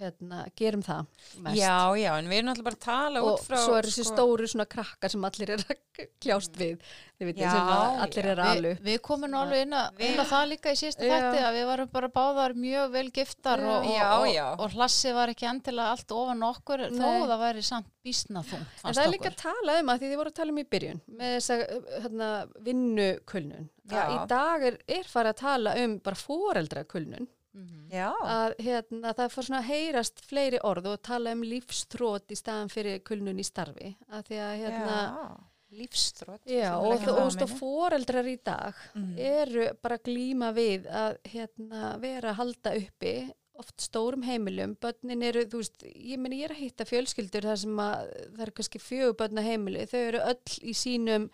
hérna, 0.00 0.42
gerum 0.58 0.82
það 0.86 1.06
mest. 1.44 1.56
Já, 1.60 1.74
já, 2.00 2.10
en 2.18 2.28
við 2.30 2.38
erum 2.40 2.48
náttúrulega 2.50 2.68
bara 2.70 2.78
að 2.78 2.84
tala 2.86 3.22
og 3.22 3.30
út 3.32 3.46
frá 3.46 3.58
svo 3.62 3.76
eru 3.78 3.90
þessi 3.92 4.04
sko, 4.06 4.14
stóru 4.16 4.48
svona 4.52 4.66
krakkar 4.72 5.12
sem 5.12 5.24
allir 5.28 5.50
er 5.56 5.64
að 5.66 5.80
kljást 6.22 6.54
við, 6.56 6.78
þið 7.20 7.28
veitir, 7.28 7.42
Já, 7.44 7.50
sem 7.52 7.70
að 7.72 7.98
allir 8.06 8.24
já. 8.26 8.30
er 8.32 8.40
alu. 8.46 8.70
Vi, 8.78 8.86
við 8.90 9.00
komum 9.04 9.30
nú 9.30 9.38
alveg 9.42 9.64
inn, 9.66 9.74
að- 9.76 9.98
Við- 9.98 10.06
inn 10.14 10.22
á 10.22 10.26
það 10.32 10.44
líka 10.52 10.72
í 10.72 10.78
síðasta 10.80 11.04
Já. 11.06 11.12
þætti 11.18 11.42
að 11.48 11.56
við 11.58 11.66
varum 11.72 11.90
bara 11.92 12.08
báðar 12.16 12.54
mjög 12.56 12.90
vel 12.96 13.04
giftar 13.18 13.64
og, 13.66 13.76
og, 13.84 13.90
Já, 13.92 14.08
og, 14.16 14.26
já. 14.32 14.46
og 14.58 14.70
hlassi 14.78 15.12
var 15.12 15.28
ekki 15.34 15.48
endilega 15.50 15.92
allt 15.92 16.16
ofan 16.16 16.42
okkur 16.48 16.86
þó 16.96 17.10
það 17.28 17.36
væri 17.44 17.62
samt 17.68 17.90
bísna 18.02 18.42
þungt 18.42 18.80
En 18.82 18.94
það 18.96 19.04
er 19.04 19.12
líka 19.12 19.30
að 19.30 19.36
tala 19.44 19.76
um 19.82 19.92
að 19.92 20.00
því 20.02 20.08
þið 20.12 20.16
voru 20.22 20.32
að 20.32 20.38
tala 20.40 20.50
um 20.56 20.58
í 20.58 20.64
byrjun 20.72 21.00
með 21.20 21.36
þessa 21.36 21.58
hérna, 22.02 22.30
vinnukulnun. 22.66 23.68
Já. 23.92 24.02
Í 24.14 24.18
dag 24.30 24.64
er, 24.70 24.76
er 24.88 25.06
farið 25.10 25.34
að 25.34 25.40
tala 25.42 25.76
um 25.84 25.98
bara 26.02 26.16
foreldrakulnun. 26.18 27.28
Mhm. 27.54 27.90
Já, 27.92 28.12
Að 28.24 28.54
hérna, 28.64 29.12
það 29.14 29.32
fór 29.34 29.44
svona 29.44 29.60
að 29.60 29.68
heyrast 29.68 30.20
fleiri 30.24 30.58
orð 30.64 30.86
og 30.94 31.02
tala 31.02 31.32
um 31.36 31.42
lífstrót 31.44 32.32
í 32.32 32.36
staðan 32.38 32.70
fyrir 32.72 33.02
kulnun 33.04 33.38
í 33.38 33.44
starfi. 33.44 33.94
Að 34.10 34.22
því 34.30 34.38
að 34.40 34.54
hérna, 34.62 34.96
já, 35.12 35.36
lífstrótt. 35.82 36.40
já, 36.48 36.70
og, 36.78 36.86
er 36.92 36.96
ekki 36.98 37.10
og, 37.12 37.18
foreldrar 37.60 38.24
í 38.32 38.38
dag 38.44 38.74
Mhm. 38.94 39.18
eru 39.18 39.66
bara 39.82 39.98
glíma 39.98 40.52
við 40.54 40.86
að 40.90 41.18
hérna, 41.24 42.00
vera 42.00 42.30
að 42.32 42.36
halda 42.40 42.74
uppi 42.76 43.32
oft 43.58 43.76
stórum 43.80 44.22
heimilum, 44.24 44.76
börnin 44.80 45.22
eru, 45.22 45.44
þú 45.44 45.58
veist, 45.60 45.82
ég 45.84 46.18
meni 46.18 46.40
ég 46.40 46.44
er 46.50 46.54
að 46.56 46.62
hitta 46.64 46.84
fjölskyldur 46.88 47.42
þar 47.42 47.58
sem 47.58 47.76
að 47.76 48.32
það 48.32 48.40
eru 48.40 48.52
kannski 48.52 48.80
á 48.80 49.42
heimili, 49.44 49.86
þau 49.86 50.00
eru 50.08 50.18
öll 50.18 50.58
í 50.62 50.72
sínum 50.72 51.30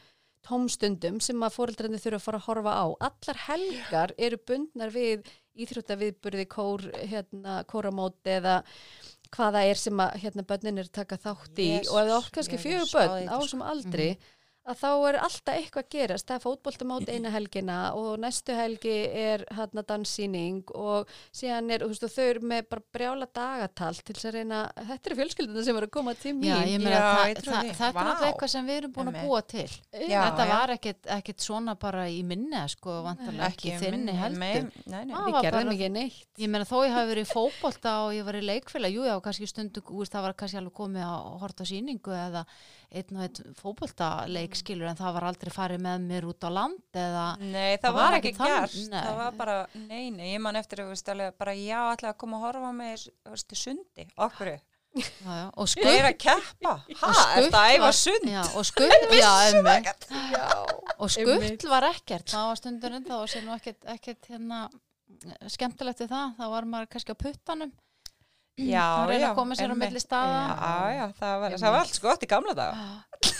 tómstundum 0.46 1.20
sem 1.22 1.36
að 1.40 1.54
foreldrarnir 1.56 2.00
þurfa 2.02 2.18
að 2.18 2.24
fara 2.26 2.38
að 2.38 2.46
horfa 2.48 2.72
á. 2.74 2.86
Allar 3.08 3.38
helgar 3.46 4.12
eru 4.18 4.36
bundnar 4.38 4.90
við 4.90 5.24
íþróttaviðburði, 5.58 6.46
kór, 6.50 6.84
hérna, 7.10 7.60
kóramóti 7.70 8.34
eða 8.38 8.60
hvaða 9.34 9.64
er 9.68 9.80
sem 9.80 10.00
að 10.00 10.16
hérna, 10.22 10.44
börnin 10.48 10.80
eru 10.80 10.88
að 10.88 10.98
taka 11.00 11.20
þátt 11.20 11.60
í 11.60 11.68
Jesus, 11.74 11.92
og 11.92 12.00
ef 12.00 12.08
það 12.08 12.18
er 12.18 12.28
kannski 12.38 12.60
fjögur 12.62 12.92
börn 12.94 13.28
á 13.28 13.36
sko. 13.36 13.40
þessum 13.42 13.64
aldri 13.66 14.08
að 14.68 14.80
þá 14.82 14.90
er 15.08 15.18
alltaf 15.24 15.54
eitthvað 15.54 15.84
að 15.84 15.90
gerast 15.94 16.28
það 16.28 16.36
er 16.38 16.44
fótboltamót 16.44 17.10
eina 17.10 17.32
helgina 17.32 17.78
og 17.96 18.18
næstu 18.22 18.56
helgi 18.56 18.94
er 19.08 19.44
hérna 19.56 19.84
danssýning 19.88 20.72
og 20.76 21.08
síðan 21.34 21.70
er, 21.74 21.84
þú 21.84 21.90
veist, 21.92 22.06
þau 22.14 22.26
eru 22.26 22.42
með 22.52 22.68
bara 22.72 22.84
brjála 22.96 23.28
dagatal 23.38 23.92
til 23.98 24.16
þess 24.16 24.28
að 24.30 24.36
reyna, 24.38 24.60
þetta 24.90 25.10
eru 25.10 25.18
fjölskylduna 25.22 25.64
sem 25.66 25.80
eru 25.80 25.88
að 25.88 25.94
koma 25.98 26.14
til 26.18 26.34
mín 26.36 26.50
Já, 26.50 26.56
ég 26.68 26.82
meina, 26.82 27.00
það, 27.00 27.42
það, 27.48 27.70
þetta 27.70 27.88
er 27.88 28.08
náttúrulega 28.08 28.30
eitthvað 28.32 28.52
sem 28.54 28.68
við 28.68 28.80
erum 28.82 28.94
búin 28.96 29.12
að 29.12 29.20
búa 29.24 29.42
til. 29.54 29.66
Já, 29.98 30.18
þetta 30.28 30.46
já. 30.48 30.52
var 30.52 30.74
ekkit, 30.76 31.00
ekkit 31.18 31.46
svona 31.48 31.76
bara 31.80 32.06
í 32.12 32.20
minni, 32.26 32.64
sko, 32.72 32.98
vantarlega 33.06 33.50
ekki, 33.52 33.74
um 33.74 33.84
þinni 33.84 34.16
heldur. 34.18 34.38
Nei, 34.38 34.84
nei, 34.84 35.04
nei. 35.08 35.14
Á, 35.14 35.20
við 35.28 35.38
gerðum 35.38 35.58
bara- 35.58 35.76
ekki 35.76 35.92
neitt 35.94 36.26
Ég 36.38 36.52
meina, 36.52 36.66
þó 36.68 36.76
ég 36.86 36.94
hafi 36.94 37.12
verið 37.12 37.26
í 37.26 37.30
fótbolta 37.32 37.94
og 38.06 38.12
ég 38.14 38.26
var 38.28 38.38
í 38.38 38.44
leikfélag, 38.44 38.94
jú, 38.94 39.06
já, 39.08 39.16
kannski 39.24 39.48
stundu, 39.50 39.82
úr, 39.90 40.06
það 40.06 40.28
var 40.28 40.36
kannski 40.38 40.60
alveg 40.60 40.76
komið 40.76 41.06
að 41.08 41.40
horta 41.42 41.66
síningu 41.66 42.14
eða 42.14 42.44
einn 42.88 43.18
og 43.18 43.24
einn 43.26 43.54
fótboltaleik, 43.58 44.54
skilur, 44.56 44.88
en 44.88 44.96
það 44.96 45.12
var 45.18 45.26
aldrei 45.28 45.50
farið 45.52 45.82
með 45.84 46.06
mér 46.08 46.26
út 46.30 46.46
á 46.46 46.50
land 46.52 46.96
eða, 46.96 47.24
Nei, 47.42 47.74
það, 47.76 47.82
Það 47.84 47.96
var 47.98 48.06
var 48.08 48.16
ekki 48.18 48.32
gert, 48.38 48.76
nei. 48.88 49.02
það 49.04 49.18
var 49.20 49.36
bara, 49.42 49.56
nei, 49.88 50.06
nei, 50.14 50.30
ég 50.32 50.40
man 50.46 50.56
eftir 50.56 50.82
að 50.84 50.94
veist, 50.94 51.10
alveg, 51.12 51.36
bara 51.42 51.54
já, 51.58 51.80
ætla 51.92 52.14
að 52.14 52.18
koma 52.22 52.38
að 52.40 52.46
horfa 52.46 52.72
með 52.78 53.04
sundi, 53.60 54.06
okkur, 54.28 54.50
og 54.98 55.68
ég 55.68 55.72
skutt, 55.74 55.90
er 55.92 56.08
að 56.08 56.16
keppa, 56.24 56.74
ha, 57.02 57.10
er 57.36 57.50
það 57.52 57.58
að 57.60 57.74
æfa 57.76 57.90
sund? 57.98 58.28
já, 58.32 58.40
og 58.56 58.64
já, 59.20 59.32
emmi, 59.50 59.76
Já, 60.32 60.46
og 60.96 61.12
skutt 61.12 61.66
var 61.70 61.88
ekkert, 61.92 62.32
það 62.32 62.46
var 62.48 62.62
stundurinn, 62.62 63.04
það 63.06 63.20
var 63.20 63.34
sér 63.34 63.44
nú 63.44 63.52
ekkert, 63.58 63.84
ekkert 63.98 64.30
hérna, 64.32 64.62
skemmtilegt 65.52 66.00
við 66.06 66.10
það, 66.16 66.32
þá 66.40 66.44
var 66.56 66.66
maður 66.72 66.90
kannski 66.94 67.12
á 67.14 67.20
puttanum, 67.20 67.70
Já, 68.58 68.84
að 68.98 69.12
reyna 69.12 69.30
að 69.30 69.38
koma 69.38 69.58
sér 69.58 69.68
á 69.68 69.72
einmitt. 69.72 69.84
milli 69.86 70.02
staða. 70.02 70.40
Já, 70.48 70.96
já, 70.98 71.04
það 71.20 71.34
var, 71.44 71.56
það 71.62 71.74
var 71.74 71.80
allt 71.84 71.94
sko 71.98 72.08
gott 72.08 72.26
í 72.26 72.30
gamla 72.32 72.54
dag. 72.58 72.82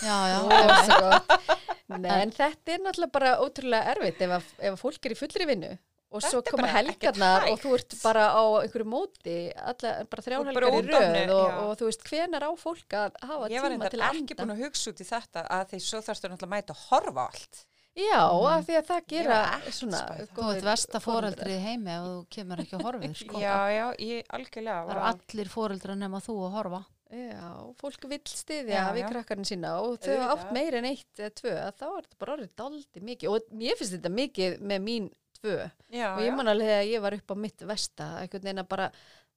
já, 0.05 0.17
já, 0.31 0.39
það 0.47 0.71
var 0.71 0.81
svo 0.89 0.99
gott 1.09 1.37
Nei, 2.05 2.15
en 2.23 2.33
þetta 2.37 2.75
er 2.75 2.83
náttúrulega 2.85 3.15
bara 3.17 3.31
ótrúlega 3.41 3.95
erfitt 3.95 4.25
ef, 4.27 4.33
að, 4.37 4.49
ef 4.61 4.75
að 4.75 4.83
fólk 4.83 5.07
er 5.09 5.15
í 5.15 5.19
fullri 5.19 5.47
vinnu 5.49 5.71
og 6.09 6.25
svo 6.25 6.39
Þetta 6.41 6.49
er 6.49 6.55
koma 6.57 6.69
helgarnar 6.73 7.47
og 7.51 7.59
þú 7.61 7.73
ert 7.77 7.97
bara 8.01 8.27
á 8.33 8.43
einhverju 8.63 8.89
móti 8.89 9.37
alla, 9.57 9.95
bara 10.09 10.25
þrjár 10.25 10.45
Þú 10.45 10.49
ert 10.53 10.59
bara 10.59 10.71
helgar 10.73 11.07
í 11.09 11.25
röð 11.27 11.33
og, 11.37 11.59
og 11.65 11.73
þú 11.81 11.89
veist 11.91 12.07
hvenar 12.09 12.47
á 12.49 12.51
fólk 12.61 12.97
að 12.97 13.19
hafa 13.29 13.51
Ég 13.53 13.65
var 13.65 13.75
tíma 13.75 13.91
til 13.93 14.01
reyndar 14.01 14.07
að 14.09 14.21
ekki 14.23 14.37
anda 14.37 14.45
búin 14.47 14.55
að 14.55 14.63
hugsa 14.65 14.93
út 14.93 15.03
í 15.05 15.09
þetta 15.09 15.45
að 15.59 15.67
því 15.73 15.81
svo 15.85 16.01
þarfstu 16.07 16.31
náttúrulega 16.33 16.49
að 16.49 16.55
mæta 16.57 16.77
að 16.77 16.85
horfa 16.89 17.27
allt. 17.29 17.61
Já, 17.99 18.21
af 18.23 18.67
því 18.69 18.77
að 18.79 18.87
það 18.93 19.09
gera 19.11 19.39
ekkert 19.57 19.77
svona 19.79 20.03
þú 20.37 20.51
ert 20.53 20.67
versta 20.69 21.01
fóreldri 21.03 21.57
í 21.57 21.63
heimi 21.65 21.91
ef 21.95 22.05
þú 22.05 22.21
kemur 22.37 22.63
ekki 22.63 22.77
að 22.79 22.85
horfið, 22.87 23.17
sko. 23.23 23.41
Já, 23.43 23.57
já, 23.75 23.87
ég 24.05 24.31
algjörlega 24.39 24.79
Það 24.79 24.93
var 24.93 25.01
eru 25.01 25.11
allir 25.11 25.51
fóreldra 25.55 25.99
nema 25.99 26.23
þú 26.23 26.37
að 26.47 26.55
horfa. 26.59 26.81
Já, 27.09 27.45
fólk 27.81 28.03
vill 28.11 28.25
styðja 28.29 28.75
Já, 28.77 28.87
við 28.93 29.01
já. 29.01 29.09
krakkarinn 29.09 29.49
sína 29.49 29.71
og 29.81 29.95
þau 30.05 30.13
hafa 30.21 30.35
átt 30.35 30.51
meira 30.53 30.83
en 30.83 30.89
eitt 30.91 31.23
eða 31.23 31.31
tvö 31.41 31.55
að 31.57 31.79
þá 31.81 31.87
er 31.89 32.03
þetta 32.05 32.19
bara 32.21 32.35
orðið 32.37 32.51
daldi 32.61 33.05
mikið. 33.09 33.31
Og 33.33 33.55
mér 33.63 33.79
finnst 33.81 33.95
þetta 33.97 34.13
mikið 34.13 34.59
með 34.61 34.83
mín 34.85 35.07
tvö. 35.39 35.57
Já, 35.95 36.09
og 36.13 36.21
ég 36.27 36.37
man 36.37 36.53
alveg 36.53 36.69
þegar 36.69 36.91
ég 36.93 37.05
var 37.07 37.17
upp 37.17 37.33
á 37.33 37.37
mitt 37.47 37.65
vesta 37.71 38.09
einhvern 38.21 38.45
veginn 38.45 38.63
að 38.63 38.69
bara 38.75 38.91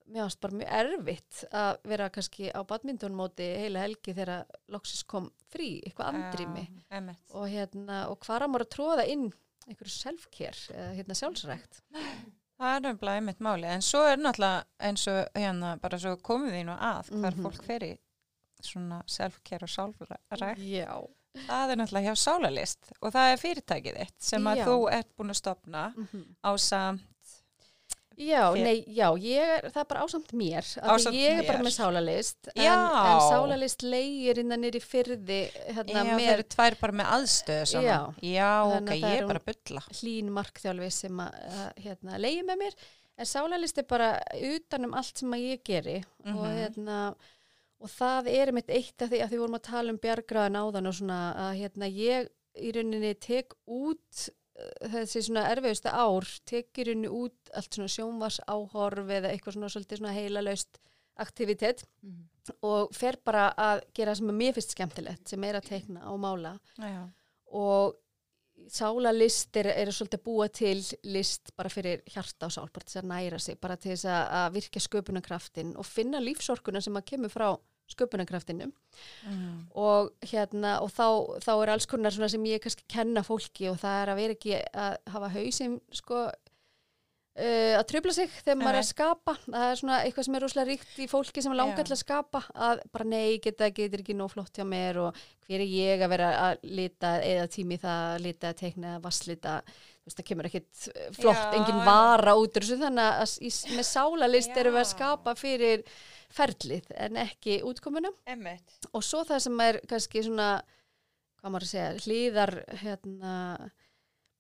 mér 0.08 0.24
fannst 0.26 0.42
bara 0.42 0.58
mjög 0.60 0.72
erfitt 0.80 1.44
að 1.52 1.78
vera 1.92 2.10
kannski 2.10 2.50
á 2.52 2.60
badmintonmóti 2.68 3.48
heila 3.62 3.80
helgi 3.86 4.14
þegar 4.18 4.46
loksis 4.74 5.04
kom 5.04 5.30
frí, 5.52 5.82
eitthvað 5.86 6.14
andrými 6.16 6.66
einmitt. 6.92 7.22
og 7.34 7.48
hérna, 7.50 8.08
og 8.10 8.20
hvar 8.26 8.42
að 8.46 8.50
maður 8.54 8.66
að 8.68 8.74
tróða 8.76 9.08
inn 9.08 9.32
einhverju 9.68 9.94
eða 10.74 10.94
hérna 10.98 11.14
sjálfsrækt 11.16 11.82
Það 12.62 12.76
er 12.76 12.82
nefnilega 12.86 13.18
einmitt 13.18 13.40
máli, 13.42 13.66
en 13.66 13.82
svo 13.82 14.04
er 14.06 14.18
náttúrulega 14.22 14.66
eins 14.86 15.08
og 15.10 15.32
hérna 15.36 15.80
bara 15.82 15.98
svo 15.98 16.12
við 16.54 16.66
nú 16.68 16.76
að 16.78 17.10
hvar 17.10 17.34
Mhm. 17.34 17.44
fólk 17.48 17.64
fer 17.66 17.80
í 17.88 17.98
svona 18.62 19.02
self-care 19.10 19.64
og 19.64 19.70
sálrækt 19.74 20.60
Já. 20.62 21.02
það 21.48 21.72
er 21.72 21.76
náttúrulega 21.80 22.12
hjá 22.12 22.16
sálalist 22.22 22.92
og 23.02 23.14
það 23.14 23.32
er 23.34 23.38
fyrirtækið 23.42 23.98
þitt 23.98 24.20
sem 24.22 24.44
að 24.52 24.58
Já. 24.58 24.66
þú 24.66 24.76
ert 24.94 25.16
búin 25.18 25.30
að 25.34 25.40
stopna 25.42 25.94
á 26.46 26.52
samt 26.60 27.02
Já, 28.20 28.52
nei, 28.54 28.84
já, 28.92 29.08
ég 29.24 29.40
er, 29.56 29.66
það 29.72 29.82
er 29.82 29.88
bara 29.90 30.02
ásamt 30.06 30.32
mér, 30.38 30.66
Ásamt 30.84 31.16
ég 31.16 31.40
er 31.40 31.46
bara 31.48 31.64
með 31.64 31.74
sálalist, 31.78 32.50
en, 32.54 32.66
en 32.68 33.22
sálalist 33.30 33.82
leigir 33.88 34.42
innan 34.44 34.62
nýri 34.62 34.82
fyrði, 34.84 35.38
hérna, 35.72 36.04
Já, 36.04 36.16
með 36.20 36.32
eru 36.36 36.44
tvær 36.54 36.76
bara 36.82 36.98
með 37.00 37.12
aðstöðu 37.16 37.66
saman. 37.72 37.88
Já. 37.88 38.00
Já, 38.36 38.50
ok, 38.68 38.90
það 38.92 38.98
ég 39.00 39.16
er 39.16 39.22
er 39.24 39.30
bara 39.32 39.42
að 39.42 39.48
bulla. 39.52 39.84
hlín 40.02 40.32
markþjálfi 40.38 40.90
sem 40.92 41.22
hérna, 41.86 42.18
leigi 42.22 42.44
með 42.52 42.60
mér, 42.66 42.76
en 43.18 43.26
sálalist 43.32 43.78
er 43.82 43.88
bara 43.90 44.12
utanum 44.52 44.94
allt 45.00 45.18
sem 45.24 45.32
að 45.38 45.46
ég 45.48 45.64
geri 45.72 45.98
og 46.26 46.36
Mhm. 46.46 46.60
hérna, 46.60 47.00
og 47.82 47.90
það 47.90 48.28
er 48.30 48.52
mitt 48.54 48.70
eitt 48.70 49.02
af 49.02 49.10
því 49.10 49.24
að 49.24 49.30
því 49.32 49.40
vorum 49.42 49.58
að 49.58 49.66
tala 49.72 49.90
um 49.96 49.98
bjargraðan 49.98 50.60
áðan 50.62 50.88
og 50.88 50.94
svona 51.00 51.22
að 51.48 51.58
hérna 51.64 51.90
ég 51.90 52.30
í 52.62 52.72
rauninni 52.76 53.16
tek 53.20 53.54
út 53.66 54.30
þessi 54.94 55.22
svona 55.28 55.46
erfiðustu 55.54 55.90
ár 55.94 56.28
tek 56.46 56.78
í 56.78 56.86
rauninni 56.88 57.10
út 57.12 57.52
allt 57.56 57.74
svona 57.78 57.92
sjónvars 57.92 58.40
áhorf 58.48 59.10
eða 59.18 59.32
eitthvað 59.34 59.58
svona 59.58 59.70
svolítið 59.74 60.02
svona 60.02 60.14
heilalaust 60.18 60.80
aktivitet 61.22 61.84
Mhm. 62.02 62.28
og 62.66 62.94
fer 62.96 63.18
bara 63.24 63.54
að 63.58 63.82
gera 63.94 64.16
sem 64.16 64.28
að 64.32 64.38
mér 64.40 64.54
finnst 64.56 64.72
skemmtilegt 64.76 65.28
sem 65.30 65.44
er 65.44 65.56
að 65.60 65.68
teikna 65.70 66.08
og 66.12 66.20
mála 66.20 66.56
Já. 66.80 67.10
og 67.52 67.96
sálalist 68.70 69.56
er, 69.58 69.68
er 69.74 69.88
svolítið 69.94 70.22
búa 70.26 70.48
til 70.54 70.82
list 71.04 71.52
bara 71.58 71.70
fyrir 71.70 72.02
hjarta 72.14 72.46
og 72.48 72.52
sál, 72.54 72.70
bara 72.74 72.86
til 72.86 72.94
þess 72.94 73.02
að 73.04 73.10
næra 73.12 73.40
sig, 73.42 73.60
bara 73.62 73.78
til 73.82 73.92
þess 73.96 74.06
að, 74.06 74.52
virkja 74.58 74.82
sköpunarkraftin 74.86 75.76
og 75.78 75.86
finna 75.86 76.20
lífsorkuna 76.22 76.82
sem 76.82 76.98
að 77.00 77.08
kemur 77.14 77.34
frá 77.34 77.48
sköpunarkraftinu 77.96 78.72
Mm. 79.26 79.68
og 79.78 80.12
hérna 80.28 80.80
og 80.84 80.90
þá, 80.92 81.06
þá 81.46 81.52
er 81.64 81.70
alls 81.76 81.86
konar 81.90 82.12
svona 82.14 82.30
sem 82.30 82.44
ég 82.50 82.60
kannski 82.64 82.84
kenna 82.92 83.22
fólki 83.24 83.70
og 83.72 83.78
það 83.82 84.00
er 84.04 84.12
að 84.14 84.20
vera 84.22 84.36
ekki 84.36 84.56
að 84.74 84.96
hafa 85.14 85.30
hausinn 85.36 85.76
sko 85.96 86.24
uh, 86.26 87.74
að 87.80 87.86
tröfla 87.92 88.14
sig 88.16 88.34
þegar 88.42 88.60
maður 88.60 88.78
er 88.80 88.82
að 88.84 88.90
skapa. 88.90 89.36
Það 89.46 89.68
er 89.70 89.80
svona 89.82 90.00
eitthvað 90.06 90.28
sem 90.28 90.36
er 90.40 90.44
rosalega 90.46 90.70
ríkt 90.72 91.00
í 91.00 91.08
fólki 91.12 91.44
sem 91.46 91.56
langar 91.58 91.88
til 91.88 91.96
að 91.96 92.02
skapa 92.04 92.44
að 92.68 92.84
bara 92.94 93.08
nei, 93.14 93.38
geta, 93.44 93.70
getur 93.78 94.04
ekki 94.04 94.18
nóg 94.20 94.34
flott 94.36 94.58
hjá 94.60 94.66
mér 94.68 95.00
og 95.06 95.22
hver 95.48 95.64
er 95.64 95.72
ég 95.72 96.04
að 96.06 96.14
vera 96.16 96.30
að 96.50 96.68
lita 96.82 97.16
eða 97.28 97.48
tími 97.56 97.80
það 97.82 98.06
að 98.16 98.22
lita, 98.28 98.54
teikna, 98.60 98.98
vasslita 99.04 99.60
þú 99.72 100.10
veist, 100.10 100.18
það 100.20 100.28
kemur 100.32 100.48
ekkit 100.50 100.88
eh, 100.96 101.10
flott, 101.18 101.44
Já, 101.46 101.52
engin 101.60 101.78
en- 101.80 101.86
vara 101.88 102.36
út 102.40 102.56
úr 102.58 102.66
þessu. 102.66 102.80
Þannig 102.82 103.22
að 103.22 103.36
í, 103.40 103.52
með 103.78 103.88
sálalist 103.94 104.58
erum 104.58 104.78
við 104.80 104.84
að 104.86 104.92
skapa 104.96 105.36
fyrir 105.40 105.84
ferlið 106.32 106.92
en 106.96 107.20
ekki 107.26 107.60
útkomuna 107.68 108.12
Emmett. 108.30 108.78
og 108.94 109.04
svo 109.04 109.24
það 109.28 109.44
sem 109.46 109.64
er 109.68 109.80
kannski 109.90 110.24
svona 110.26 110.50
hvað 111.42 111.54
maður 111.56 111.66
að 111.66 111.72
segja, 111.72 111.92
hlýðar 112.06 112.54
hérna, 112.84 113.34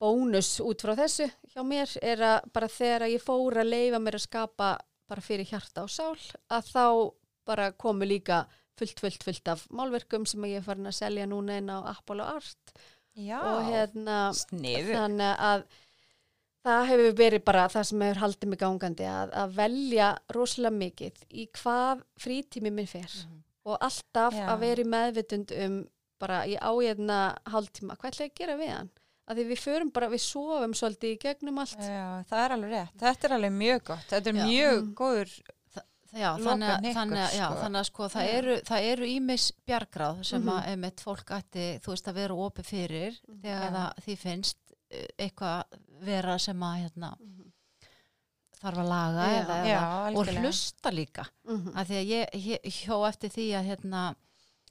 bónus 0.02 0.56
út 0.64 0.82
frá 0.86 0.94
þessu 0.98 1.28
hjá 1.54 1.62
mér 1.66 1.92
er 2.02 2.24
að 2.26 2.50
bara 2.54 2.70
þegar 2.72 3.08
ég 3.12 3.24
fór 3.26 3.60
að 3.62 3.72
leifa 3.74 4.00
mér 4.02 4.18
að 4.18 4.26
skapa 4.28 4.72
bara 5.12 5.26
fyrir 5.26 5.50
hjarta 5.50 5.84
og 5.86 5.92
sál 5.92 6.18
að 6.50 6.72
þá 6.72 6.86
bara 7.46 7.72
komu 7.74 8.06
líka 8.08 8.44
fullt, 8.80 9.02
fullt, 9.02 9.24
fullt 9.26 9.52
af 9.52 9.66
málverkum 9.74 10.26
sem 10.30 10.46
ég 10.50 10.62
er 10.62 10.66
farin 10.66 10.89
að 10.89 10.98
selja 11.02 11.28
núna 11.30 11.58
inn 11.60 11.70
á 11.74 11.82
Apollo 11.92 12.26
Art 12.38 12.76
Já, 13.18 13.42
og 13.44 13.66
hérna 13.68 14.20
sniður. 14.38 14.94
þannig 14.96 15.42
að 15.52 15.66
það 16.66 16.88
hefur 16.91 17.16
verið 17.18 17.43
bara 17.43 17.68
það 17.74 17.84
sem 17.89 18.01
hefur 18.05 18.22
haldið 18.22 18.49
mig 18.53 18.59
gangandi 18.59 19.07
að, 19.09 19.32
að 19.34 19.55
velja 19.55 20.09
rosalega 20.36 20.78
mikið 20.78 21.24
í 21.32 21.47
hvað 21.57 22.03
frítími 22.22 22.72
minn 22.72 22.88
fer 22.88 23.16
og 23.66 23.78
alltaf 23.82 24.34
Já. 24.34 24.45
að 24.53 24.59
vera 24.59 24.82
í 24.82 24.89
meðvitund 24.89 25.51
um 25.66 25.88
bara 26.22 26.43
ég 26.45 26.62
á 26.62 26.70
hérna 26.78 27.20
hálftíma, 27.49 27.95
hvað 27.97 28.12
ætla 28.12 28.26
ég 28.28 28.32
að 28.32 28.38
gera 28.41 28.57
við 28.59 28.70
hann? 28.76 28.89
Að 29.32 29.38
því 29.39 29.43
við 29.51 29.59
förum 29.64 29.89
bara, 29.93 30.09
við 30.12 30.22
sofum 30.22 30.74
svolítið 30.76 31.14
í 31.16 31.18
gegnum 31.22 31.57
allt. 31.62 31.78
Já, 31.82 32.22
það 32.30 32.41
er 32.45 32.53
alveg 32.55 32.72
rétt. 32.76 32.95
Þetta 32.99 33.28
er 33.30 33.34
alveg 33.38 33.53
mjög 33.57 33.84
gott. 33.88 34.05
Þetta 34.12 34.30
er 34.30 34.36
Já. 34.38 34.45
mjög 34.45 34.82
Mm. 34.82 34.93
góður. 35.01 35.32
Já, 36.12 36.30
þannig, 36.43 36.68
að- 36.68 36.93
þannig, 36.93 37.20
að- 37.24 37.36
já, 37.38 37.45
sko. 37.47 37.59
þannig 37.64 37.80
að 37.82 37.86
sko 37.88 38.07
það 38.12 38.26
Já. 38.28 38.34
eru, 38.38 38.55
það 38.68 38.88
eru 38.91 39.05
ímis 39.07 39.45
bjargráð 39.66 40.24
sem 40.26 40.41
Mhm. 40.43 40.49
að 40.51 40.68
einmitt 40.68 40.99
fólk 41.01 41.26
ætti, 41.38 41.66
þú 41.80 41.88
veist, 41.93 42.07
að 42.12 42.14
vera 42.20 42.34
opið 42.36 42.66
fyrir 42.66 43.14
þegar 43.41 43.72
Já. 43.72 43.72
það, 43.72 43.93
því 44.05 44.18
finnst 44.18 44.55
eitthvað 45.18 45.80
vera 46.06 46.38
sem 46.39 46.64
að 46.68 46.80
hérna, 46.84 47.12
þarf 48.62 48.82
að 48.84 48.89
laga 48.92 49.28
Já. 49.28 49.38
eða, 49.42 49.56
Já, 49.66 49.78
eða, 49.78 50.18
og 50.20 50.32
hlusta 50.38 50.92
líka 50.94 51.26
Mhm. 51.48 51.72
að 51.76 51.86
því 51.92 51.96
að 52.02 52.12
ég, 52.12 52.36
ég 52.46 52.76
hjó 52.86 52.98
eftir 53.08 53.30
því 53.34 53.46
að 53.58 53.70
hérna, 53.72 54.04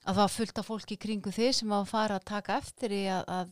að 0.06 0.14
það 0.14 0.20
var 0.22 0.28
fullt 0.36 0.58
af 0.58 0.66
fólki 0.70 0.96
kringu 0.98 1.30
þig 1.34 1.54
sem 1.54 1.68
var 1.68 1.82
að 1.84 1.88
fara 1.90 2.18
að 2.20 2.24
taka 2.24 2.56
eftir 2.60 2.90
í 2.96 3.02
að, 3.10 3.24
að, 3.28 3.50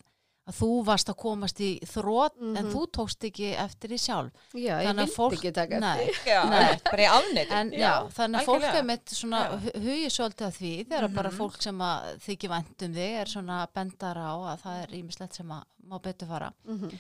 að 0.49 0.57
þú 0.59 0.69
varst 0.87 1.11
að 1.13 1.17
komast 1.21 1.59
í 1.61 1.71
þrótt 1.85 2.39
en 2.41 2.55
Mhm. 2.65 2.71
þú 2.73 2.83
tókst 2.97 3.25
ekki 3.29 3.51
eftir 3.55 3.91
því 3.93 3.99
sjálf 4.01 4.33
Já, 4.55 4.79
ég 4.81 4.87
Þannig 4.89 5.03
að 5.03 5.05
vildi 5.05 5.17
fólk- 5.19 5.35
ekki 5.39 5.53
taka 5.53 5.81
Nei. 5.81 5.99
eftir. 6.09 6.33
Já, 6.33 6.45
Nei. 6.49 6.81
bara. 6.85 7.61
En 7.61 7.71
já, 7.73 7.93
þannig 8.17 8.41
að 8.41 8.45
fólk 8.49 8.65
er 8.75 8.83
með 8.83 9.01
svona 9.13 9.41
hugið 9.61 10.11
svolítið 10.17 10.47
að 10.49 10.57
því 10.59 10.73
þegar 10.89 11.15
bara 11.15 11.31
Mhm. 11.31 11.39
fólk 11.39 11.63
sem 11.63 11.79
að 11.79 12.19
þykir 12.27 12.49
vænt 12.49 12.83
um 12.83 12.95
þig 12.95 13.21
er 13.21 13.27
svona 13.27 13.67
bendar 13.75 14.17
á 14.17 14.33
að 14.55 14.61
það 14.63 14.83
er 14.83 14.95
ímislegt 15.03 15.35
sem 15.35 15.49
að 15.49 15.63
má 15.89 16.01
betur 16.03 16.29
fara. 16.29 16.53
Mhm. 16.67 16.99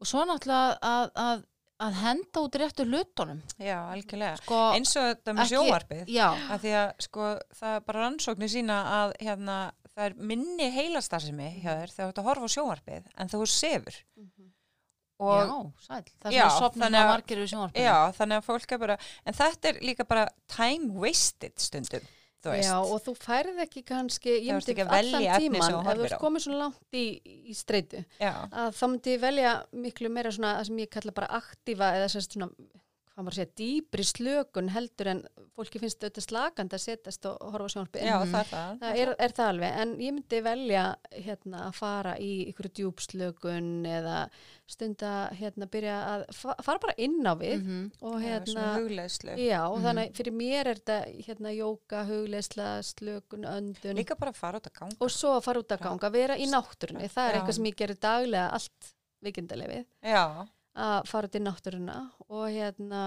Og 0.00 0.06
svo 0.06 0.24
náttúrulega 0.26 0.78
að, 0.82 1.10
að, 1.16 1.44
að 1.80 1.92
henda 1.94 2.40
út 2.42 2.56
réttu 2.58 2.84
hlutunum. 2.86 3.42
Já, 3.58 3.78
algjörlega. 3.92 4.36
Sko, 4.38 4.72
Eins 4.74 4.96
og 4.96 5.02
þetta 5.16 5.34
með 5.34 5.50
sjónvarpið. 5.50 6.06
Já, 6.08 6.28
Af 6.50 6.62
því 6.62 6.72
að 6.78 6.92
sko 7.00 7.38
það 7.58 7.76
er 7.76 7.80
bara 7.80 7.98
rannsóknir 8.06 8.50
sína 8.50 8.76
að 8.86 9.12
hérna 9.20 9.72
það 9.96 10.06
er 10.08 10.14
minni 10.32 10.70
heilastarðsemi 10.76 11.50
hjá 11.62 11.70
þér 11.82 11.92
þegar 11.92 12.06
þú 12.06 12.08
ert 12.12 12.22
að 12.22 12.28
horfa 12.30 12.48
á 12.48 12.54
sjónvarpið 12.56 13.10
en 13.22 13.32
þú 13.32 13.42
sefur. 13.50 13.98
Og 15.22 15.38
já, 15.38 15.58
sæl. 15.86 16.00
Það 16.24 16.32
Já, 16.34 16.42
sem 16.48 16.58
sopnum 16.58 16.82
þannig 16.82 16.98
það 16.98 17.04
að- 17.04 17.12
margir 17.12 17.38
við 17.42 17.50
sjónvarpinu. 17.52 17.84
Já, 17.84 17.98
þannig 18.16 18.36
að 18.40 18.46
fólk 18.48 18.72
er 18.72 18.78
bara, 18.82 18.96
en 19.26 19.34
þetta 19.38 19.68
er 19.70 19.80
líka 19.86 20.06
bara 20.08 20.24
time 20.48 20.88
wasted 20.98 21.54
stundum. 21.62 22.08
Já, 22.42 22.74
og 22.82 22.98
þú 23.04 23.12
færð 23.22 23.60
ekki 23.62 23.84
kannski, 23.86 24.32
ég 24.42 24.56
myndi 24.56 24.74
að 24.82 24.88
allan 24.90 25.22
efni 25.22 25.60
tíman, 25.60 25.76
ef 25.86 26.00
þú 26.10 26.18
komið 26.18 26.42
svo 26.42 26.56
langt 26.58 26.96
í, 26.98 27.04
í 27.22 27.54
streitu, 27.54 28.00
Já, 28.18 28.32
að 28.50 28.72
þá 28.74 28.82
myndi 28.90 29.12
ég 29.14 29.20
velja 29.22 29.52
miklu 29.84 30.10
meira 30.10 30.32
svona, 30.34 30.56
það 30.58 30.66
sem 30.66 30.80
ég 30.82 30.90
kalla 30.90 31.12
bara 31.12 31.28
aktífa 31.38 31.92
eða 32.00 32.08
svona, 32.10 32.48
hvað 33.12 33.24
maður 33.26 33.34
segja, 33.36 33.52
dýpri 33.60 34.04
slökun 34.08 34.68
heldur 34.72 35.08
en 35.12 35.18
fólki 35.56 35.78
finnst 35.82 36.00
þetta 36.00 36.22
slakandi 36.24 36.74
að 36.78 36.82
setjast 36.86 37.26
og 37.28 37.36
horfa 37.52 37.68
sjónvarpið. 37.74 38.06
já 38.08 38.16
það 38.24 38.38
er 38.40 38.48
það. 38.52 38.78
Það 38.80 38.96
er, 39.02 39.10
er 39.26 39.32
það 39.36 39.48
alveg, 39.52 39.72
en 39.82 39.92
ég 40.00 40.12
myndi 40.16 40.40
velja 40.42 40.84
hérna 41.12 41.58
að 41.68 41.74
fara 41.74 42.14
í 42.18 42.30
ykkur 42.52 42.68
djúpslökun 42.78 43.68
eða 43.86 44.16
stunda 44.72 45.10
hérna 45.36 45.66
byrja 45.68 45.96
að 46.14 46.24
fa 46.34 46.54
fara 46.64 46.78
bara 46.78 46.94
inn 46.96 47.20
á 47.28 47.34
við 47.36 47.58
Mhm. 47.62 47.90
og 48.00 48.14
Já, 48.20 48.24
hérna, 48.26 48.46
svona 48.46 48.76
hugleðslu. 48.78 49.36
já, 49.36 49.60
og 49.68 49.78
Mhm. 49.78 49.84
þannig 49.84 50.08
að 50.08 50.14
fyrir 50.16 50.32
mér 50.32 50.66
er 50.66 50.74
þetta 50.74 51.26
hérna 51.26 51.50
jóka, 51.56 52.06
hugleisla, 52.06 52.68
slökun, 52.82 53.44
öndun 53.44 53.96
Líka 53.96 54.16
bara 54.18 54.32
að 54.32 54.36
fara 54.36 54.58
út 54.58 54.66
að 54.70 54.78
ganga. 54.80 54.96
og 55.00 55.10
svo 55.10 55.36
að 55.36 55.42
fara 55.44 55.60
út 55.60 55.68
að 55.68 55.80
ganga, 55.82 56.10
vera 56.10 56.36
í 56.36 56.46
náttúrunni, 56.48 57.10
það 57.12 57.28
er 57.28 57.34
Já. 57.34 57.40
eitthvað 57.42 57.52
sem 57.54 57.64
ég 57.64 57.76
gerir 57.76 57.98
daglega 58.00 58.50
allt 58.52 58.94
vikindalefið, 59.22 59.84
Já, 60.02 60.48
að 60.76 61.06
fara 61.10 61.28
út 61.28 61.36
í 61.36 61.42
náttúruna 61.44 61.96
og 62.28 62.44
hérna 62.48 63.02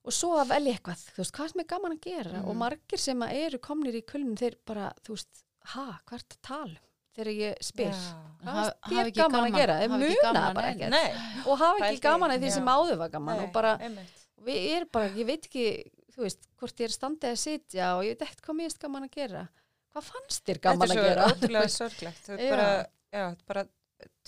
og 0.00 0.14
svo 0.16 0.30
að 0.40 0.48
velja 0.54 0.72
eitthvað, 0.74 1.02
þú 1.12 1.20
veist, 1.20 1.32
hvað 1.36 1.50
sem 1.52 1.60
er 1.60 1.68
gaman 1.70 1.92
að 1.96 2.00
gera 2.06 2.38
Mhm. 2.40 2.48
og 2.48 2.56
margir 2.56 2.98
sem 2.98 3.22
eru 3.22 3.58
komnir 3.58 3.94
í 3.94 4.04
kulnun 4.06 4.36
þeir 4.38 4.56
bara, 4.66 4.92
þú 5.04 5.14
veist, 5.16 5.42
ha, 5.74 5.84
er 6.12 6.18
þetta 6.18 6.36
að 6.38 6.42
tala 6.42 6.78
um? 6.78 6.86
þegar 7.10 7.32
ég 7.36 7.54
spyr 7.60 7.90
Já. 7.90 8.14
Hvað 8.40 8.56
hafa 8.56 9.02
ekki 9.04 9.12
gaman 9.20 9.44
að 9.50 9.56
gera? 9.58 9.74
Þeir 9.80 9.90
muna 9.90 10.14
gaman, 10.22 10.54
bara 10.54 10.68
ekkert. 10.70 11.46
Og 11.46 11.58
hafa 11.58 11.84
ekki 11.90 12.00
gaman 12.00 12.30
að 12.30 12.40
því 12.44 12.50
sem 12.54 12.68
áður 12.70 12.96
var 13.02 13.08
gaman 13.10 13.36
nei, 13.36 13.44
og 13.46 13.52
bara, 13.52 13.72
við 14.46 14.60
erum 14.76 14.88
bara, 14.92 15.08
ég 15.10 15.26
veit 15.26 15.44
ekki 15.50 15.64
þú 16.14 16.22
veist, 16.24 16.46
hvort 16.56 16.76
ég 16.80 16.84
er 16.88 16.94
standið 16.96 17.30
að 17.34 17.40
sitja 17.42 17.90
og 17.98 18.04
ég 18.06 18.14
veit 18.16 18.22
ekkert 18.28 18.40
hvað 18.46 18.56
mér 18.56 18.70
er 18.72 18.78
gaman 18.86 19.04
að 19.04 19.10
gera 19.18 19.42
hvað 19.92 20.02
fannst 20.06 20.44
þér 20.46 20.60
gaman 20.60 20.88
Þetta 20.88 21.00
að 21.00 21.04
gera? 21.10 21.20
er 21.20 21.28
svo 21.28 21.36
ótrúlega 21.36 21.68
sorglegt. 21.80 22.22
Þú 22.24 22.32
ert 22.38 22.50
bara, 22.54 22.86
já, 23.12 23.24
bara 23.50 23.64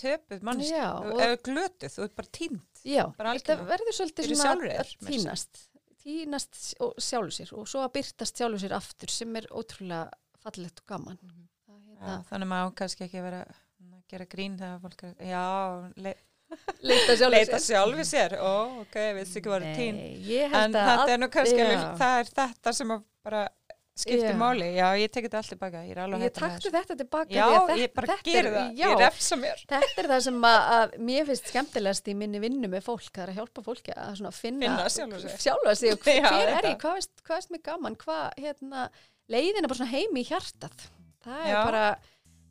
töpuð 0.03 0.41
mannsk. 0.49 0.69
Já, 0.73 0.87
Þú 1.03 1.13
og- 1.13 1.21
er 1.25 1.37
glötuð, 1.47 1.93
þú 1.97 2.03
ert 2.07 2.15
bara 2.19 2.31
tínt. 2.39 2.81
Já, 2.83 3.03
Bara 3.17 3.33
þetta 3.37 3.55
verður 3.69 3.95
svolítið 3.99 4.29
svona 4.33 4.51
að 4.53 4.61
meira 4.63 4.83
að 4.83 4.91
segja. 4.91 5.07
týnast 5.09 5.61
týnast 6.03 6.57
og 6.83 6.93
sjálfu 6.99 7.31
sér 7.37 7.53
og 7.55 7.67
svo 7.71 7.79
að 7.85 7.93
byrtast 7.95 8.35
sjálfu 8.41 8.59
sér 8.59 8.73
aftur 8.75 9.09
sem 9.13 9.35
er 9.39 9.45
ótrúlega 9.55 10.09
fallegt 10.43 10.81
og 10.83 10.85
gaman 10.91 11.17
Mhm. 11.23 11.47
Það, 11.63 11.79
Já, 11.79 12.03
hérna, 12.03 12.25
þannig 12.29 12.47
maður 12.51 12.67
á 12.67 12.75
kannski 12.75 13.03
ekki 13.07 13.19
að 13.21 13.23
vera 13.29 13.41
að 13.47 14.01
gera 14.11 14.25
grín 14.25 14.57
þegar 14.59 14.81
fólk 14.83 15.03
er, 15.07 15.13
já, 15.23 15.93
le, 15.95 16.13
leita 16.83 17.15
sjálfu 17.15 17.31
leita 17.31 17.57
sér 17.57 17.69
sjálfi 17.69 18.05
sér, 18.09 18.35
ó, 18.43 18.81
ok, 18.83 18.97
við 19.15 19.31
ekki 19.39 19.49
voru 19.53 19.71
tínt. 19.77 19.95
Nei, 20.03 20.19
ég 20.27 20.51
held 20.51 20.75
En 20.75 20.75
að 20.75 20.89
þetta 20.91 21.13
er 21.15 21.17
nú 21.23 21.29
kannski, 21.33 21.69
það 22.03 22.19
er 22.19 22.31
þetta 22.35 22.73
sem 22.75 22.91
að 22.97 23.03
bara 23.23 23.47
skipti 23.93 24.25
Já. 24.25 24.33
máli. 24.37 24.67
Já, 24.73 24.87
ég 24.97 25.11
tekið 25.13 25.27
þetta 25.29 25.39
allt 25.39 25.51
tilbaka, 25.53 25.81
ég 25.85 25.93
er 25.93 25.99
alveg 26.01 26.23
ég 26.25 26.33
takti 26.33 26.71
þetta 26.73 26.95
tilbaka 26.97 27.35
Já, 27.35 27.43
þetta, 27.53 27.75
ég 27.77 27.91
bara 27.93 28.15
er, 28.15 28.47
það, 28.55 28.71
já, 28.79 28.85
ég 28.89 29.01
refsa 29.03 29.37
mér. 29.37 29.63
þetta 29.69 30.01
er 30.03 30.09
það 30.13 30.23
sem 30.27 30.39
að, 30.49 30.59
að 30.77 30.95
mér 31.09 31.27
finnst 31.29 31.51
skemmtilegast 31.51 32.09
í 32.09 32.15
minni 32.17 32.41
vinnu 32.41 32.71
með 32.73 32.87
fólk, 32.87 33.09
það 33.11 33.25
er 33.25 33.33
að 33.33 33.37
hjálpa 33.41 33.65
fólki 33.67 33.93
að 33.93 34.23
finna, 34.39 34.65
Finna 34.65 34.87
sjálfa 35.45 35.75
sig. 35.77 35.91
og 35.93 36.07
hver, 36.07 36.23
Já, 36.23 36.31
er 36.55 36.69
ég, 36.71 36.79
hvað 36.81 36.97
veist, 36.97 37.13
hvað 37.21 37.39
veist 37.41 37.53
mér 37.53 37.63
gaman 37.69 37.99
hvað, 38.01 38.23
hérna, 38.41 38.87
leiðina 39.29 39.69
bara 39.69 39.89
heim 39.93 40.17
í 40.17 40.25
hjartað 40.31 40.87
það 41.23 41.45
er 41.45 41.53
Já. 41.53 41.59
bara 41.61 41.85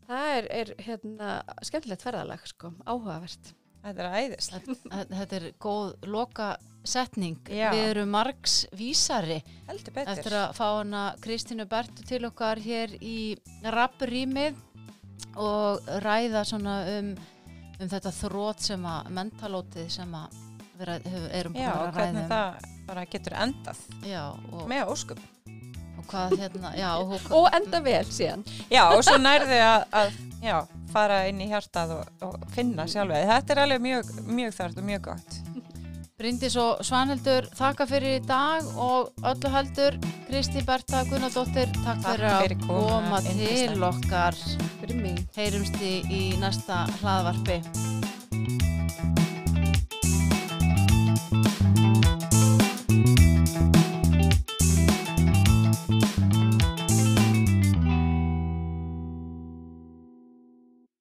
það 0.06 0.30
er, 0.36 0.48
er 0.60 0.72
hérna 0.86 1.34
skemmtilegt 1.66 2.06
ferðalag 2.06 2.46
sko, 2.50 2.70
áhugavert 2.86 3.52
Þetta 3.82 4.04
er 4.04 4.20
æðislega. 4.20 4.76
Þetta 5.10 5.38
er 5.40 5.46
góð 5.62 5.88
loka 6.06 6.50
setning. 6.86 7.38
Já. 7.50 7.70
Við 7.74 7.84
erum 7.92 8.12
margs 8.14 8.56
vísari 8.78 9.40
Heldur 9.68 9.94
betur. 9.94 10.12
eftir 10.12 10.36
að 10.38 10.54
fá 10.58 10.66
hana 10.80 11.02
Kristínu 11.22 11.66
Bertu 11.70 12.06
til 12.06 12.22
okkar 12.26 12.58
hér 12.62 12.96
í 12.98 13.36
rapprýmið 13.62 14.58
og 15.40 15.86
ræða 16.04 16.42
um, 16.58 17.12
um 17.80 17.92
þetta 17.92 18.12
þrótt 18.18 18.66
sem 18.66 18.86
að 18.86 19.12
mentalótið 19.18 19.88
sem 19.94 20.16
að 20.18 20.40
vera, 20.78 20.98
erum 21.32 21.54
búin 21.54 21.62
Já, 21.62 21.70
að 21.70 21.78
og 21.78 21.84
vera 21.84 21.88
að 21.88 21.96
hvernig 22.00 22.22
ræða 22.22 22.24
um. 22.24 22.32
það 22.34 22.86
bara 22.90 23.06
getur 23.14 23.38
endað 23.46 23.84
Já, 24.10 24.22
með 24.68 24.92
óskum 24.92 25.22
og 26.02 26.10
hvað 26.10 26.36
hérna 26.40 26.74
já, 26.76 26.90
og, 26.98 27.14
hvað, 27.14 27.34
og 27.38 27.48
enda 27.58 27.80
vel 27.84 28.04
síðan. 28.10 28.44
Já 28.72 28.84
og 28.90 29.02
svo 29.06 29.18
nærði 29.22 29.58
að, 29.62 29.84
að 30.02 30.16
já, 30.42 30.56
fara 30.92 31.22
inn 31.30 31.42
í 31.42 31.50
hjartað 31.50 31.96
og, 31.98 32.10
og 32.26 32.48
finna 32.54 32.88
sjálfveg 32.90 33.28
þetta 33.30 33.54
er 33.54 33.62
alveg 33.66 33.84
mjög, 33.86 34.14
mjög 34.28 34.56
þart 34.58 34.82
og 34.82 34.88
mjög 34.90 35.06
gott. 35.10 35.38
Bryndis 36.22 36.54
og 36.60 36.82
Svanhildur 36.86 37.48
þakka 37.58 37.86
fyrir 37.90 38.20
í 38.20 38.24
dag 38.26 38.66
og 38.78 39.24
öllu 39.26 39.50
heldur 39.50 39.96
Kristi 40.28 40.62
Bertha 40.66 41.02
Gunnardóttir 41.08 41.72
takk, 41.80 42.04
takk 42.04 42.20
fyrir 42.20 42.28
að 42.30 42.66
koma 42.68 43.22
til 43.26 43.88
okkar. 43.88 44.38
Heyrumst 45.34 45.82
í 45.82 46.24
næsta 46.42 46.84
hlaðvarpi. 47.00 47.62